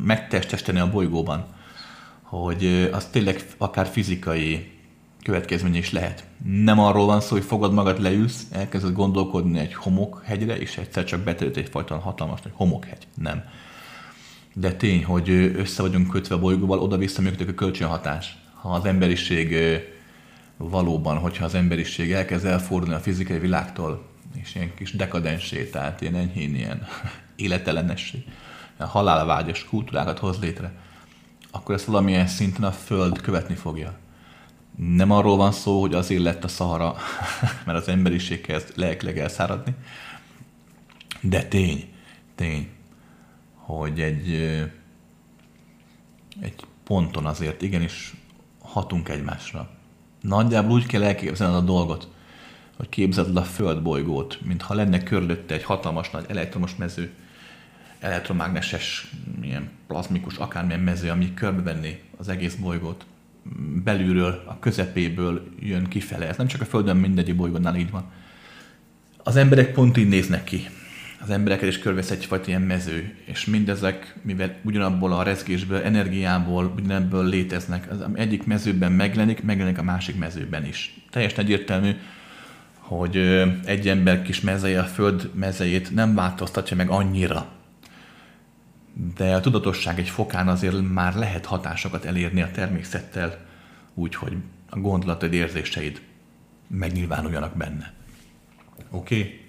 [0.06, 1.46] megtestesíteni a bolygóban,
[2.22, 4.72] hogy az tényleg akár fizikai
[5.24, 6.28] következménye is lehet.
[6.44, 11.20] Nem arról van szó, hogy fogad magad, leülsz, elkezded gondolkodni egy homokhegyre, és egyszer csak
[11.20, 13.08] betölt egyfajta hatalmas egy homokhegy.
[13.16, 13.44] Nem.
[14.54, 18.38] De tény, hogy össze vagyunk kötve a bolygóval, oda-vissza működik a kölcsönhatás.
[18.54, 19.56] Ha az emberiség
[20.58, 24.06] valóban, hogyha az emberiség elkezd elfordulni a fizikai világtól,
[24.36, 26.88] és ilyen kis dekadensé, tehát ilyen enyhén ilyen
[27.36, 28.24] életellenessé,
[28.78, 30.72] halálvágyas kultúrákat hoz létre,
[31.52, 34.02] akkor ezt valamilyen szinten a Föld követni fogja
[34.78, 36.96] nem arról van szó, hogy azért lett a szahara,
[37.66, 39.76] mert az emberiség kezd lelkileg elszáradni,
[41.22, 41.94] de tény,
[42.36, 42.68] tény,
[43.66, 44.34] hogy egy,
[46.42, 48.14] egy ponton azért igenis
[48.62, 49.70] hatunk egymásra.
[50.22, 52.08] Nagyjából úgy kell elképzelned a dolgot,
[52.78, 57.12] hogy képzeld a földbolygót, mintha lenne körülötte egy hatalmas nagy elektromos mező,
[58.00, 59.12] elektromágneses,
[59.42, 63.06] ilyen plazmikus, akármilyen mező, ami körbevenné az egész bolygót
[63.84, 66.28] belülről, a közepéből jön kifele.
[66.28, 68.12] Ez nem csak a Földön, mindegyik bolygónál így van.
[69.18, 70.70] Az emberek pont így néznek ki.
[71.24, 77.26] Az embereket is körvesz egyfajta ilyen mező, és mindezek, mivel ugyanabból a rezgésből, energiából, ugyanebből
[77.26, 81.04] léteznek, az egyik mezőben megjelenik, megjelenik a másik mezőben is.
[81.10, 81.92] Teljesen egyértelmű,
[82.78, 83.18] hogy
[83.66, 87.48] egy ember kis mezeje a föld mezejét nem változtatja meg annyira,
[89.16, 93.38] de a tudatosság egy fokán azért már lehet hatásokat elérni a természettel,
[93.94, 94.38] úgyhogy
[94.70, 96.02] a gondolatod, érzéseid
[96.68, 97.94] megnyilvánuljanak benne.
[98.90, 99.20] Oké?
[99.20, 99.43] Okay?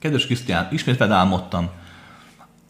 [0.00, 1.70] Kedves Krisztián, ismét veled álmodtam,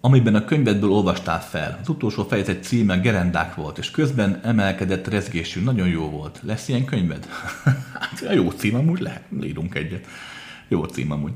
[0.01, 1.78] amiben a könyvedből olvastál fel.
[1.82, 6.40] Az utolsó fejezet címe Gerendák volt, és közben emelkedett rezgésű, nagyon jó volt.
[6.43, 7.28] Lesz ilyen könyved?
[8.01, 10.07] hát jó cím amúgy, lehet, írunk egyet.
[10.69, 11.32] Jó cím amúgy.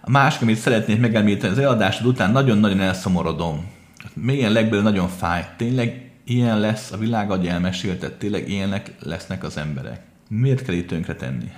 [0.00, 3.70] A másik, amit szeretnék megemlíteni, az eladásod után nagyon-nagyon elszomorodom.
[4.14, 5.48] Mélyen legből nagyon fáj.
[5.56, 10.00] Tényleg ilyen lesz a világ agy elmesélte, tényleg ilyenek lesznek az emberek.
[10.28, 11.50] Miért kell itt tönkre tenni?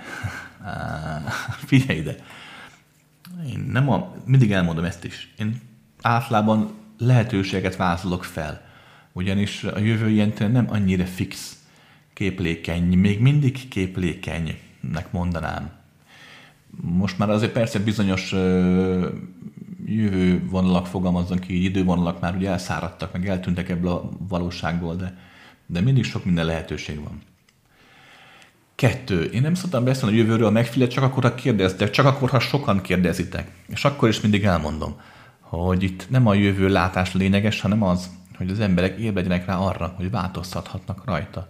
[1.67, 2.15] figyelj ide!
[3.53, 5.33] Én nem a, mindig elmondom ezt is.
[5.37, 5.61] Én
[6.01, 8.61] általában lehetőséget vázolok fel.
[9.11, 11.57] Ugyanis a jövő ilyen nem annyira fix,
[12.13, 15.83] képlékeny, még mindig képlékenynek mondanám
[16.81, 18.31] most már azért persze bizonyos
[19.85, 25.17] jövő vonalak fogalmazzon ki, idővonalak már ugye elszáradtak, meg eltűntek ebből a valóságból, de,
[25.65, 27.21] de mindig sok minden lehetőség van.
[28.83, 29.23] Kettő.
[29.23, 32.39] Én nem szoktam beszélni a jövőről a megfigyelő, csak akkor, ha kérdeztek, csak akkor, ha
[32.39, 33.51] sokan kérdezitek.
[33.67, 34.99] És akkor is mindig elmondom,
[35.39, 39.93] hogy itt nem a jövő látás lényeges, hanem az, hogy az emberek ébredjenek rá arra,
[39.97, 41.47] hogy változtathatnak rajta.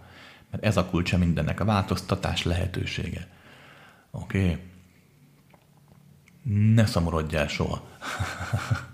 [0.50, 3.28] Mert ez a kulcsa mindennek, a változtatás lehetősége.
[4.10, 4.38] Oké?
[4.38, 4.58] Okay?
[6.74, 7.82] Ne szomorodjál soha.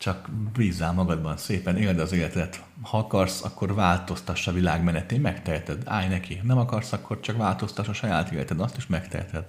[0.00, 2.64] Csak bízzál magadban szépen, éld az életet.
[2.82, 5.82] Ha akarsz, akkor változtass a világ menetén, megteheted.
[5.86, 6.40] Állj neki.
[6.42, 9.46] Nem akarsz, akkor csak változtass a saját életed, azt is megteheted.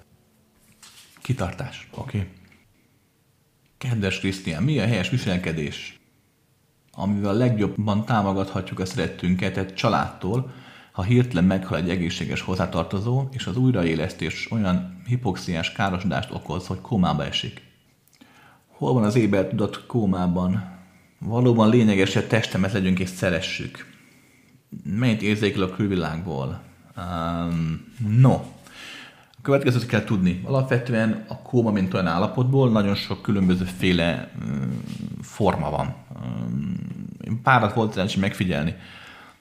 [1.22, 1.88] Kitartás.
[1.94, 2.18] Oké.
[2.18, 2.30] Okay.
[3.78, 6.00] Kedves Krisztián, mi a helyes viselkedés,
[6.90, 10.52] amivel a legjobban támogathatjuk a szerettünket egy családtól,
[10.92, 17.24] ha hirtelen meghal egy egészséges hozzátartozó, és az újraélesztés olyan hipoxiás károsodást okoz, hogy kómába
[17.24, 17.71] esik.
[18.82, 20.64] Hol van az éber tudat kómában?
[21.18, 23.86] Valóban lényeges, hogy a testemet legyünk és szeressük.
[24.84, 26.60] Mennyit érzékel a külvilágból?
[26.96, 27.84] Um,
[28.18, 28.32] no.
[29.30, 30.40] A következőt kell tudni.
[30.44, 34.82] Alapvetően a kóma, mint olyan állapotból nagyon sok különböző féle um,
[35.20, 35.94] forma van.
[36.24, 38.74] Um, párat volt szerencsé megfigyelni.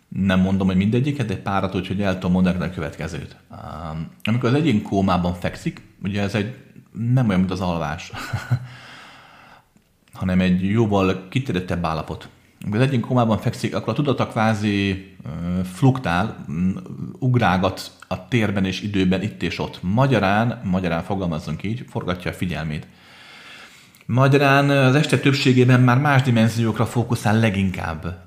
[0.07, 3.35] Nem mondom, hogy mindegyiket, de párat, úgyhogy el tudom mondani a következőt.
[3.49, 6.55] Um, amikor az egyén kómában fekszik, ugye ez egy
[6.91, 8.11] nem olyan, mint az alvás.
[10.22, 12.30] hanem egy jóval kiterettebb állapot.
[12.61, 15.10] Amikor az egyik komában fekszik, akkor a tudata kvázi
[15.73, 16.45] fluktál,
[17.19, 19.80] ugrágat a térben és időben itt és ott.
[19.81, 22.88] Magyarán, magyarán fogalmazzunk így, forgatja a figyelmét.
[24.06, 28.23] Magyarán az este többségében már más dimenziókra fókuszál leginkább.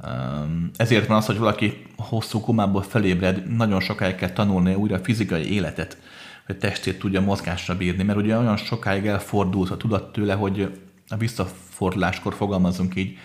[0.77, 5.99] Ezért van az, hogy valaki hosszú komából felébred, nagyon sokáig kell tanulni újra fizikai életet,
[6.47, 10.71] hogy testét tudja mozgásra bírni, mert ugye olyan sokáig elfordult a tudat tőle, hogy
[11.09, 13.17] a visszaforduláskor fogalmazunk így,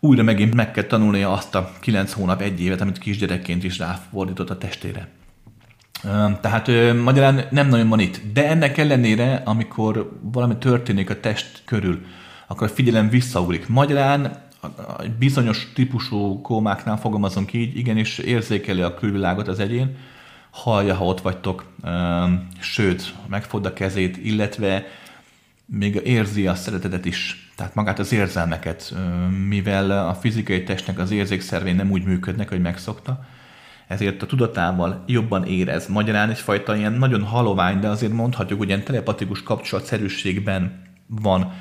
[0.00, 4.50] újra megint meg kell tanulnia azt a kilenc hónap, egy évet, amit kisgyerekként is ráfordított
[4.50, 5.08] a testére.
[6.40, 6.70] Tehát
[7.02, 8.20] magyarán nem nagyon van itt.
[8.32, 12.04] De ennek ellenére, amikor valami történik a test körül,
[12.46, 13.68] akkor a figyelem visszaugrik.
[13.68, 14.48] Magyarán
[15.18, 19.96] bizonyos típusú kómáknál fogalmazunk így, igenis érzékeli a külvilágot az egyén,
[20.50, 21.64] hallja, ha ott vagytok,
[22.60, 24.86] sőt, megfogd a kezét, illetve
[25.70, 28.94] még érzi a szeretetet is, tehát magát az érzelmeket,
[29.48, 33.24] mivel a fizikai testnek az érzékszervén nem úgy működnek, hogy megszokta,
[33.86, 35.86] ezért a tudatával jobban érez.
[35.86, 41.52] Magyarán egyfajta ilyen nagyon halovány, de azért mondhatjuk, hogy ilyen telepatikus kapcsolatszerűségben van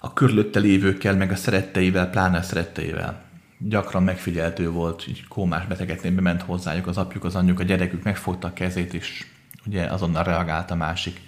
[0.00, 3.22] a körülötte lévőkkel, meg a szeretteivel, pláne a szeretteivel.
[3.58, 8.48] Gyakran megfigyeltő volt, így kómás betegeknél bement hozzájuk az apjuk, az anyjuk, a gyerekük megfogta
[8.48, 9.26] a kezét, és
[9.66, 11.20] ugye azonnal reagált a másik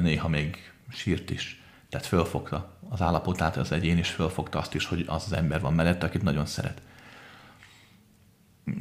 [0.00, 1.62] néha még sírt is.
[1.88, 5.72] Tehát fölfogta az állapotát az egyén, és fölfogta azt is, hogy az az ember van
[5.72, 6.82] mellette, akit nagyon szeret.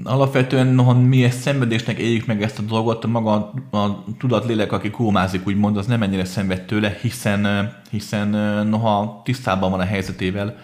[0.03, 5.47] Alapvetően, noha mi ezt szenvedésnek éljük meg ezt a dolgot, maga a tudatlélek, aki kómázik,
[5.47, 8.29] úgymond, az nem ennyire szenved tőle, hiszen, hiszen
[8.67, 10.57] noha tisztában van a helyzetével,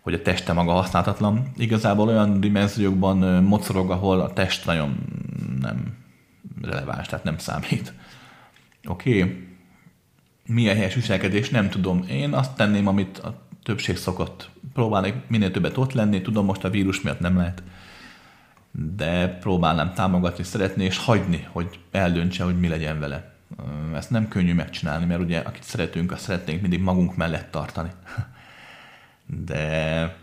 [0.00, 1.52] hogy a teste maga használhatatlan.
[1.56, 4.98] Igazából olyan dimenziókban mocorog, ahol a test nagyon
[5.60, 5.96] nem
[6.62, 7.92] releváns, tehát nem számít.
[8.88, 9.48] Oké, okay.
[10.46, 12.04] milyen helyes viselkedés, nem tudom.
[12.08, 14.50] Én azt tenném, amit a többség szokott.
[14.72, 17.62] Próbálnék minél többet ott lenni, tudom, most a vírus miatt nem lehet,
[18.70, 23.34] de próbálnám támogatni, szeretni, és hagyni, hogy eldöntse, hogy mi legyen vele.
[23.94, 27.90] Ezt nem könnyű megcsinálni, mert ugye akit szeretünk, azt szeretnénk mindig magunk mellett tartani.
[29.46, 30.16] De,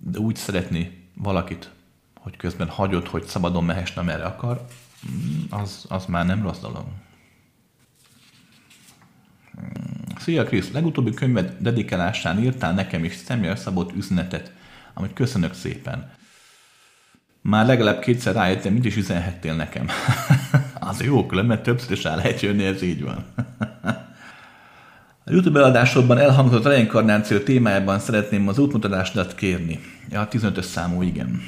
[0.00, 1.70] de úgy szeretni valakit,
[2.14, 4.66] hogy közben hagyod, hogy szabadon mehessen, merre akar,
[5.50, 6.84] az, az már nem rossz dolog.
[10.18, 14.52] Szia Krisz, legutóbbi könyved dedikálásán írtál nekem is személyre szabott üzenetet,
[14.94, 16.10] amit köszönök szépen.
[17.40, 19.86] Már legalább kétszer rájöttem, mit is üzenhettél nekem.
[20.90, 23.24] az jó, különben többször is rá lehet jönni, ez így van.
[25.24, 29.80] A YouTube eladásodban elhangzott reinkarnáció témájában szeretném az útmutatásodat kérni.
[30.10, 31.40] Ja, a 15-ös számú, igen.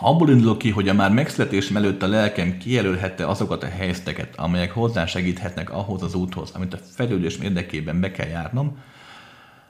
[0.00, 4.72] Abból indulok ki, hogy a már megszületésem előtt a lelkem kijelölhette azokat a helyzeteket, amelyek
[4.72, 8.78] hozzásegíthetnek ahhoz az úthoz, amit a fejlődés érdekében be kell járnom,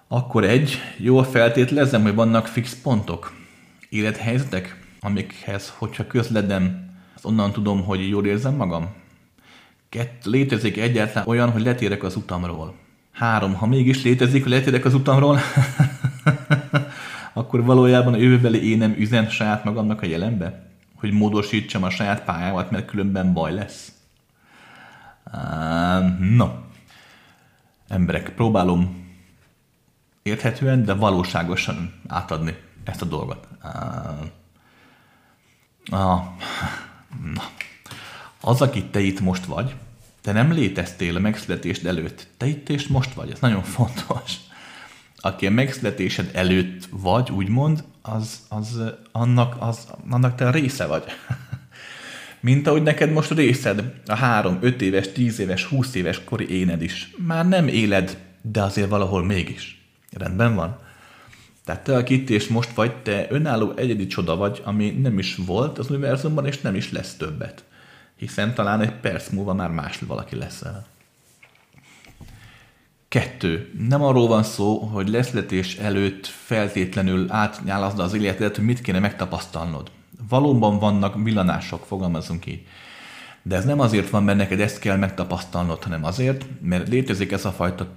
[0.08, 3.32] akkor egy, jól feltételezem, hogy vannak fix pontok,
[3.88, 8.88] élethelyzetek, amikhez, hogyha közledem, azt onnan tudom, hogy jól érzem magam.
[9.88, 12.74] Kett, létezik egyáltalán olyan, hogy letérek az utamról.
[13.12, 15.38] Három, ha mégis létezik, hogy letérek az utamról,
[17.36, 20.70] akkor valójában a jövőbeli énem üzen saját magamnak a jelenbe?
[20.94, 23.92] Hogy módosítsam a saját pályámat, mert különben baj lesz?
[25.32, 26.48] Uh, no.
[27.88, 29.06] Emberek, próbálom
[30.22, 33.48] érthetően, de valóságosan átadni ezt a dolgot.
[33.64, 33.70] Uh,
[35.90, 36.24] uh,
[37.34, 37.42] na.
[38.40, 39.74] Az, aki te itt most vagy,
[40.20, 42.26] te nem léteztél a megszületésed előtt.
[42.36, 44.36] Te itt és most vagy, ez nagyon fontos.
[45.16, 48.80] Aki a megszületésed előtt vagy, úgymond, az, az
[49.12, 51.04] annak, az, annak te a része vagy.
[52.40, 56.82] Mint ahogy neked most részed a három, öt éves, tíz éves, húsz éves kori éned
[56.82, 57.10] is.
[57.16, 59.84] Már nem éled, de azért valahol mégis.
[60.12, 60.78] Rendben van?
[61.64, 65.36] Tehát te, aki itt és most vagy, te önálló egyedi csoda vagy, ami nem is
[65.46, 67.64] volt az univerzumban, és nem is lesz többet.
[68.16, 70.86] Hiszen talán egy perc múlva már más valaki leszel.
[73.08, 73.72] Kettő.
[73.88, 79.90] Nem arról van szó, hogy leszletés előtt feltétlenül átnyálazd az életedet, hogy mit kéne megtapasztalnod.
[80.28, 82.66] Valóban vannak villanások, fogalmazunk így.
[83.42, 87.44] De ez nem azért van, mert neked ezt kell megtapasztalnod, hanem azért, mert létezik ez
[87.44, 87.88] a fajta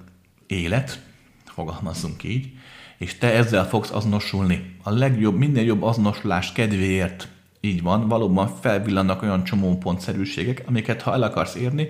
[0.48, 1.00] élet,
[1.46, 2.52] fogalmazunk így,
[2.98, 4.76] és te ezzel fogsz azonosulni.
[4.84, 7.28] A legjobb, minden jobb azonosulás kedvéért
[7.62, 11.90] így van, valóban felvillannak olyan csomópontszerűségek, amiket ha el akarsz érni,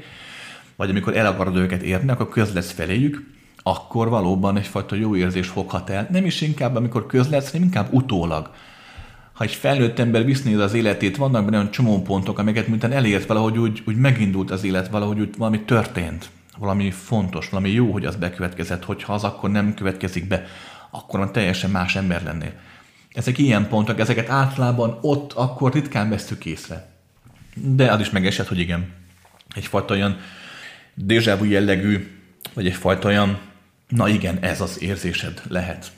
[0.79, 3.23] vagy amikor el akarod őket érni, akkor közletsz feléjük,
[3.63, 6.07] akkor valóban egyfajta jó érzés foghat el.
[6.11, 8.51] Nem is inkább, amikor közletsz, hanem inkább utólag.
[9.33, 13.57] Ha egy felnőtt ember visznéd az életét, vannak benne olyan csomópontok, amiket miután elért valahogy
[13.57, 18.15] úgy, úgy megindult az élet, valahogy úgy valami történt, valami fontos, valami jó, hogy az
[18.15, 20.45] bekövetkezett, hogyha az akkor nem következik be,
[20.89, 22.53] akkor már teljesen más ember lennél.
[23.13, 26.89] Ezek ilyen pontok, ezeket általában ott akkor ritkán vesztük észre.
[27.53, 28.87] De az is megesett, hogy igen.
[29.55, 30.17] Egyfajta olyan
[31.05, 32.07] déjà vu jellegű,
[32.53, 33.39] vagy egyfajta olyan,
[33.87, 35.91] na igen, ez az érzésed lehet.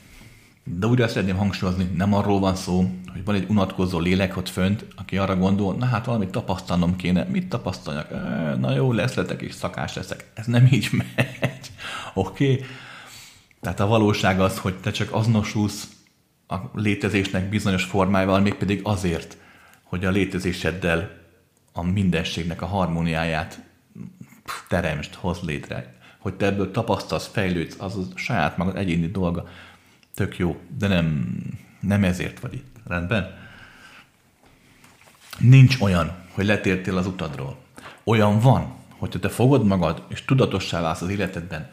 [0.63, 4.85] De újra szeretném hangsúlyozni, nem arról van szó, hogy van egy unatkozó lélek ott fönt,
[4.95, 7.23] aki arra gondol, na hát valamit tapasztalnom kéne.
[7.23, 8.09] Mit tapasztaljak?
[8.59, 10.31] Na jó, leszletek és szakás leszek.
[10.33, 11.71] Ez nem így megy.
[12.13, 12.51] Oké?
[12.53, 12.65] Okay?
[13.61, 15.87] Tehát a valóság az, hogy te csak azonosulsz
[16.47, 19.37] a létezésnek bizonyos formájával, mégpedig azért,
[19.83, 21.09] hogy a létezéseddel
[21.73, 23.70] a mindenségnek a harmóniáját
[24.67, 25.93] teremtsd, hoz létre.
[26.17, 29.47] Hogy te ebből tapasztalsz, fejlődsz, az a saját magad egyéni dolga.
[30.13, 31.35] Tök jó, de nem,
[31.79, 32.75] nem ezért vagy itt.
[32.87, 33.37] Rendben?
[35.37, 37.57] Nincs olyan, hogy letértél az utadról.
[38.03, 41.69] Olyan van, hogyha te fogod magad, és tudatossá válsz az életedben,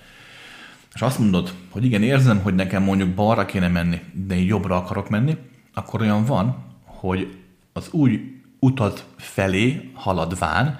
[0.94, 4.76] és azt mondod, hogy igen, érzem, hogy nekem mondjuk balra kéne menni, de én jobbra
[4.76, 5.36] akarok menni,
[5.74, 7.36] akkor olyan van, hogy
[7.72, 10.78] az új utat felé haladván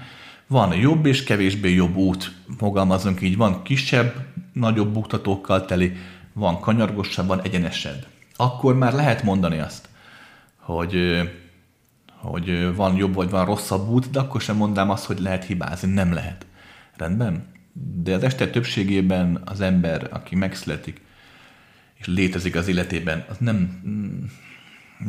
[0.49, 5.93] van jobb és kevésbé jobb út, fogalmazunk így, van kisebb, nagyobb buktatókkal teli,
[6.33, 8.07] van kanyargosabb, van egyenesebb.
[8.37, 9.89] Akkor már lehet mondani azt,
[10.57, 11.21] hogy,
[12.17, 15.93] hogy van jobb vagy van rosszabb út, de akkor sem mondám azt, hogy lehet hibázni.
[15.93, 16.47] Nem lehet.
[16.97, 17.47] Rendben?
[18.03, 21.01] De az este többségében az ember, aki megszületik,
[21.95, 23.83] és létezik az életében, az nem,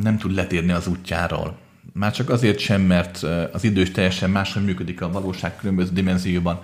[0.02, 1.58] nem tud letérni az útjáról.
[1.92, 3.22] Már csak azért sem, mert
[3.52, 6.60] az idő is teljesen máshogy működik a valóság különböző dimenzióban.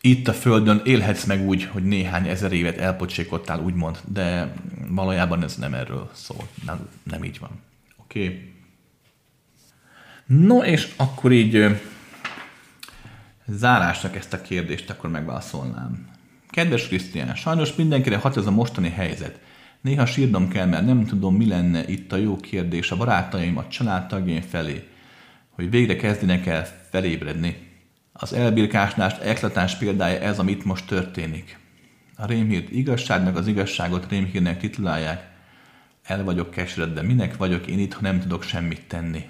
[0.00, 4.52] Itt a Földön élhetsz meg úgy, hogy néhány ezer évet elpocsékottál, úgymond, de
[4.88, 6.48] valójában ez nem erről szól.
[6.66, 7.50] Nem, nem így van.
[7.96, 8.24] Oké?
[8.24, 8.52] Okay.
[10.26, 11.80] No, és akkor így
[13.46, 16.08] zárásnak ezt a kérdést akkor megválaszolnám.
[16.50, 19.38] Kedves Krisztián, sajnos mindenkire hat ez a mostani helyzet.
[19.84, 23.68] Néha sírnom kell, mert nem tudom, mi lenne itt a jó kérdés a barátaim, a
[23.68, 24.88] családtagjaim felé,
[25.50, 27.56] hogy végre kezdenek el felébredni.
[28.12, 31.58] Az elbirkásnás eklatás példája ez, amit most történik.
[32.16, 35.30] A rémhírt igazságnak az igazságot rémhírnek titulálják.
[36.02, 39.24] El vagyok keseredve, minek vagyok én itt, ha nem tudok semmit tenni.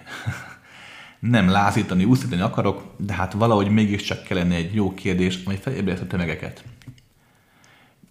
[1.18, 6.06] nem lázítani, úszítani akarok, de hát valahogy mégiscsak kellene egy jó kérdés, ami felébreszt a
[6.06, 6.64] tömegeket.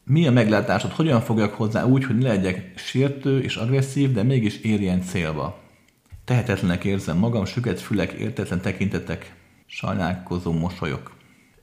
[0.06, 4.58] Mi a meglátásod, hogyan fogjak hozzá úgy, hogy ne legyek sértő és agresszív, de mégis
[4.58, 5.60] érjen célba?
[6.26, 9.36] Tehetetlenek érzem magam, süket fülek, értetlen tekintetek,
[9.66, 11.12] sajnálkozó mosolyok.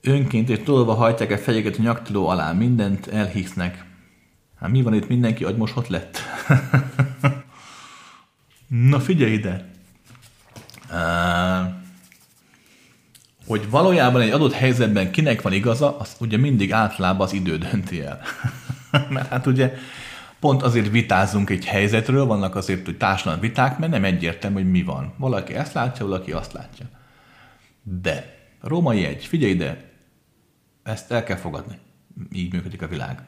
[0.01, 3.85] Önként és tolva hajtják a fejeket a nyaktiló alá, mindent elhisznek.
[4.61, 6.19] Hát mi van itt, mindenki agymosott lett?
[8.91, 9.71] Na figyelj ide!
[13.51, 18.01] Hogy valójában egy adott helyzetben kinek van igaza, az ugye mindig általában az idő dönti
[18.01, 18.21] el.
[19.09, 19.75] mert hát ugye
[20.41, 24.83] pont azért vitázunk egy helyzetről, vannak azért hogy társadalmi viták, mert nem egyértelmű, hogy mi
[24.83, 25.15] van.
[25.17, 26.87] Valaki ezt látja, valaki azt látja.
[27.83, 29.91] De, római egy, figyelj ide,
[30.83, 31.79] ezt el kell fogadni.
[32.33, 33.23] Így működik a világ.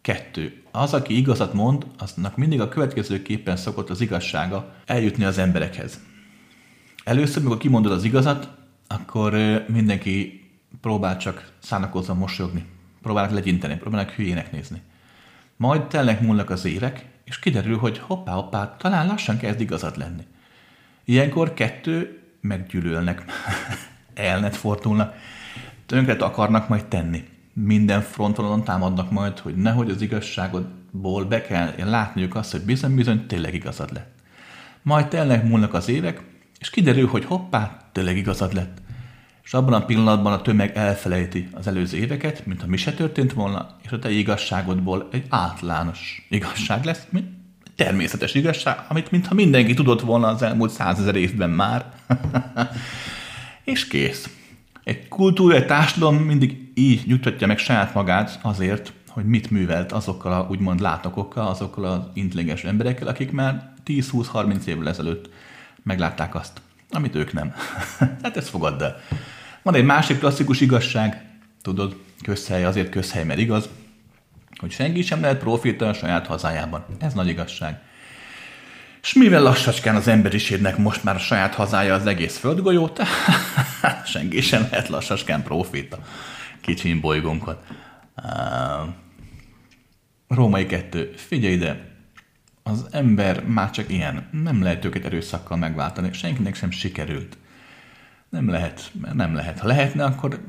[0.00, 0.62] Kettő.
[0.70, 6.00] Az, aki igazat mond, aznak mindig a következőképpen szokott az igazsága eljutni az emberekhez.
[7.04, 9.34] Először, amikor kimondod az igazat, akkor
[9.68, 10.42] mindenki
[10.80, 12.64] próbál csak szánakozva mosolyogni.
[13.02, 14.82] Próbálnak legyinteni, próbálnak hülyének nézni.
[15.56, 20.22] Majd telnek múlnak az évek, és kiderül, hogy hoppá, hoppá, talán lassan kezd igazad lenni.
[21.04, 23.24] Ilyenkor kettő meggyűlölnek,
[24.14, 25.14] elnet fordulnak,
[25.86, 27.28] tönkret akarnak majd tenni.
[27.52, 33.26] Minden fronton támadnak majd, hogy nehogy az igazságot igazadból be kell látniuk azt, hogy bizony-bizony
[33.26, 34.12] tényleg igazad lett.
[34.82, 36.22] Majd telnek múlnak az évek,
[36.64, 38.78] és kiderül, hogy hoppá, tényleg igazad lett.
[39.42, 43.76] És abban a pillanatban a tömeg elfelejti az előző éveket, mintha mi se történt volna,
[43.82, 47.26] és a te igazságodból egy általános igazság lesz, mint
[47.76, 51.92] természetes igazság, amit mintha mindenki tudott volna az elmúlt százezer évben már.
[53.64, 54.28] és kész.
[54.84, 60.32] Egy kultúra, egy társadalom mindig így nyugtatja meg saját magát azért, hogy mit művelt azokkal
[60.32, 65.28] a úgymond látokokkal, azokkal az intelligens emberekkel, akik már 10-20-30 évvel ezelőtt
[65.84, 67.54] meglátták azt, amit ők nem.
[68.22, 69.00] hát ezt fogadd el.
[69.62, 71.22] Van egy másik klasszikus igazság,
[71.62, 73.68] tudod, közhely azért közhely, mert igaz,
[74.56, 76.84] hogy senki sem lehet profita a saját hazájában.
[77.00, 77.80] Ez nagy igazság.
[79.02, 82.90] És mivel lassacskán az emberiségnek most már a saját hazája az egész földgolyó,
[84.06, 85.98] senki sem lehet lassacskán profita
[86.64, 87.66] kicsin bolygónkat.
[90.28, 91.12] Római kettő.
[91.16, 91.93] Figyelj ide,
[92.66, 94.28] az ember már csak ilyen.
[94.30, 96.12] Nem lehet őket erőszakkal megváltani.
[96.12, 97.36] Senkinek sem sikerült.
[98.28, 99.58] Nem lehet, nem lehet.
[99.58, 100.44] Ha lehetne, akkor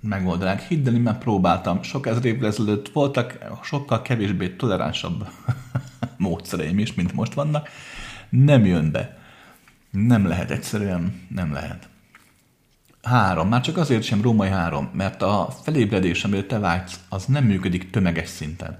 [0.00, 0.60] megoldanánk.
[0.60, 1.82] Hidd el, én próbáltam.
[1.82, 5.28] Sok ezer évvel ezelőtt voltak sokkal kevésbé toleránsabb
[6.16, 7.68] módszereim is, mint most vannak.
[8.28, 9.18] Nem jön be.
[9.90, 11.88] Nem lehet, egyszerűen nem lehet.
[13.02, 13.48] Három.
[13.48, 17.90] Már csak azért sem római három, mert a felébredés, amire te vágysz, az nem működik
[17.90, 18.78] tömeges szinten.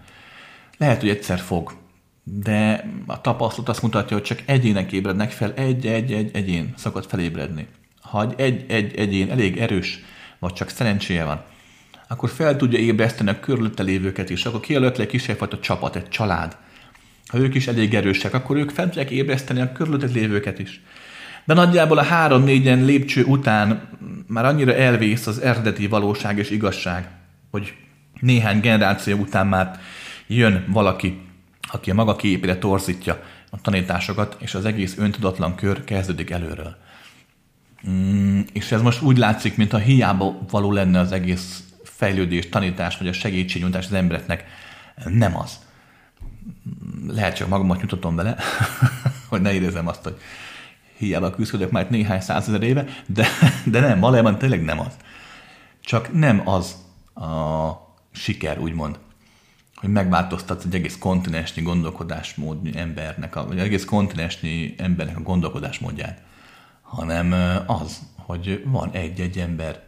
[0.79, 1.82] Lehet, hogy egyszer fog,
[2.25, 7.67] de a tapasztalat azt mutatja, hogy csak egyének ébrednek fel, egy-egy-egy egyén szokott felébredni.
[8.01, 9.99] Ha egy, egy egyén elég erős,
[10.39, 11.45] vagy csak szerencséje van,
[12.09, 16.57] akkor fel tudja ébreszteni a körülötte lévőket is, akkor kijelölt egy kisebb csapat, egy család.
[17.27, 20.81] Ha ők is elég erősek, akkor ők fel tudják ébreszteni a körülötte lévőket is.
[21.45, 23.89] De nagyjából a három-négyen lépcső után
[24.27, 27.11] már annyira elvész az eredeti valóság és igazság,
[27.51, 27.75] hogy
[28.21, 29.81] néhány generáció után már
[30.27, 31.21] jön valaki,
[31.73, 36.77] aki a maga képére torzítja a tanításokat, és az egész öntudatlan kör kezdődik előről.
[37.89, 43.09] Mm, és ez most úgy látszik, mintha hiába való lenne az egész fejlődés, tanítás, vagy
[43.09, 44.45] a segítségnyújtás az embereknek.
[45.05, 45.59] Nem az.
[47.09, 48.37] Lehet csak magamat nyugtatom vele,
[49.29, 50.17] hogy ne érezzem azt, hogy
[50.97, 53.27] hiába küzdök már néhány százezer éve, de,
[53.65, 54.97] de nem, valójában tényleg nem az.
[55.81, 56.75] Csak nem az
[57.15, 57.71] a
[58.13, 58.99] siker, úgymond,
[59.83, 66.23] hogy megváltoztat egy egész kontinensnyi gondolkodásmód embernek, vagy egész kontinensnyi embernek a gondolkodásmódját,
[66.83, 67.33] hanem
[67.67, 69.83] az, hogy van egy-egy ember,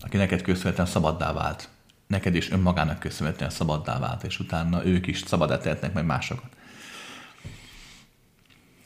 [0.00, 1.68] aki neked köszönhetően szabaddá vált,
[2.06, 6.50] neked is önmagának köszönhetően szabaddá vált, és utána ők is szabadá tehetnek meg másokat.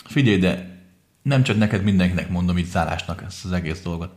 [0.05, 0.83] Figyelj, de
[1.23, 4.13] nem csak neked, mindenkinek mondom itt zárásnak ezt az egész dolgot.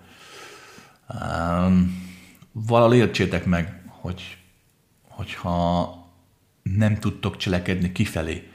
[1.10, 2.06] Um,
[2.52, 4.38] valahol értsétek meg, hogy
[5.18, 5.96] hogyha
[6.64, 8.52] nem tudtok cselekedni kifelé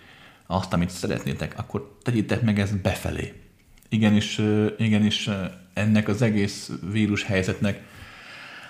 [0.46, 3.42] azt, amit szeretnétek, akkor tegyétek meg ezt befelé.
[3.88, 4.40] Igenis,
[4.78, 5.30] igenis
[5.72, 7.80] ennek az egész vírus helyzetnek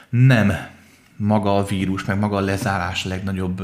[0.09, 0.53] nem
[1.17, 3.63] maga a vírus, meg maga a lezárás legnagyobb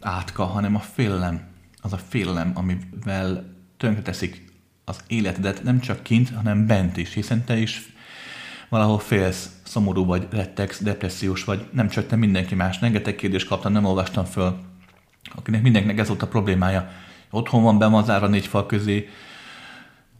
[0.00, 1.40] átka, hanem a félelem.
[1.80, 4.52] Az a félelem, amivel tönkreteszik
[4.84, 7.93] az életedet nem csak kint, hanem bent is, hiszen te is
[8.74, 12.80] valahol félsz, szomorú vagy, rettegsz, depressziós vagy, nem csak te, mindenki más.
[12.80, 14.56] Rengeteg kérdést kaptam, nem olvastam föl,
[15.34, 16.90] akinek mindenkinek ez volt a problémája.
[17.30, 19.08] Otthon van be az ára négy fal közé,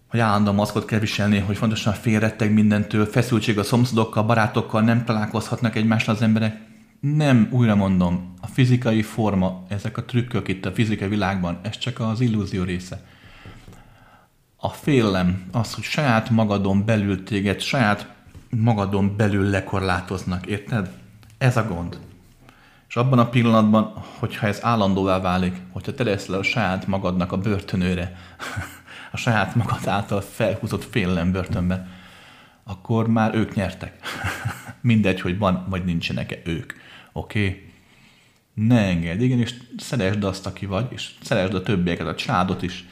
[0.09, 5.76] hogy állandóan maszkot kell viselni, hogy fontosan félretteg mindentől, feszültség a szomszédokkal, barátokkal, nem találkozhatnak
[5.76, 6.60] egymással az emberek.
[7.01, 12.01] Nem, újra mondom, a fizikai forma, ezek a trükkök itt a fizikai világban, ez csak
[12.01, 13.02] az illúzió része
[14.56, 18.14] a félelem, az, hogy saját magadon belül téged, saját
[18.56, 20.90] magadon belül lekorlátoznak, érted?
[21.39, 21.98] Ez a gond.
[22.89, 27.39] És abban a pillanatban, hogyha ez állandóvá válik, hogyha te leszel a saját magadnak a
[27.39, 28.16] börtönőre,
[29.12, 31.89] a saját magad által felhúzott félelem börtönben,
[32.64, 33.98] akkor már ők nyertek.
[34.81, 36.72] Mindegy, hogy van vagy nincsenek-e ők.
[37.12, 37.47] Oké?
[37.47, 37.72] Okay?
[38.55, 42.85] Ne engedd, igenis szeresd azt, aki vagy, és szeresd a többieket, a családot is,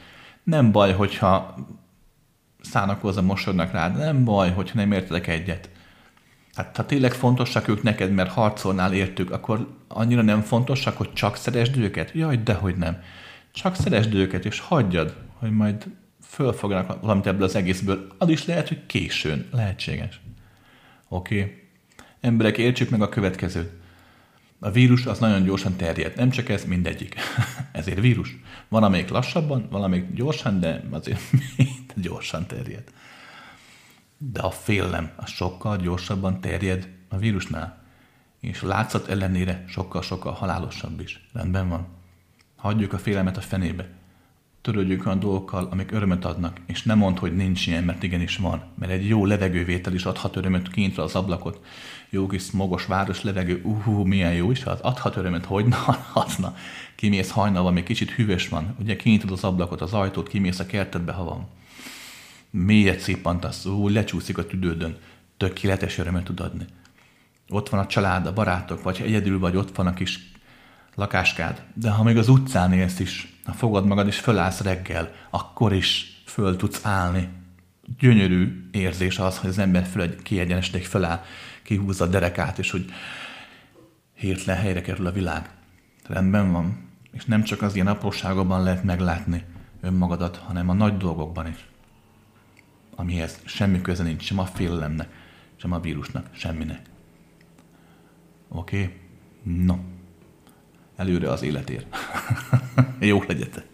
[0.43, 1.55] nem baj, hogyha
[2.63, 5.69] szánakozza mosolyognak rád, nem baj, hogyha nem értelek egyet.
[6.53, 11.35] Hát ha tényleg fontosak ők neked, mert harcolnál értük, akkor annyira nem fontosak, hogy csak
[11.35, 12.11] szeresd őket?
[12.13, 13.01] Jaj, dehogy nem.
[13.51, 15.85] Csak szeresd őket, és hagyjad, hogy majd
[16.21, 18.07] fölfognak valamit ebből az egészből.
[18.17, 19.47] Az is lehet, hogy későn.
[19.51, 20.21] Lehetséges.
[21.07, 21.67] Oké.
[22.21, 23.71] Emberek, értsük meg a következőt.
[24.59, 26.15] A vírus az nagyon gyorsan terjed.
[26.15, 27.15] Nem csak ez, mindegyik.
[27.71, 28.35] Ezért vírus.
[28.73, 31.19] Van, amelyik lassabban, van, amelyik gyorsan, de azért
[32.05, 32.83] gyorsan terjed.
[34.17, 37.83] De a félelem az sokkal gyorsabban terjed a vírusnál.
[38.39, 41.27] És a látszat ellenére sokkal-sokkal halálosabb is.
[41.33, 41.87] Rendben van?
[42.55, 43.89] Hagyjuk a félelmet a fenébe.
[44.61, 48.63] Törődjünk olyan dolgokkal, amik örömöt adnak, és nem mond, hogy nincs ilyen, mert igenis van.
[48.75, 51.65] Mert egy jó levegővétel is adhat örömöt kintről az ablakot.
[52.09, 56.55] Jó kis smogos város levegő, uhú, milyen jó is, az adhat örömöt, hogy na, adna.
[57.03, 61.11] Kimész hajnalban, még kicsit hűvös van, ugye kinyitod az ablakot, az ajtót, kimész a kertedbe,
[61.11, 61.47] ha van.
[62.49, 64.97] Mélyet szippantasz, ú, lecsúszik a tüdődön,
[65.37, 66.65] tökéletes örömöt tud adni.
[67.49, 70.19] Ott van a család, a barátok, vagy egyedül vagy, ott van a kis
[70.95, 71.63] lakáskád.
[71.73, 76.21] De ha még az utcán élsz is, ha fogad magad és fölállsz reggel, akkor is
[76.25, 77.29] föl tudsz állni.
[77.99, 81.23] Gyönyörű érzés az, hogy az ember föl kiegyenesedik, föláll,
[81.63, 82.85] kihúzza a derekát, és hogy
[84.13, 85.49] hirtelen helyre kerül a világ.
[86.07, 86.91] Rendben van.
[87.13, 89.43] És nem csak az ilyen apróságokban lehet meglátni
[89.81, 91.67] önmagadat, hanem a nagy dolgokban is.
[92.95, 95.09] Amihez semmi köze nincs, sem a félelemnek,
[95.55, 96.81] sem a vírusnak, semminek.
[98.47, 98.81] Oké?
[98.81, 99.01] Okay?
[99.65, 99.75] No
[100.95, 101.95] előre az életért.
[102.99, 103.72] Jó legyetek!